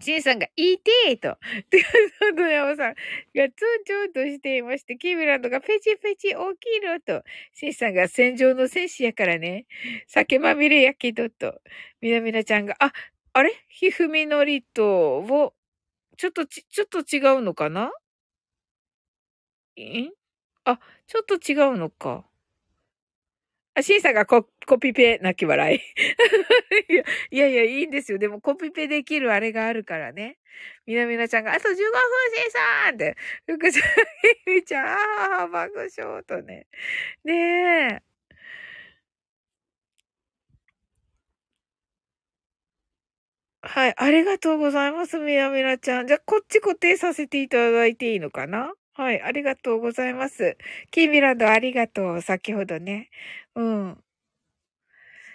[0.00, 1.36] シンさんが、いてーと。
[1.70, 1.82] で、
[2.18, 7.22] その山さんがツンツンとしていまして、キーミランドがペチペチ起きろと。
[7.52, 9.66] シンさんが戦場の戦士やからね。
[10.06, 11.60] 酒まみれやけどと。
[12.00, 12.92] みなみなちゃんが、あ、
[13.34, 13.52] あれ？
[13.68, 15.54] ひふみのりとを、
[16.16, 17.92] ちょっとち、ちょっと違うのかな？
[19.78, 20.10] ん？
[20.64, 20.78] あ、
[21.10, 22.24] ちょっと違うのか。
[23.74, 25.80] あ、シーさんがココピペ泣き笑い。
[27.30, 28.18] いやいや、いいんですよ。
[28.18, 30.38] でもコピペできるあれがあるからね。
[30.86, 31.76] みなみなちゃんが、あと15分
[32.42, 32.50] シー
[32.86, 33.16] さんって、
[33.46, 33.82] 福ちゃん、
[34.46, 36.66] ひみちゃん、ああ、爆笑とね。
[37.24, 37.34] ね
[37.96, 38.02] え。
[43.62, 46.06] はい、ありがとうございます、みなみなちゃん。
[46.06, 48.72] じゃあ、こっち固定させていただいていいのかな？
[49.00, 50.58] はい、ありがとうございます。
[50.90, 52.20] キーミランドありがとう。
[52.20, 53.08] 先ほどね。
[53.54, 54.04] うん。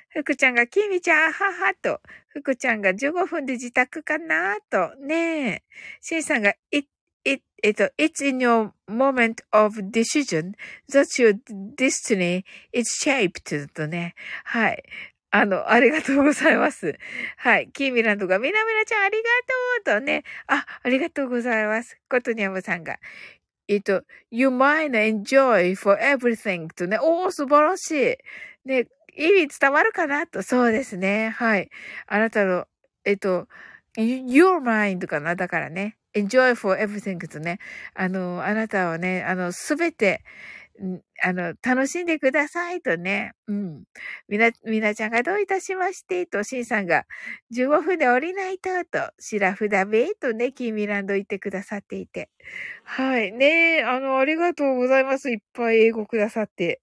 [0.10, 2.00] ふくちゃんが、キーミちゃん、ははと。
[2.28, 4.96] ふくちゃんが15分で自宅かなと。
[4.98, 5.64] ねえ。
[6.00, 6.88] しんさんが、it,
[7.24, 10.54] it, えっと、it's in your moment of decision
[10.92, 11.36] that your
[11.76, 14.14] destiny is shaped とね。
[14.44, 14.84] はい。
[15.36, 16.98] あの、ありがとうございます。
[17.36, 17.70] はい。
[17.74, 19.24] キーミランドが、みなみなちゃんありが
[19.84, 20.24] とうとね。
[20.48, 21.98] あ、ありがとうございます。
[22.10, 23.00] ことにゃむさんが、
[23.68, 28.16] えっと、you might enjoy for everything とね、おー、素晴らしい。
[28.68, 31.30] ね、意味伝わるかなと、そうですね。
[31.30, 31.70] はい。
[32.08, 32.66] あなたの、
[33.06, 33.48] えっと、
[33.98, 35.36] your mind かな？
[35.36, 35.98] だからね。
[36.16, 37.60] enjoy for everything とね。
[37.94, 40.24] あの、あなたはね、あの、すべて、
[41.22, 43.34] あの、楽しんでくださいとね。
[43.48, 43.84] うん。
[44.28, 47.06] みな、みなちゃんがどういたしましてと、しんさんが
[47.52, 52.30] 15分で降りないと、と、シラフだべとね、キーミランド言ってくださっていて。
[52.84, 53.32] はい。
[53.32, 55.32] ねあの、ありがとうございます。
[55.32, 56.82] いっぱい英語くださって。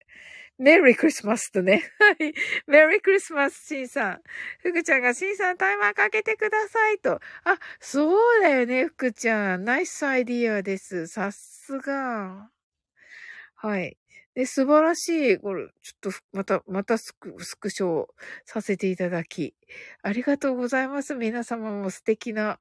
[0.58, 1.82] メリークリスマスとね。
[1.98, 2.34] はい。
[2.66, 4.20] メリークリスマス、シンさん。
[4.60, 7.20] ふくちゃんが、シンさんタイマーかけてくださいと。
[7.44, 9.64] あ、そうだよね、ふくちゃん。
[9.64, 11.06] ナイスアイディアです。
[11.08, 12.50] さすが。
[13.62, 13.96] はい。
[14.34, 18.06] で、素晴らしい、これ、ちょっと、また、またスク、スクショ
[18.44, 19.54] させていただき、
[20.02, 21.14] ありがとうございます。
[21.14, 22.58] 皆様も素敵な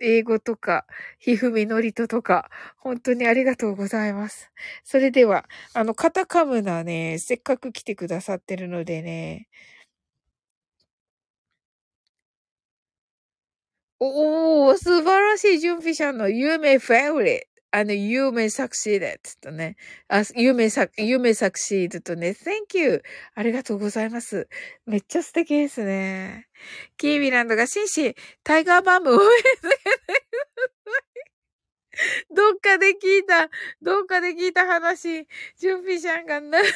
[0.00, 0.86] 英語とか、
[1.18, 2.48] ひふみのりととか、
[2.78, 4.50] 本当にありがとうございます。
[4.84, 9.48] それでは、あの、カタカムナね、せっかく来てくださってるのでね、
[14.00, 19.02] おー、素晴らしい準備者の有名フェウレあの、you may succeed
[19.38, 19.76] とね。
[20.08, 22.30] あ、you may, you may succeed とね。
[22.30, 23.02] thank you.
[23.34, 24.48] ありがとうございます。
[24.86, 26.48] めっちゃ素敵ですね。
[26.96, 29.20] キービランドが紳士、タイガーバンブ応援
[32.30, 33.48] どっかで聞いた、
[33.80, 35.26] どっかで聞いた話、
[35.58, 36.72] 準備者が泣き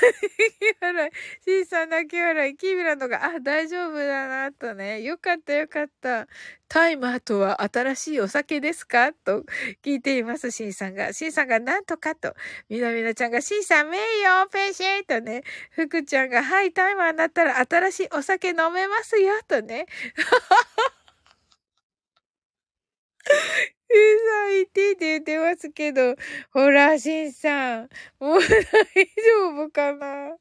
[0.80, 1.10] 笑い、
[1.44, 5.02] シーさん泣き笑い、キービランドが、あ、大丈夫だな、とね。
[5.02, 6.26] よかったよかった。
[6.68, 9.12] タイマーとは新しいお酒ですか？
[9.12, 9.44] と
[9.82, 11.12] 聞いています、シンさんが。
[11.12, 12.34] シンさんがなんとかと。
[12.68, 15.42] みなみなちゃんが、シンさん名誉ペシェとね。
[15.72, 19.86] ふくちゃんが、はい、タイマーになったら新しいお酒飲めますよ、とね。
[23.92, 23.96] う
[24.28, 26.14] さん、言ってって言ってますけど、
[26.52, 27.88] ほら、しんさん、
[28.20, 30.36] もう大丈夫かな？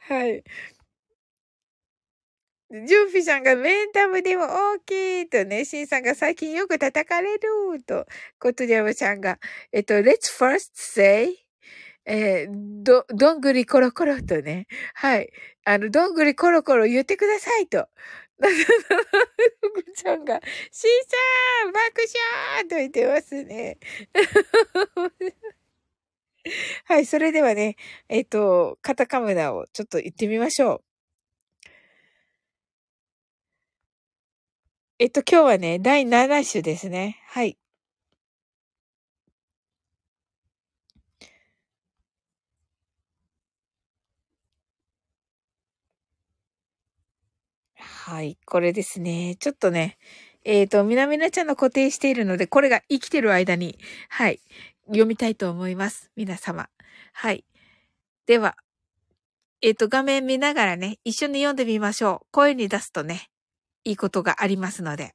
[0.00, 0.44] はい。
[2.70, 7.40] ジュンフィさんがメンタムでも大きいとね、シンさんが最近よく叩かれる
[7.86, 8.06] と、
[8.38, 9.38] コトリャムさんが、
[9.72, 11.34] えっと、let's first say,
[12.04, 15.30] えー、ど、どんぐりコロコロとね、はい。
[15.64, 17.88] あの、どんぐりコロコロ言ってくださいと。
[19.60, 20.40] ふぐちゃんが、
[20.70, 20.88] しー
[21.62, 21.82] サー爆
[22.56, 23.78] 笑と言ってますね。
[26.84, 27.76] はい、それではね、
[28.08, 30.84] えっ、ー、と、カタカムナをちょっと言ってみましょう。
[35.00, 37.22] えっと、今日はね、第7種ですね。
[37.26, 37.58] はい。
[48.08, 49.36] はい、これですね。
[49.38, 49.98] ちょっとね、
[50.42, 53.78] えっ、ー、と、みなみなちゃんの固定しているので、これが生きてる間に、
[54.08, 54.40] はい、
[54.86, 56.10] 読みたいと思います。
[56.16, 56.70] 皆様。
[57.12, 57.44] はい。
[58.24, 58.56] では、
[59.60, 62.26] えっ、ー、と、画面見ながらね、一緒に読んでみましょう。
[62.30, 63.28] 声に出すとね、
[63.84, 65.14] いいことがありますので。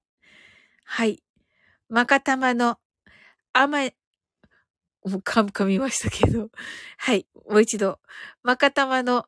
[0.84, 1.24] はい。
[1.90, 2.78] まかたまの
[3.54, 3.90] 甘も
[5.06, 6.50] う噛噛みましたけど。
[7.00, 7.26] はい。
[7.50, 7.98] もう一度。
[8.44, 9.26] まかたまの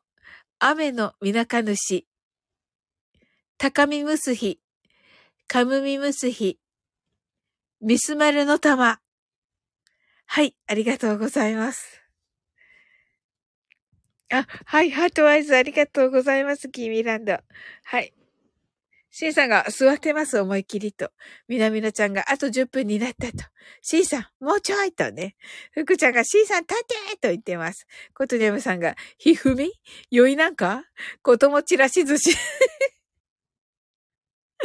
[0.60, 2.06] 雨のみなか主。
[3.58, 4.60] 高みむすひ、
[5.48, 6.58] かむみむすひ、
[7.80, 9.00] ミスマルの玉。
[10.26, 12.02] はい、ありがとうございます。
[14.30, 17.38] あ、はい、ハートワイズありがとうございます、キーミランド。
[17.84, 18.12] はい。
[19.10, 21.10] シンさんが座ってます思いっきりと。
[21.48, 23.44] みなみなちゃんがあと10分になったと。
[23.80, 25.34] シンさん、もうちょいとね。
[25.72, 27.86] ふくちゃんがシンさん立てと言ってます。
[28.12, 29.72] ことにゃむさんが、ひふみ？
[30.10, 30.84] 酔いなんか？
[31.22, 32.36] こともちらし寿司。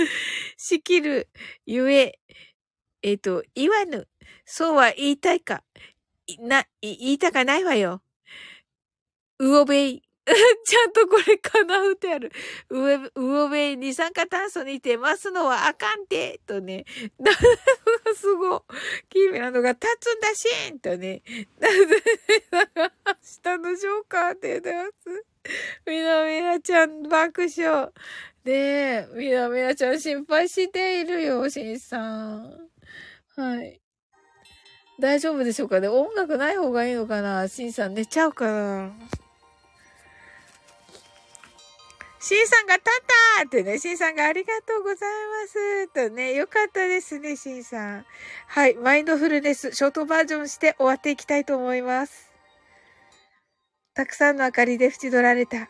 [0.57, 1.30] しきる、
[1.65, 2.19] ゆえ、
[3.02, 4.07] えっ、ー、と、言わぬ。
[4.45, 5.64] そうは言いたいか。
[6.40, 8.02] な、言いたかないわよ。
[9.40, 10.03] うおべい。
[10.65, 12.32] ちゃんとこれ叶うてある。
[12.69, 16.86] 上、上上二酸化炭素にてますのはあかんて、とね。
[18.15, 18.64] すご。
[19.10, 21.23] キーメランドが立つんだしんとね。
[21.60, 22.91] な
[23.22, 25.26] 下のジョーカーって言ってます。
[25.88, 27.91] みなみなちゃん爆笑。
[28.43, 32.51] ねえ、みなみなちゃん心配しているよ、しんさん。
[33.35, 33.80] はい。
[34.99, 35.88] 大丈夫でしょうかね？
[35.88, 37.47] 音楽ない方がいいのかな？
[37.47, 38.91] しんさん寝ちゃうかな？
[42.19, 43.03] シンさんが立っ
[43.39, 45.09] たってね、シンさんがありがとうござい
[45.43, 48.05] ますとね、よかったですね、シンさん。
[48.47, 52.31] はい、マインドフルネス、ショートバージョンして終わっていきたいと思います。
[53.95, 55.69] たくさんの明かりで縁取られた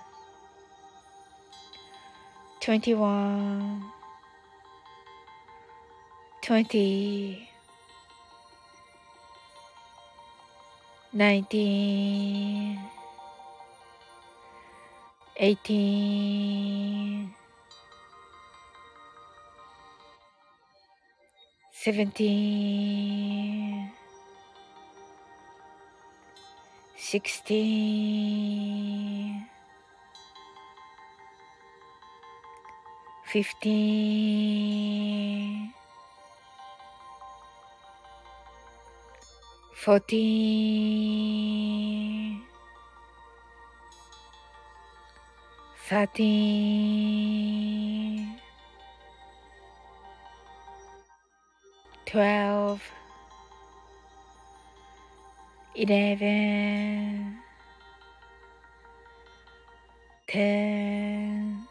[2.61, 3.81] 21
[6.43, 7.49] 20
[11.11, 12.77] 19
[15.35, 17.33] 18
[21.71, 23.91] 17
[26.95, 29.51] 16
[33.31, 35.71] 15
[39.73, 42.41] 14
[45.87, 48.35] 13
[52.05, 52.81] 12
[55.75, 57.37] 11
[60.27, 61.70] 10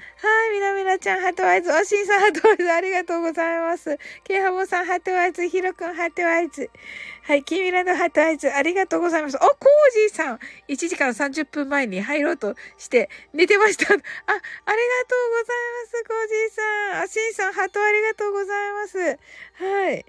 [0.21, 1.71] はい、みなみなちゃん、ハトワイズ。
[1.71, 3.97] おしんさん、ハトワイズ、ありがとうございます。
[4.23, 5.47] ケイハボさん、ハトワイズ。
[5.47, 6.69] ヒロくん、ハトワイズ。
[7.23, 9.37] はい、キミラのハトワイズ、ありがとうございます。
[9.37, 9.49] お、コー
[10.09, 10.39] ジーさん。
[10.69, 13.85] 1時間30分前に入ろうとして寝てました。
[13.85, 14.75] あ、ありがとうご
[15.41, 17.03] ざいます、コージーさん。
[17.03, 18.99] あ、しんさん、ハトありがとうございます。
[18.99, 20.05] はい。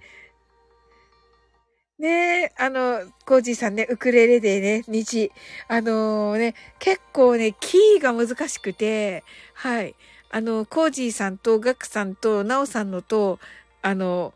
[2.03, 5.31] ねえ、あの、コージーさんね、ウクレレでね、日、
[5.69, 9.23] あのー、ね、結構ね、キーが難しくて、
[9.63, 9.95] はい。
[10.33, 13.39] あの、コージーさんとガクさんとナオさんのと、
[13.81, 14.35] あの、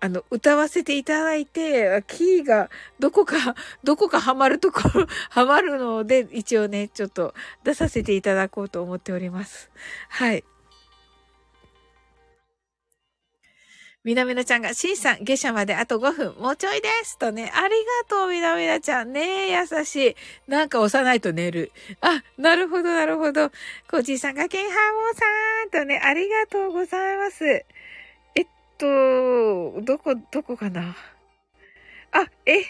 [0.00, 3.36] あの、歌わせていただいて、キーがどこか、
[3.84, 7.34] どこかハマるところ、 ハマるので、一応ね、ちょっと
[7.64, 9.70] 出させていただこうと思っております。
[10.08, 10.42] はい。
[14.06, 19.12] みなみなちゃんが、しんさん、下車まであと5分、もうちょいですとね、ありがとう、みなみなちゃん。
[19.12, 20.16] ねえ優しい。
[20.46, 21.72] なんか押さないと寝る。
[22.00, 23.50] あ、なるほど、なるほど。
[23.90, 25.24] コージーさんが、ケンハモさ
[25.66, 27.44] んとね、ありがとうございます。
[27.44, 27.64] え
[28.42, 28.46] っ
[28.78, 30.94] と、どこ、どこかな？
[32.12, 32.62] あ、え、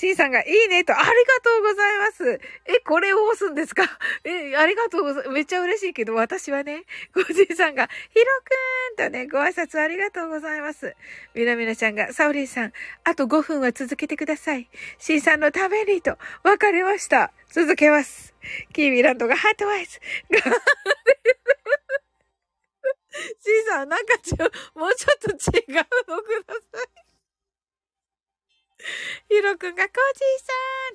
[0.00, 1.12] シンさんがいいねと、ありが
[1.42, 2.40] とうございます。
[2.64, 3.82] え、これを押すんですか？
[4.24, 5.28] え、ありがとうございます。
[5.28, 10.96] めっちゃ嬉しいけど、私はね、 ごじいさんが、ひろくーんとね、ご挨拶ありがとうございます。
[11.34, 12.72] みなみなちゃんが、サオリンさん、
[13.04, 14.70] あと5分は続けてください。
[14.96, 17.34] シンさんのためにと、わかりました。
[17.50, 18.34] 続けます。
[18.72, 20.00] キーミランドがハートワイズ。
[23.38, 24.36] シンさん、なんかちょ、
[24.78, 27.09] もうちょっと違うのください。
[29.28, 29.94] ヒロくんがコー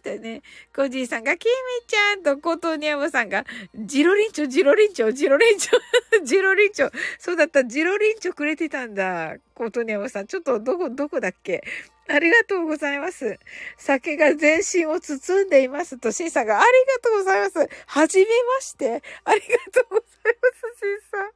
[0.03, 0.41] ジーさんとね、
[0.75, 1.53] コージーさんがキミ
[1.87, 3.45] ちゃんとコトニャムさんが
[3.75, 5.79] ジロリンチョ、ジロリンチョ、ジロリンチョ、
[6.23, 6.91] ジロリンチョ。
[7.19, 9.35] そうだった、ジロリンチョくれてたんだ。
[9.53, 10.27] コトニャムさん。
[10.27, 11.63] ちょっとどこ、どこだっけ？
[12.07, 13.39] ありがとうございます。
[13.77, 17.67] 酒が全身を包んでいますと、シンさんがありがとうございます。
[17.87, 18.25] はじめ
[18.55, 19.01] まして。
[19.23, 21.31] ありがとうございます、シンさん。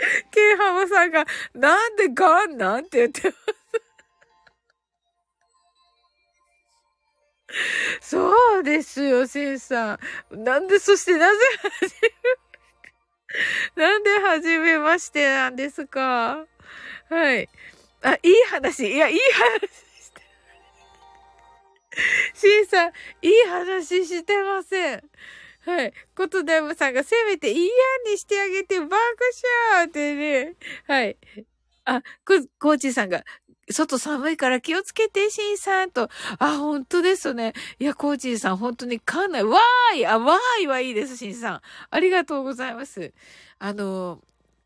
[0.30, 2.56] ケイハマさんが、なんでガン？
[2.56, 3.59] なんて言ってます。
[8.00, 9.98] そうですよ、シンさ
[10.30, 10.44] ん。
[10.44, 11.38] なんで、そしてなぜ
[11.80, 11.94] 始
[13.76, 16.46] め、なんで初めましてなんですか？
[17.08, 17.48] はい。
[18.02, 18.92] あ、いい話。
[18.92, 19.68] いや、いい話
[20.02, 20.22] して。
[22.34, 25.10] シンさん、いい話してません。
[25.66, 25.92] はい。
[26.16, 28.90] ことだムさんがせめていいやんにしてあげて爆
[29.72, 30.56] 笑ってね。
[30.86, 31.18] はい。
[31.84, 33.24] あ、こ、コーチさんが、
[33.70, 36.08] 外寒いから気をつけて、シンさんと。
[36.38, 37.54] あ、本当ですね。
[37.78, 41.60] いや、コーチーさん、本当にかなり、わーいあ、わーいはいいです、シンさん。
[41.90, 43.12] ありがとうございます。
[43.58, 44.20] あの、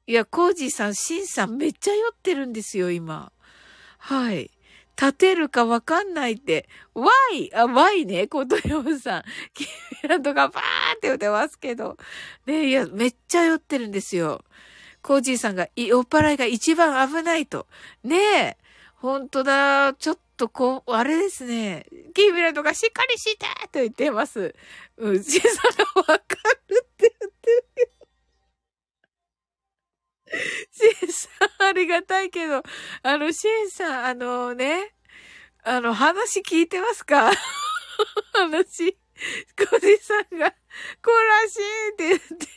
[0.06, 3.32] いや、コージーさん、シンさんめっちゃ酔ってるんですよ、今。
[3.98, 4.51] はい。
[4.97, 6.68] 立てるかわかんないって。
[6.94, 9.22] わいあ、わいね、ことよさん。
[9.52, 11.97] キーランドがバーって言ってますけど。
[12.47, 14.44] ねいや、めっちゃ酔ってるんですよ。
[15.02, 17.66] コージーさんが、酔っ払いが一番危ないと。
[18.05, 18.56] ねえ。
[19.05, 19.93] ほんとだ。
[19.93, 21.85] ちょっとこう、あれですね。
[22.14, 24.55] キーミランドがしっかりしてと言ってます。
[24.97, 26.14] うん、シンさんわか
[26.68, 27.56] るって言ってる
[30.32, 30.39] よ。
[30.72, 31.28] シンさ
[31.64, 32.62] ん、ありがたいけど、
[33.02, 34.94] あの、シンさん、あのね、
[35.64, 37.31] あの、話聞いてますか？
[38.32, 38.97] 話、
[39.70, 40.51] コジさんが、
[41.02, 42.48] コラシーって言って、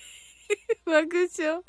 [0.85, 1.61] 爆笑。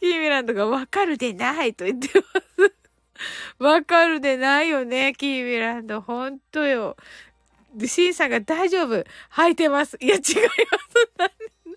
[0.00, 2.24] キーミランドがわかるでないと言ってま
[2.66, 2.81] す。
[3.58, 6.00] わかるでないよね、キーミランド。
[6.00, 6.96] ほんとよ。
[7.86, 9.04] シンさんが大丈夫。
[9.32, 9.96] 履いてます。
[10.00, 11.32] いや、違います。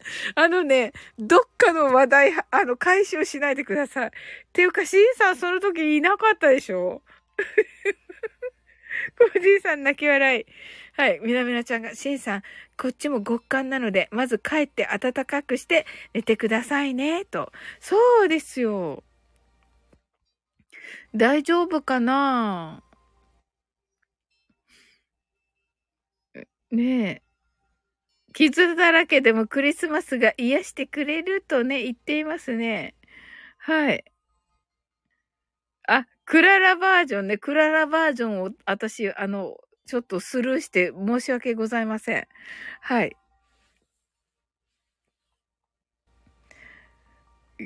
[0.36, 4.08] あのね、どっかの話題、あの、回収しないでください。
[4.08, 4.12] っ
[4.54, 7.02] ていうか、シンさんその時いなかったでしょ？
[9.18, 10.46] コージーさん泣き笑い。
[10.94, 11.20] はい。
[11.22, 12.44] みなみなちゃんが、シンさん、
[12.78, 17.52] こっちも極寒なので、まず帰って暖かくして寝てくださいね、と。
[17.80, 19.04] そうですよ。
[21.16, 22.84] 大丈夫かな？
[26.72, 27.22] ねえ。
[28.34, 32.96] 傷だらけでもクリスマスが癒してくれるとね、言っていますね。
[33.58, 34.04] はい。
[35.88, 37.38] あ、クララバージョンね。
[37.38, 39.56] クララバージョンを私、あの、
[39.86, 42.28] ちょっとスルーして申し訳ございません。
[42.82, 43.16] はい。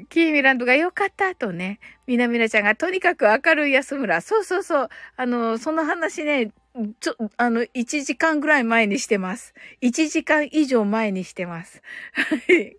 [0.09, 4.21] キーミランドが良かったとね、みなみなちゃんがとにかく明るい安村。
[4.21, 4.89] そうそうそう。
[5.17, 6.51] あの、その話ね、
[6.99, 9.53] ちょ、あの、1時間ぐらい前にしてます。
[9.81, 11.81] 1時間以上前にしてます。
[12.13, 12.77] はい。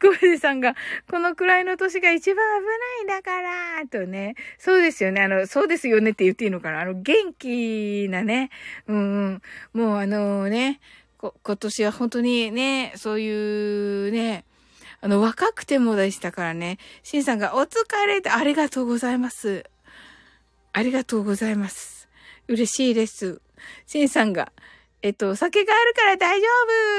[0.00, 0.74] コージさんが、
[1.10, 4.34] このくらいの年が一番危ないんだから、とね。
[4.58, 5.22] そうですよね。
[5.22, 6.80] あの、そうですよねって言っていいのかな。
[6.80, 8.50] あの、元気なね。
[8.86, 9.42] うんうん。
[9.72, 10.80] もうあのね、
[11.18, 14.44] こ、今年は本当にね、そういうね、
[15.02, 16.78] あの、若くてもでしたからね。
[17.02, 19.64] シンさんが、お疲れってありがとうございます。
[20.72, 22.08] ありがとうございます。
[22.48, 23.40] 嬉しいです。
[23.86, 24.52] シンさんが、
[25.02, 26.46] えっと、酒があるから大丈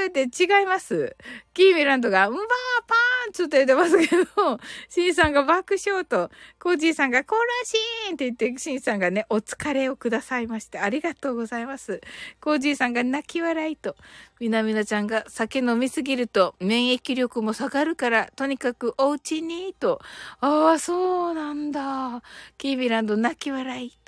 [0.03, 1.15] 夫って違います。
[1.53, 2.45] キーミランドが、うんばー
[2.87, 4.59] パーンツって言ってますけど、
[4.89, 12.01] シンさんが爆笑と、コージーさんがコーラシーンって言って、シンさんがね、お疲れをくださいまして、ありがとうございます。
[12.39, 13.95] コージーさんが泣き笑いと、
[14.39, 20.01] みなみなちゃんが酒飲みすぎると免疫力も下がるから、とにかくお家に、と。
[20.39, 22.23] ああ、そうなんだ。
[22.57, 24.00] キーミランド泣き笑い。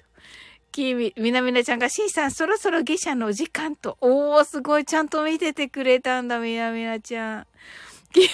[0.73, 3.97] きみ、みなみなちゃんが、しんさん、そろそろ下車の時間と。
[4.01, 7.47] おー、すごい、ちゃんと見ててくれたんだ、みなみなちゃん。
[8.13, 8.29] 立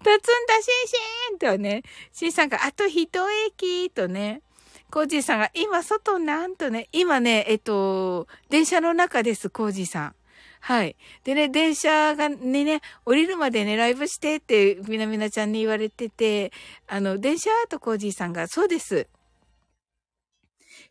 [0.00, 1.82] つんだしんしんとね、
[2.12, 3.08] しんさんがあと一
[3.46, 4.42] 駅とね、
[4.90, 10.14] コージーさんが今外なんとね、今ね、えっと、電車の中です、コージーさん。
[10.60, 10.96] はい。
[11.24, 16.52] でね、電車がにね、降りるまでね、ライブしてって、みなみなちゃんに言われてて、
[16.86, 19.08] あの、電車とコージーさんが、そうです。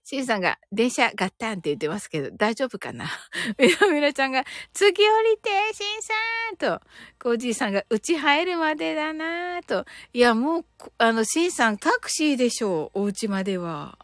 [0.04, 3.06] シンさんが、電車ガッタンって言ってますけど、大丈夫かな？
[3.58, 6.14] みなみなちゃんが、次降りて、シンさ
[6.54, 6.82] んと、
[7.22, 9.86] コージーさんが、うち入るまでだなと。
[10.14, 10.66] いや、もう、
[10.98, 13.98] あの、シンさん、タクシーでしょう、お家までは。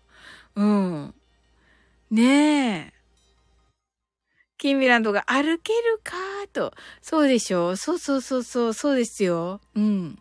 [0.55, 1.15] うん。
[2.11, 2.97] ねえ。
[4.57, 6.15] キンミランドが歩けるか
[6.51, 6.73] と。
[7.01, 9.61] そうでしょそうそうそうそう、そうですよ。
[9.75, 10.19] うん。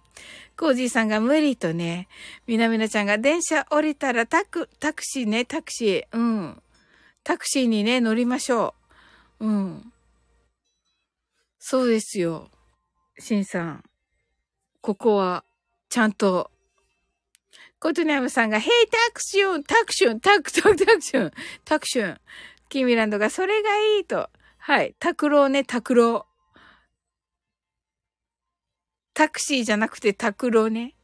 [0.58, 2.08] コージーさんが無理とね、
[2.46, 6.16] みなみなちゃんが電車降りたらタク、タクシーね、タクシー。
[6.16, 6.62] うん。
[7.22, 8.74] タクシーにね、乗りましょ
[9.40, 9.46] う。
[9.46, 9.92] うん。
[11.58, 12.48] そうですよ。
[13.18, 13.84] シンさん。
[14.80, 15.44] ここは、
[15.88, 16.50] ちゃんと。
[17.78, 21.32] コトニャムさんが、ヘイタクション、タクション、タク、タク、タクション、
[21.64, 22.20] タクション。
[22.68, 24.30] キミランドが、それがいいと。
[24.58, 24.94] はい。
[24.98, 26.35] タクローね、タクロー。
[29.16, 30.94] タクシーじゃなくてタクロね。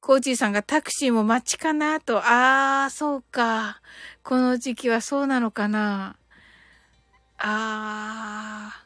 [0.00, 2.20] コージーさんがタクシーも待ちかなと。
[2.24, 3.80] あー、そうか。
[4.22, 6.16] この時期はそうなのかな。
[7.36, 8.80] あ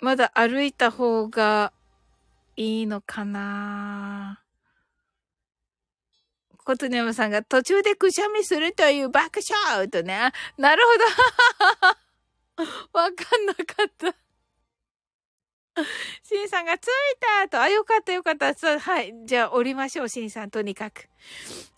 [0.00, 0.02] ー。
[0.02, 1.74] まだ歩いた方が
[2.56, 4.40] いいのかな。
[6.64, 9.40] コトネムさんが途中でくしゃみするという爆
[9.74, 10.32] 笑とね。
[10.56, 10.82] なる
[12.56, 12.64] ほど。
[12.98, 14.19] わかんなかった。
[16.22, 16.88] シンさんが着い
[17.42, 18.54] たと、あ、よかったよかった。
[18.78, 19.12] はい。
[19.24, 21.08] じゃあ降りましょう、シンさん、とにかく。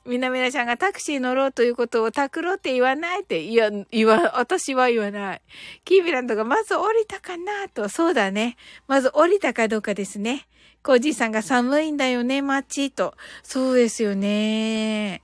[0.05, 5.43] みなみなちゃんがタクシー乗ろうということをタクロって言わないって、いや、言わ、私は言わない。
[5.85, 8.57] キービランドがまず降りたかなと、そうだね。
[8.89, 10.47] まず降りたかどうかですね。
[10.83, 13.15] コージーさんが寒いんだよね、街と。
[13.45, 15.23] そうですよね。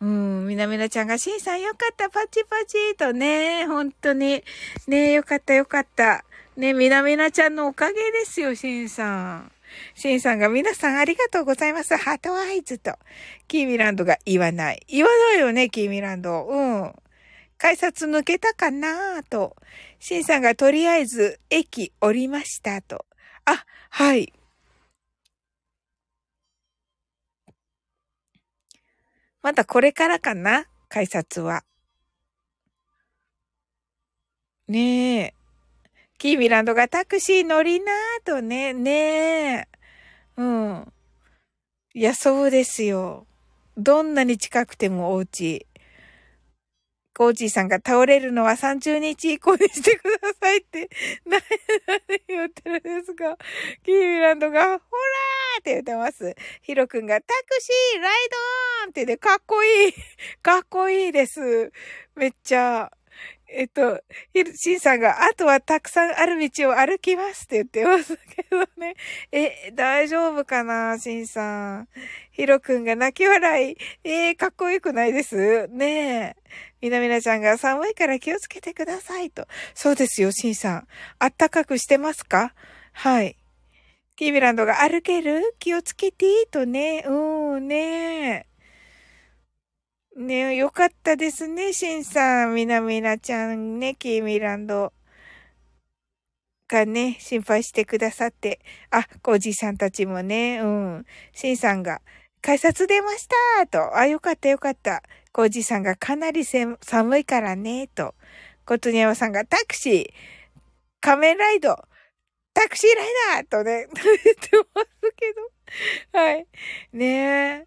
[0.00, 4.44] うん、みなみなちゃんが、シンさんよかった、パチパチとね、本当に。
[4.88, 6.25] ねよかったよかった。
[6.56, 9.52] ね、みなみなちゃんのおかげですよ、しんさん。
[9.94, 11.96] しんさんが皆さんありがとうございます。
[11.96, 12.98] ハートアイズと。
[13.46, 14.82] キーミランドが言わない。
[14.88, 16.46] 言わないよね、キーミランド。
[16.46, 16.94] うん。
[17.58, 19.54] 改札抜けたかなと。
[19.98, 23.04] しんさんがとりあえず駅降りましたと。
[23.44, 24.32] あ、はい。
[29.42, 30.66] まだこれからかな？
[30.88, 31.64] 改札は。
[34.68, 35.34] ねえ。
[36.18, 38.90] キーミランドがタクシー乗りなーとね、ね
[39.58, 39.68] え。
[40.38, 40.92] うん。
[41.94, 43.26] いや、そうですよ。
[43.76, 45.66] どんなに近くてもお家。
[47.14, 50.88] コーチーさんが倒れるのは30日以降にしてくださいって、
[51.24, 51.40] 何、
[51.86, 53.36] 何言ってるんですか
[53.82, 54.80] キーミランドが、ほらー
[55.60, 56.34] って言ってます。
[56.62, 58.12] ヒロ君がタクシーライ
[58.82, 59.92] ドーンってね、かっこいい。
[60.42, 61.72] かっこいいです。
[62.14, 62.90] めっちゃ。
[63.48, 64.00] えっと、
[64.54, 68.96] シンさんが、あとはたくさんある道を歩きますって言ってますけどね。
[69.30, 71.88] え、大丈夫かなシンさん。
[72.32, 73.76] ヒロくんが泣き笑い。
[74.04, 75.68] えー、かっこよくないです？
[75.68, 76.36] ねえ。
[76.80, 79.46] みなみなちゃんが寒いから気をつけてくださいと。
[79.74, 80.88] そうですよ、シンさん。
[81.18, 82.52] あったかくしてますか？
[82.92, 83.36] はい。
[84.16, 85.54] キーミランドが歩ける？
[85.58, 87.04] 気をつけてとね。
[87.06, 88.46] うん、ねえ。
[90.16, 92.54] ねよかったですね、シンさん。
[92.54, 94.92] みなみなちゃんね、キーミランド
[96.68, 98.60] がね、心配してくださって。
[98.90, 101.06] あ、おじさんたちもね、うん。
[101.34, 102.00] シンさんが、
[102.40, 103.28] 改札出まし
[103.60, 103.96] たと。
[103.96, 105.02] あ、よかったよかった。
[105.32, 106.78] コージさんがかなり寒
[107.18, 108.14] いからね、と。
[108.64, 110.06] コトニヤマさんがタクシー、
[111.00, 111.76] 仮面ライド、
[112.54, 115.32] タクシーライダーとね、 言ってますけ
[116.12, 116.18] ど。
[116.18, 116.46] はい。
[116.94, 117.66] ね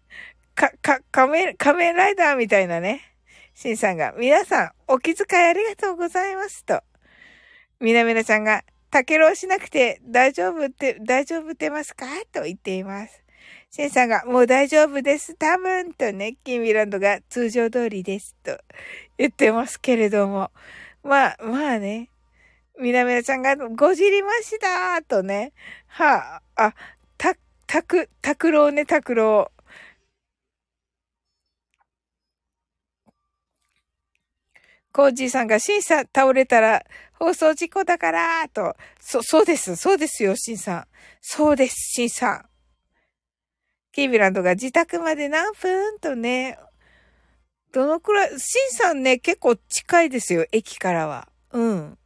[0.60, 3.00] か、か、仮面、仮面ライダーみたいなね。
[3.54, 6.82] シンさんが、皆さん、お気遣いありがとうございますと。
[7.80, 12.04] みなみなちゃんが、たけろうしなくて大丈夫って、大丈夫ってますか？
[12.30, 13.22] と言っています。
[13.70, 15.34] シンさんが、もう大丈夫です。
[15.34, 18.36] 多分、とね、キンミランドが通常通りです。
[18.42, 18.58] と
[19.16, 20.50] 言ってますけれども。
[21.02, 22.10] まあ、まあね。
[22.78, 25.52] みなみなちゃんが、ごじりましたとね。
[25.86, 26.74] はあ、あ、
[27.16, 27.34] た、
[27.66, 29.59] たく、たくろうね、たくろう。
[34.92, 36.84] コージーさんが、シンさん倒れたら
[37.14, 38.76] 放送事故だからと。
[38.98, 39.76] そ、そうです。
[39.76, 40.86] そうですよ、シンさん。
[41.20, 42.46] そうです、シンさん。
[43.92, 46.58] キービランドが自宅まで何分とね。
[47.72, 51.28] どのくらい、シンさんね、結構近いですよ、駅からは。
[51.52, 51.98] うん。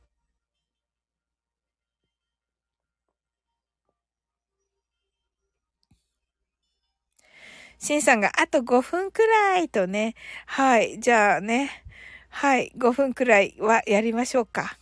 [7.78, 10.15] シンさんがあと5分くらいとね。
[10.47, 10.98] はい。
[11.01, 11.85] じゃあね。
[12.35, 12.73] はい。
[12.77, 14.77] 5分くらいはやりましょうか。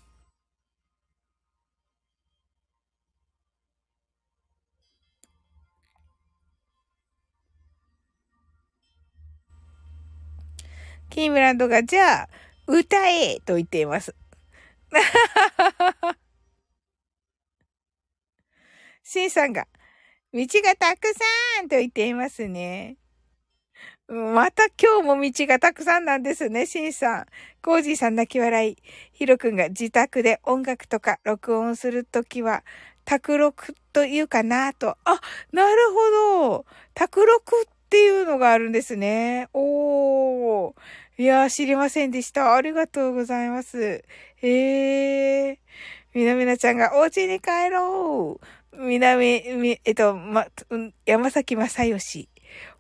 [11.10, 12.28] キームランドが、じゃあ、
[12.66, 14.14] 歌えと言っています。
[19.04, 19.68] シンさんが、
[20.32, 22.96] 道がたくさんと言っていますね。
[24.08, 27.26] また今日も道がたくさんなんですね、シンさん。
[27.62, 28.76] コージーさん泣き笑い。
[29.12, 32.62] ヒロ君が自宅で音楽とか録音するときは、
[33.04, 34.96] 卓録というかなと。
[35.04, 35.20] あ、
[35.52, 36.66] なるほど。
[36.94, 39.48] 卓録っていうのがあるんですね。
[39.54, 40.74] おー。
[41.18, 42.54] いやー、知りませんでした。
[42.54, 44.04] ありがとうございます。
[44.42, 45.58] えー。
[46.14, 48.40] みなみなちゃんがお家に帰ろ
[48.72, 48.84] う。
[48.84, 50.46] みなみ、み、えっと、ま、
[51.06, 52.28] 山崎正義。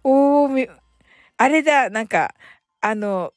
[0.04, 0.68] おー、み、
[1.42, 2.36] あれだ、なんか、
[2.80, 3.32] あの、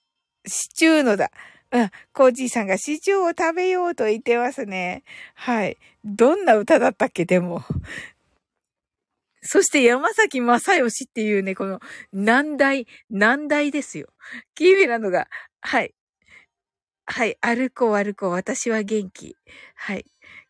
[0.46, 1.32] シチューのだ。
[1.72, 5.04] うん、コージーさんがシチューを食べようと言ってますね。
[5.34, 5.78] はい。
[6.04, 7.64] どんな歌だったっけ、でも。
[9.42, 11.80] そして山崎正義っていうね、この
[12.14, 14.10] 難題、難題ですよ。
[14.54, 15.28] キーミラのが、
[15.62, 15.96] はい。
[17.08, 17.38] はい。
[17.42, 19.36] 歩こう歩こう、私は元気。
[19.74, 20.06] はい。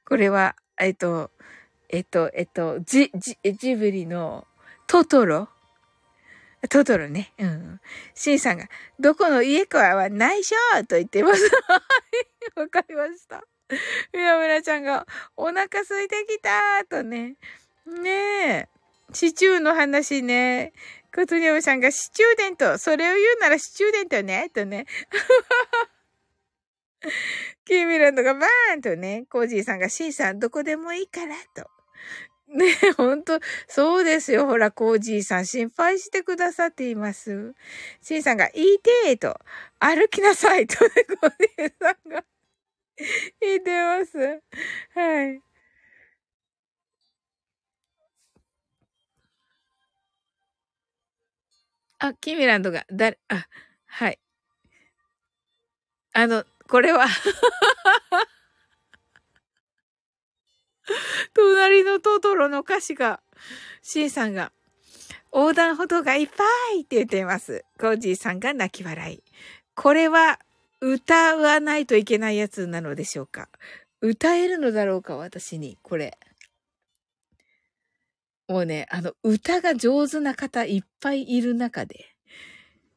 [0.06, 1.32] これは、えっと、
[1.88, 4.46] えっと、えっと、ジ、ジ、ジブリの
[4.88, 5.48] トトロ
[6.70, 7.32] トトロね。
[7.38, 7.80] うん。
[8.14, 8.68] シンさんが、
[9.00, 10.56] どこの家かは内緒
[10.88, 11.44] と言ってます。
[11.68, 11.78] は
[12.58, 12.60] い。
[12.60, 13.44] わかりました。
[14.14, 15.06] みなみなちゃんが、
[15.36, 17.36] お腹空いてきたとね。
[17.86, 18.70] ねえ。
[19.14, 20.74] シチューの話ね。
[21.14, 22.78] ことにゃむさんがシチューデント。
[22.78, 24.50] それを言うならシチューデントね。
[24.54, 24.86] とね。
[27.66, 29.26] キーミランドがバーンとね。
[29.30, 31.70] コージーさんがシンさんどこでもいいからと。
[32.56, 34.46] ねえ、ほんと、そうですよ。
[34.46, 37.54] ほら、コージーさん心配してくださっています。
[38.02, 39.38] シンさんが、いいてーと、
[39.80, 42.24] 歩きなさいとね、コージーさんが
[43.42, 44.42] 言ってます。
[44.96, 45.42] はい。
[52.00, 53.48] あ、キミランドが、だ、あ、
[53.88, 54.20] はい。
[56.14, 57.06] あの、これは
[61.34, 63.22] 隣のトトロの歌詞が、
[63.82, 64.52] シンさんが、
[65.34, 66.44] 横断歩道がいっぱ
[66.76, 67.66] いって言っています。
[67.80, 69.24] コージーさんが泣き笑い。
[69.76, 70.40] これは
[70.80, 73.50] 歌わないといけないやつなのでしょうか
[74.02, 76.18] 歌えるのだろうか私に、これ。
[78.48, 82.06] もうね、あの、歌が上手な方いっぱいいる中で。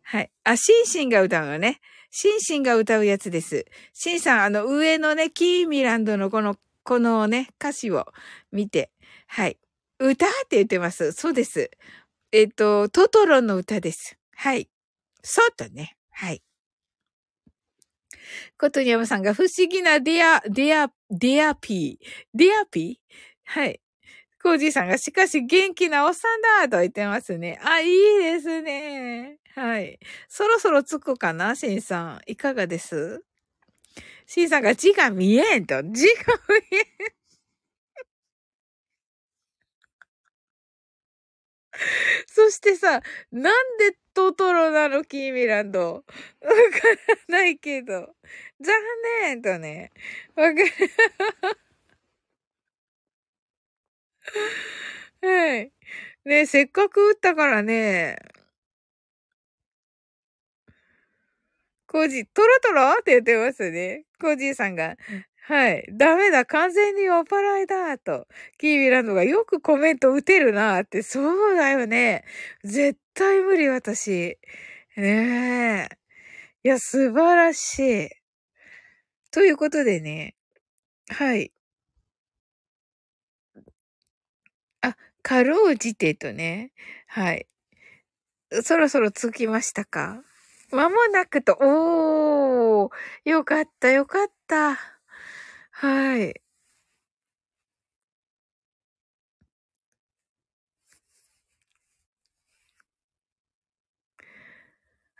[0.03, 0.31] はい。
[0.45, 1.81] あ、シンシンが歌うのね。
[2.11, 3.67] シンシンが歌うやつです。
[3.93, 6.57] シンさん、あの、上のね、キーミランドのこの、
[6.89, 8.07] このね、歌詞を
[8.51, 8.91] 見て、
[9.27, 9.59] はい。
[9.99, 11.13] 歌って言ってます。
[11.13, 11.71] そうです。
[12.33, 14.17] えっと、トトロの歌です。
[14.35, 14.71] はい。
[15.23, 15.99] そうとね。
[16.11, 16.43] はい。
[18.59, 22.07] ことにやまさんが不思議なディア、ディア、ディアピー。
[22.33, 22.97] ディアピー？
[23.45, 23.83] はい。
[24.43, 27.61] コージーさんが、しかし元気なおっさんだと言ってますね。
[27.63, 29.37] あ、いいですね。
[29.55, 29.99] はい。
[30.27, 32.21] そろそろ着くかなシンさん。
[32.27, 33.23] いかがです？
[34.29, 35.83] シンさんが字が見えんと。
[35.83, 37.19] 字が見えん。
[42.27, 43.01] そしてさ、
[43.33, 45.95] なんでトトロなのキーミランド。
[45.95, 46.07] わか
[47.29, 48.15] らないけど。
[48.61, 48.75] 残
[49.23, 49.93] 念とね。
[50.37, 50.67] わかる。
[55.23, 55.73] はい。
[56.25, 58.17] ねせっかく打ったからね。
[61.99, 62.93] コージ、トロトロ？
[62.93, 64.05] って言ってますね。
[64.21, 64.95] コージーさんが。
[65.49, 65.85] はい。
[65.91, 66.47] ダメだ。
[66.47, 67.99] 完全に酔っ払いだ。
[67.99, 68.29] と。
[68.57, 70.83] キービランドがよくコメント打てるな。
[70.83, 71.03] って。
[71.03, 72.25] そうだよね。
[72.63, 74.39] 絶対無理、私。
[74.97, 75.99] ねえ。
[76.63, 78.09] いや、素晴らしい。
[79.33, 80.37] ということでね。
[81.09, 81.53] はい。
[85.25, 86.71] かろうじてとね。
[87.09, 87.49] はい。
[88.63, 90.23] そろそろ着きましたか？
[90.71, 94.77] まもなくと、おーよかった、よかった。
[95.73, 96.41] はい。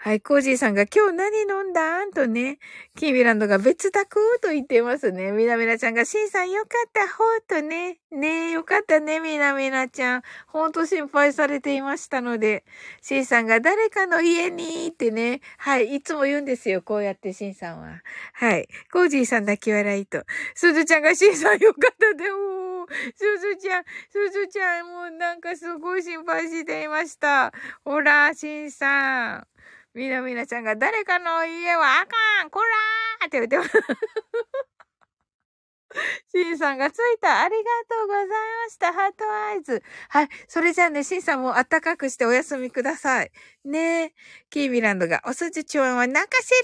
[0.01, 2.05] はい、コージーさんが今日何飲んだ？
[2.05, 2.59] んとね、
[2.95, 5.33] キーミランドが別宅と言ってますね。
[5.33, 7.99] みなみなちゃんが、シンさんよかったほーとね。
[8.13, 10.23] ねえ、よかったね、みなみなちゃん。
[10.47, 12.65] ほんと心配されていましたので、
[13.03, 18.01] シンさんが誰かの家にってね、はい、いつも言うんですよ、こうやってシンさんは。
[18.35, 20.23] はい、コージーさん泣き笑いと。
[20.55, 22.89] すずちゃんがシンさんよかったで、おー。
[23.17, 27.53] すずちゃん、すずちゃん、もうなんかすごい心配していました。
[27.85, 29.47] ほら、しんさん。
[29.95, 33.71] みなみなちゃんが、誰かの家はあかんこらーって言ってます。
[36.33, 37.41] シンさんがついた。
[37.43, 38.93] ありがとうございました。
[38.93, 39.83] ハートアイズ。
[40.09, 40.29] はい。
[40.47, 43.33] それじゃあね、シンさんも暖かくしてお休みください。
[43.65, 44.15] ねえ。
[44.51, 46.55] キーミランドが、おすじちょんは泣かせ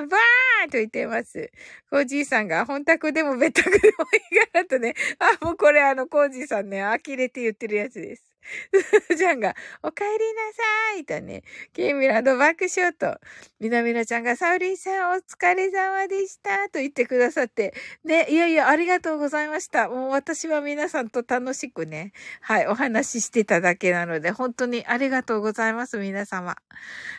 [0.00, 1.50] るなバーンと言ってます。
[1.90, 4.94] コージーさんが、本宅でも別宅でもいいからとね。
[5.18, 8.29] あ、もうこれあの、コージーさんね、呆れて言ってるやつです。
[9.16, 10.16] ちゃんが、お帰りな
[10.52, 11.42] さいとね、
[11.72, 13.18] ケイミラの爆笑と、
[13.58, 19.88] みなみなちゃんが、サウリンさんお疲れ様でしたと言ってくださって、ね、いやいや、ありがとうございました。
[19.88, 26.56] もう私は皆さんと楽しくね、はい、お話ししてただけなので、本当にありがとうございます、皆様。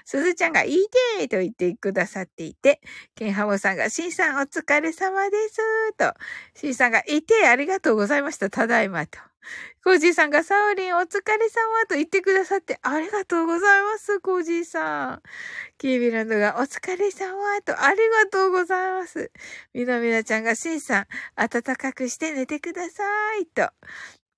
[0.06, 0.88] すずちゃんが、いい
[1.20, 2.82] でーと言ってくださっていて、
[3.16, 6.14] ケンハモさんが、シンさんお疲れ様ですと、
[6.56, 9.31] シンさんが、いてーありがとうございました、ただいまと。
[9.84, 15.22] コージーさんがサウリンお疲れ様と言ってくださってありがとうございます、コージーさん。
[15.78, 19.32] キービランドがお疲れ様とありがとうございます。
[19.74, 23.04] みなみなちゃんがシンさん、暖かくして寝てくださ
[23.38, 23.70] いと。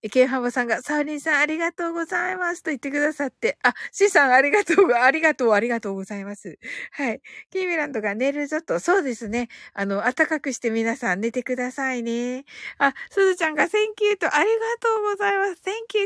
[0.09, 6.59] ケイハマさんが、サーリンさんありがとうございますと言ってくださって、あ、シさんありがとう、ありがとう、ありがとうございます。
[6.91, 7.21] はい。
[7.51, 9.49] キーミランドが寝るぞと、そうですね。
[9.73, 12.45] あの、暖かくして皆さん寝てくださいね。
[12.80, 15.61] あ、すずちゃんが、Thank you と、ありがとうございます。
[15.63, 16.05] Thank you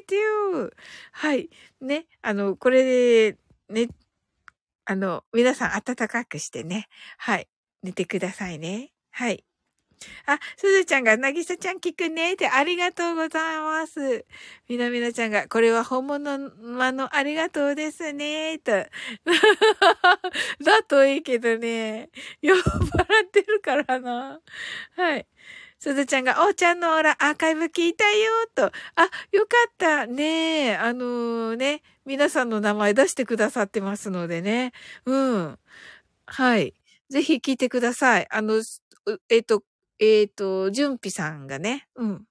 [0.68, 0.72] to.
[1.14, 1.50] はい。
[1.82, 2.06] ね。
[2.22, 3.38] あの、これで、
[3.70, 3.90] ね、
[4.86, 6.88] あの、皆さん暖かくしてね。
[7.18, 7.48] はい。
[7.84, 8.92] 寝てくださいね。
[9.12, 9.44] はい。
[10.26, 14.26] あ、すずちゃんが、なぎさちゃん聞くねってありがとうございます。
[14.70, 18.72] みなみなちゃんが、これは本物のありがとうですねと。
[20.64, 22.10] だといいけどね、
[22.42, 24.40] 酔っ払ってるからな。
[24.96, 25.28] はい。
[25.80, 28.66] すずちゃんが、おーちゃんのオラ、アーカイブ聞いたよと。
[28.66, 28.72] あ、
[29.32, 30.08] よかった。
[30.08, 34.72] ねあのー、ね、皆さんの名前出してくださってますのでね。
[35.06, 35.60] うん。
[36.26, 36.74] はい。
[37.10, 38.28] ぜひ聞いてください。
[38.32, 38.62] あの、
[39.30, 39.64] えっ、と、
[40.00, 42.26] えっ、ー、と、じゅんぴさんがね、うん。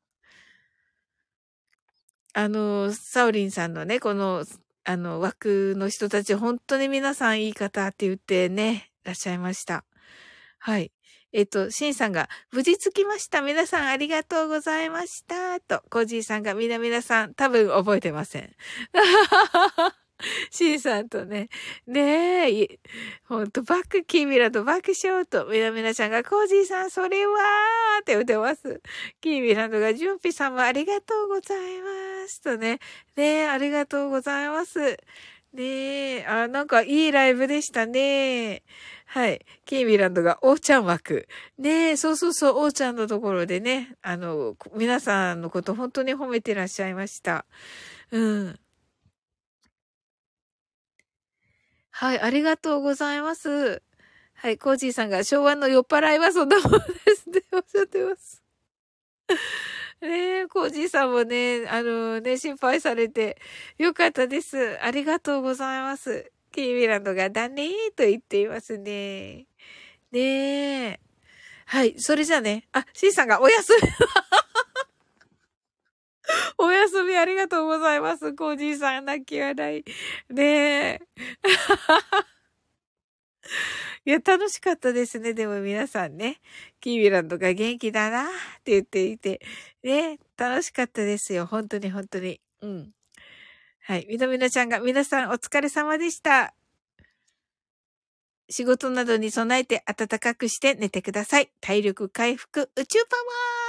[2.33, 4.45] あの、サオリンさんのね、この、
[4.85, 9.85] あの、枠の人たち、本当に皆さんいい方って言ってね、いらっしゃいました。
[10.59, 10.93] はい。
[11.33, 13.43] えっ、ー、と、シンさんが、無事着きました。
[13.43, 15.61] 皆さんありがとうございました。
[15.61, 18.55] と、コージーさんが、みなみなさん、多分覚えてません。
[20.51, 21.49] シンさんとね、
[21.87, 22.79] ねえ、
[23.25, 28.81] ほんと、バック、キーミラと爆笑と、みなみなちゃんが、コージーさん、それはーって言ってます。
[29.21, 32.81] キーミラとが、ジュンピさんもありがとうございますとね、
[33.17, 34.99] ねえ、ありがとうございます。
[35.53, 38.63] ねえ、あ、なんかいいライブでしたね。
[39.07, 39.45] はい。
[39.65, 41.29] キーミランドが、おーちゃん枠。
[41.59, 47.47] ねえ、そうそうそう、おーちゃんのところでね、あの、皆さんのこと本当に褒めてらっしゃいました。
[48.11, 48.59] うん。
[51.99, 53.83] はい、ありがとうございます。
[54.35, 56.85] はい、コージーさんが昭和の酔っ払いはそんなもので
[57.17, 58.43] すっておっしゃってます。
[60.03, 63.41] ねえ、コージーさんもね、あのね、心配されて
[63.79, 64.79] よかったです。
[64.83, 66.31] ありがとうございます。
[66.53, 69.47] キーミランドがだねーと言っていますね。
[70.13, 71.01] ねえ。
[71.65, 73.89] はい、それじゃあね、あ、シーさんがおやすみ。
[76.59, 78.33] お休みありがとうございます。
[78.35, 79.85] コージーさん、泣き笑い。
[80.33, 81.01] ねえ。
[84.05, 85.35] いや、楽しかったですね。
[85.35, 86.41] でも皆さんね、
[86.81, 88.29] キービランドが元気だなっ
[88.65, 89.41] て言っていて、
[89.83, 91.47] ね、楽しかったですよ。
[91.47, 92.41] 本当に本当に。
[92.63, 92.93] うん。
[93.81, 94.07] はい。
[94.09, 96.56] みなみなちゃんが、皆さんお疲れ様でした。
[98.49, 101.51] 仕事などに備えて暖かくして寝てください。
[101.61, 103.23] 体力回復、宇宙パワ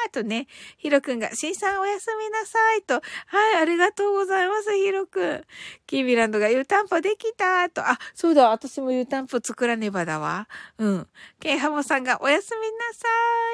[0.10, 0.48] ーとね、
[0.78, 3.02] ヒロくんが、シンさんおやすみなさいと。
[3.26, 5.44] はい、ありがとうございます、ヒロくん。
[5.88, 7.82] キービランドが湯たんぽできたと。
[7.82, 10.48] あ、そうだ、私も湯たんぽ作らねばだわ。
[10.78, 11.08] うん。
[11.40, 13.08] ケンハモさんがおやすみなさ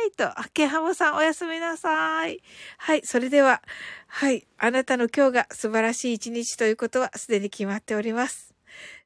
[0.08, 0.40] いと。
[0.40, 2.42] あ、ケンハモさんおやすみなさい。
[2.78, 3.62] はい、それでは、
[4.08, 8.54] はい、あなたの今日が素晴らしい一日ということはすでに決まっております。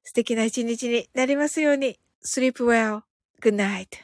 [0.04, 2.00] 素敵な一日になりますように。
[2.30, 3.06] Sleep well.
[3.40, 4.04] Good night.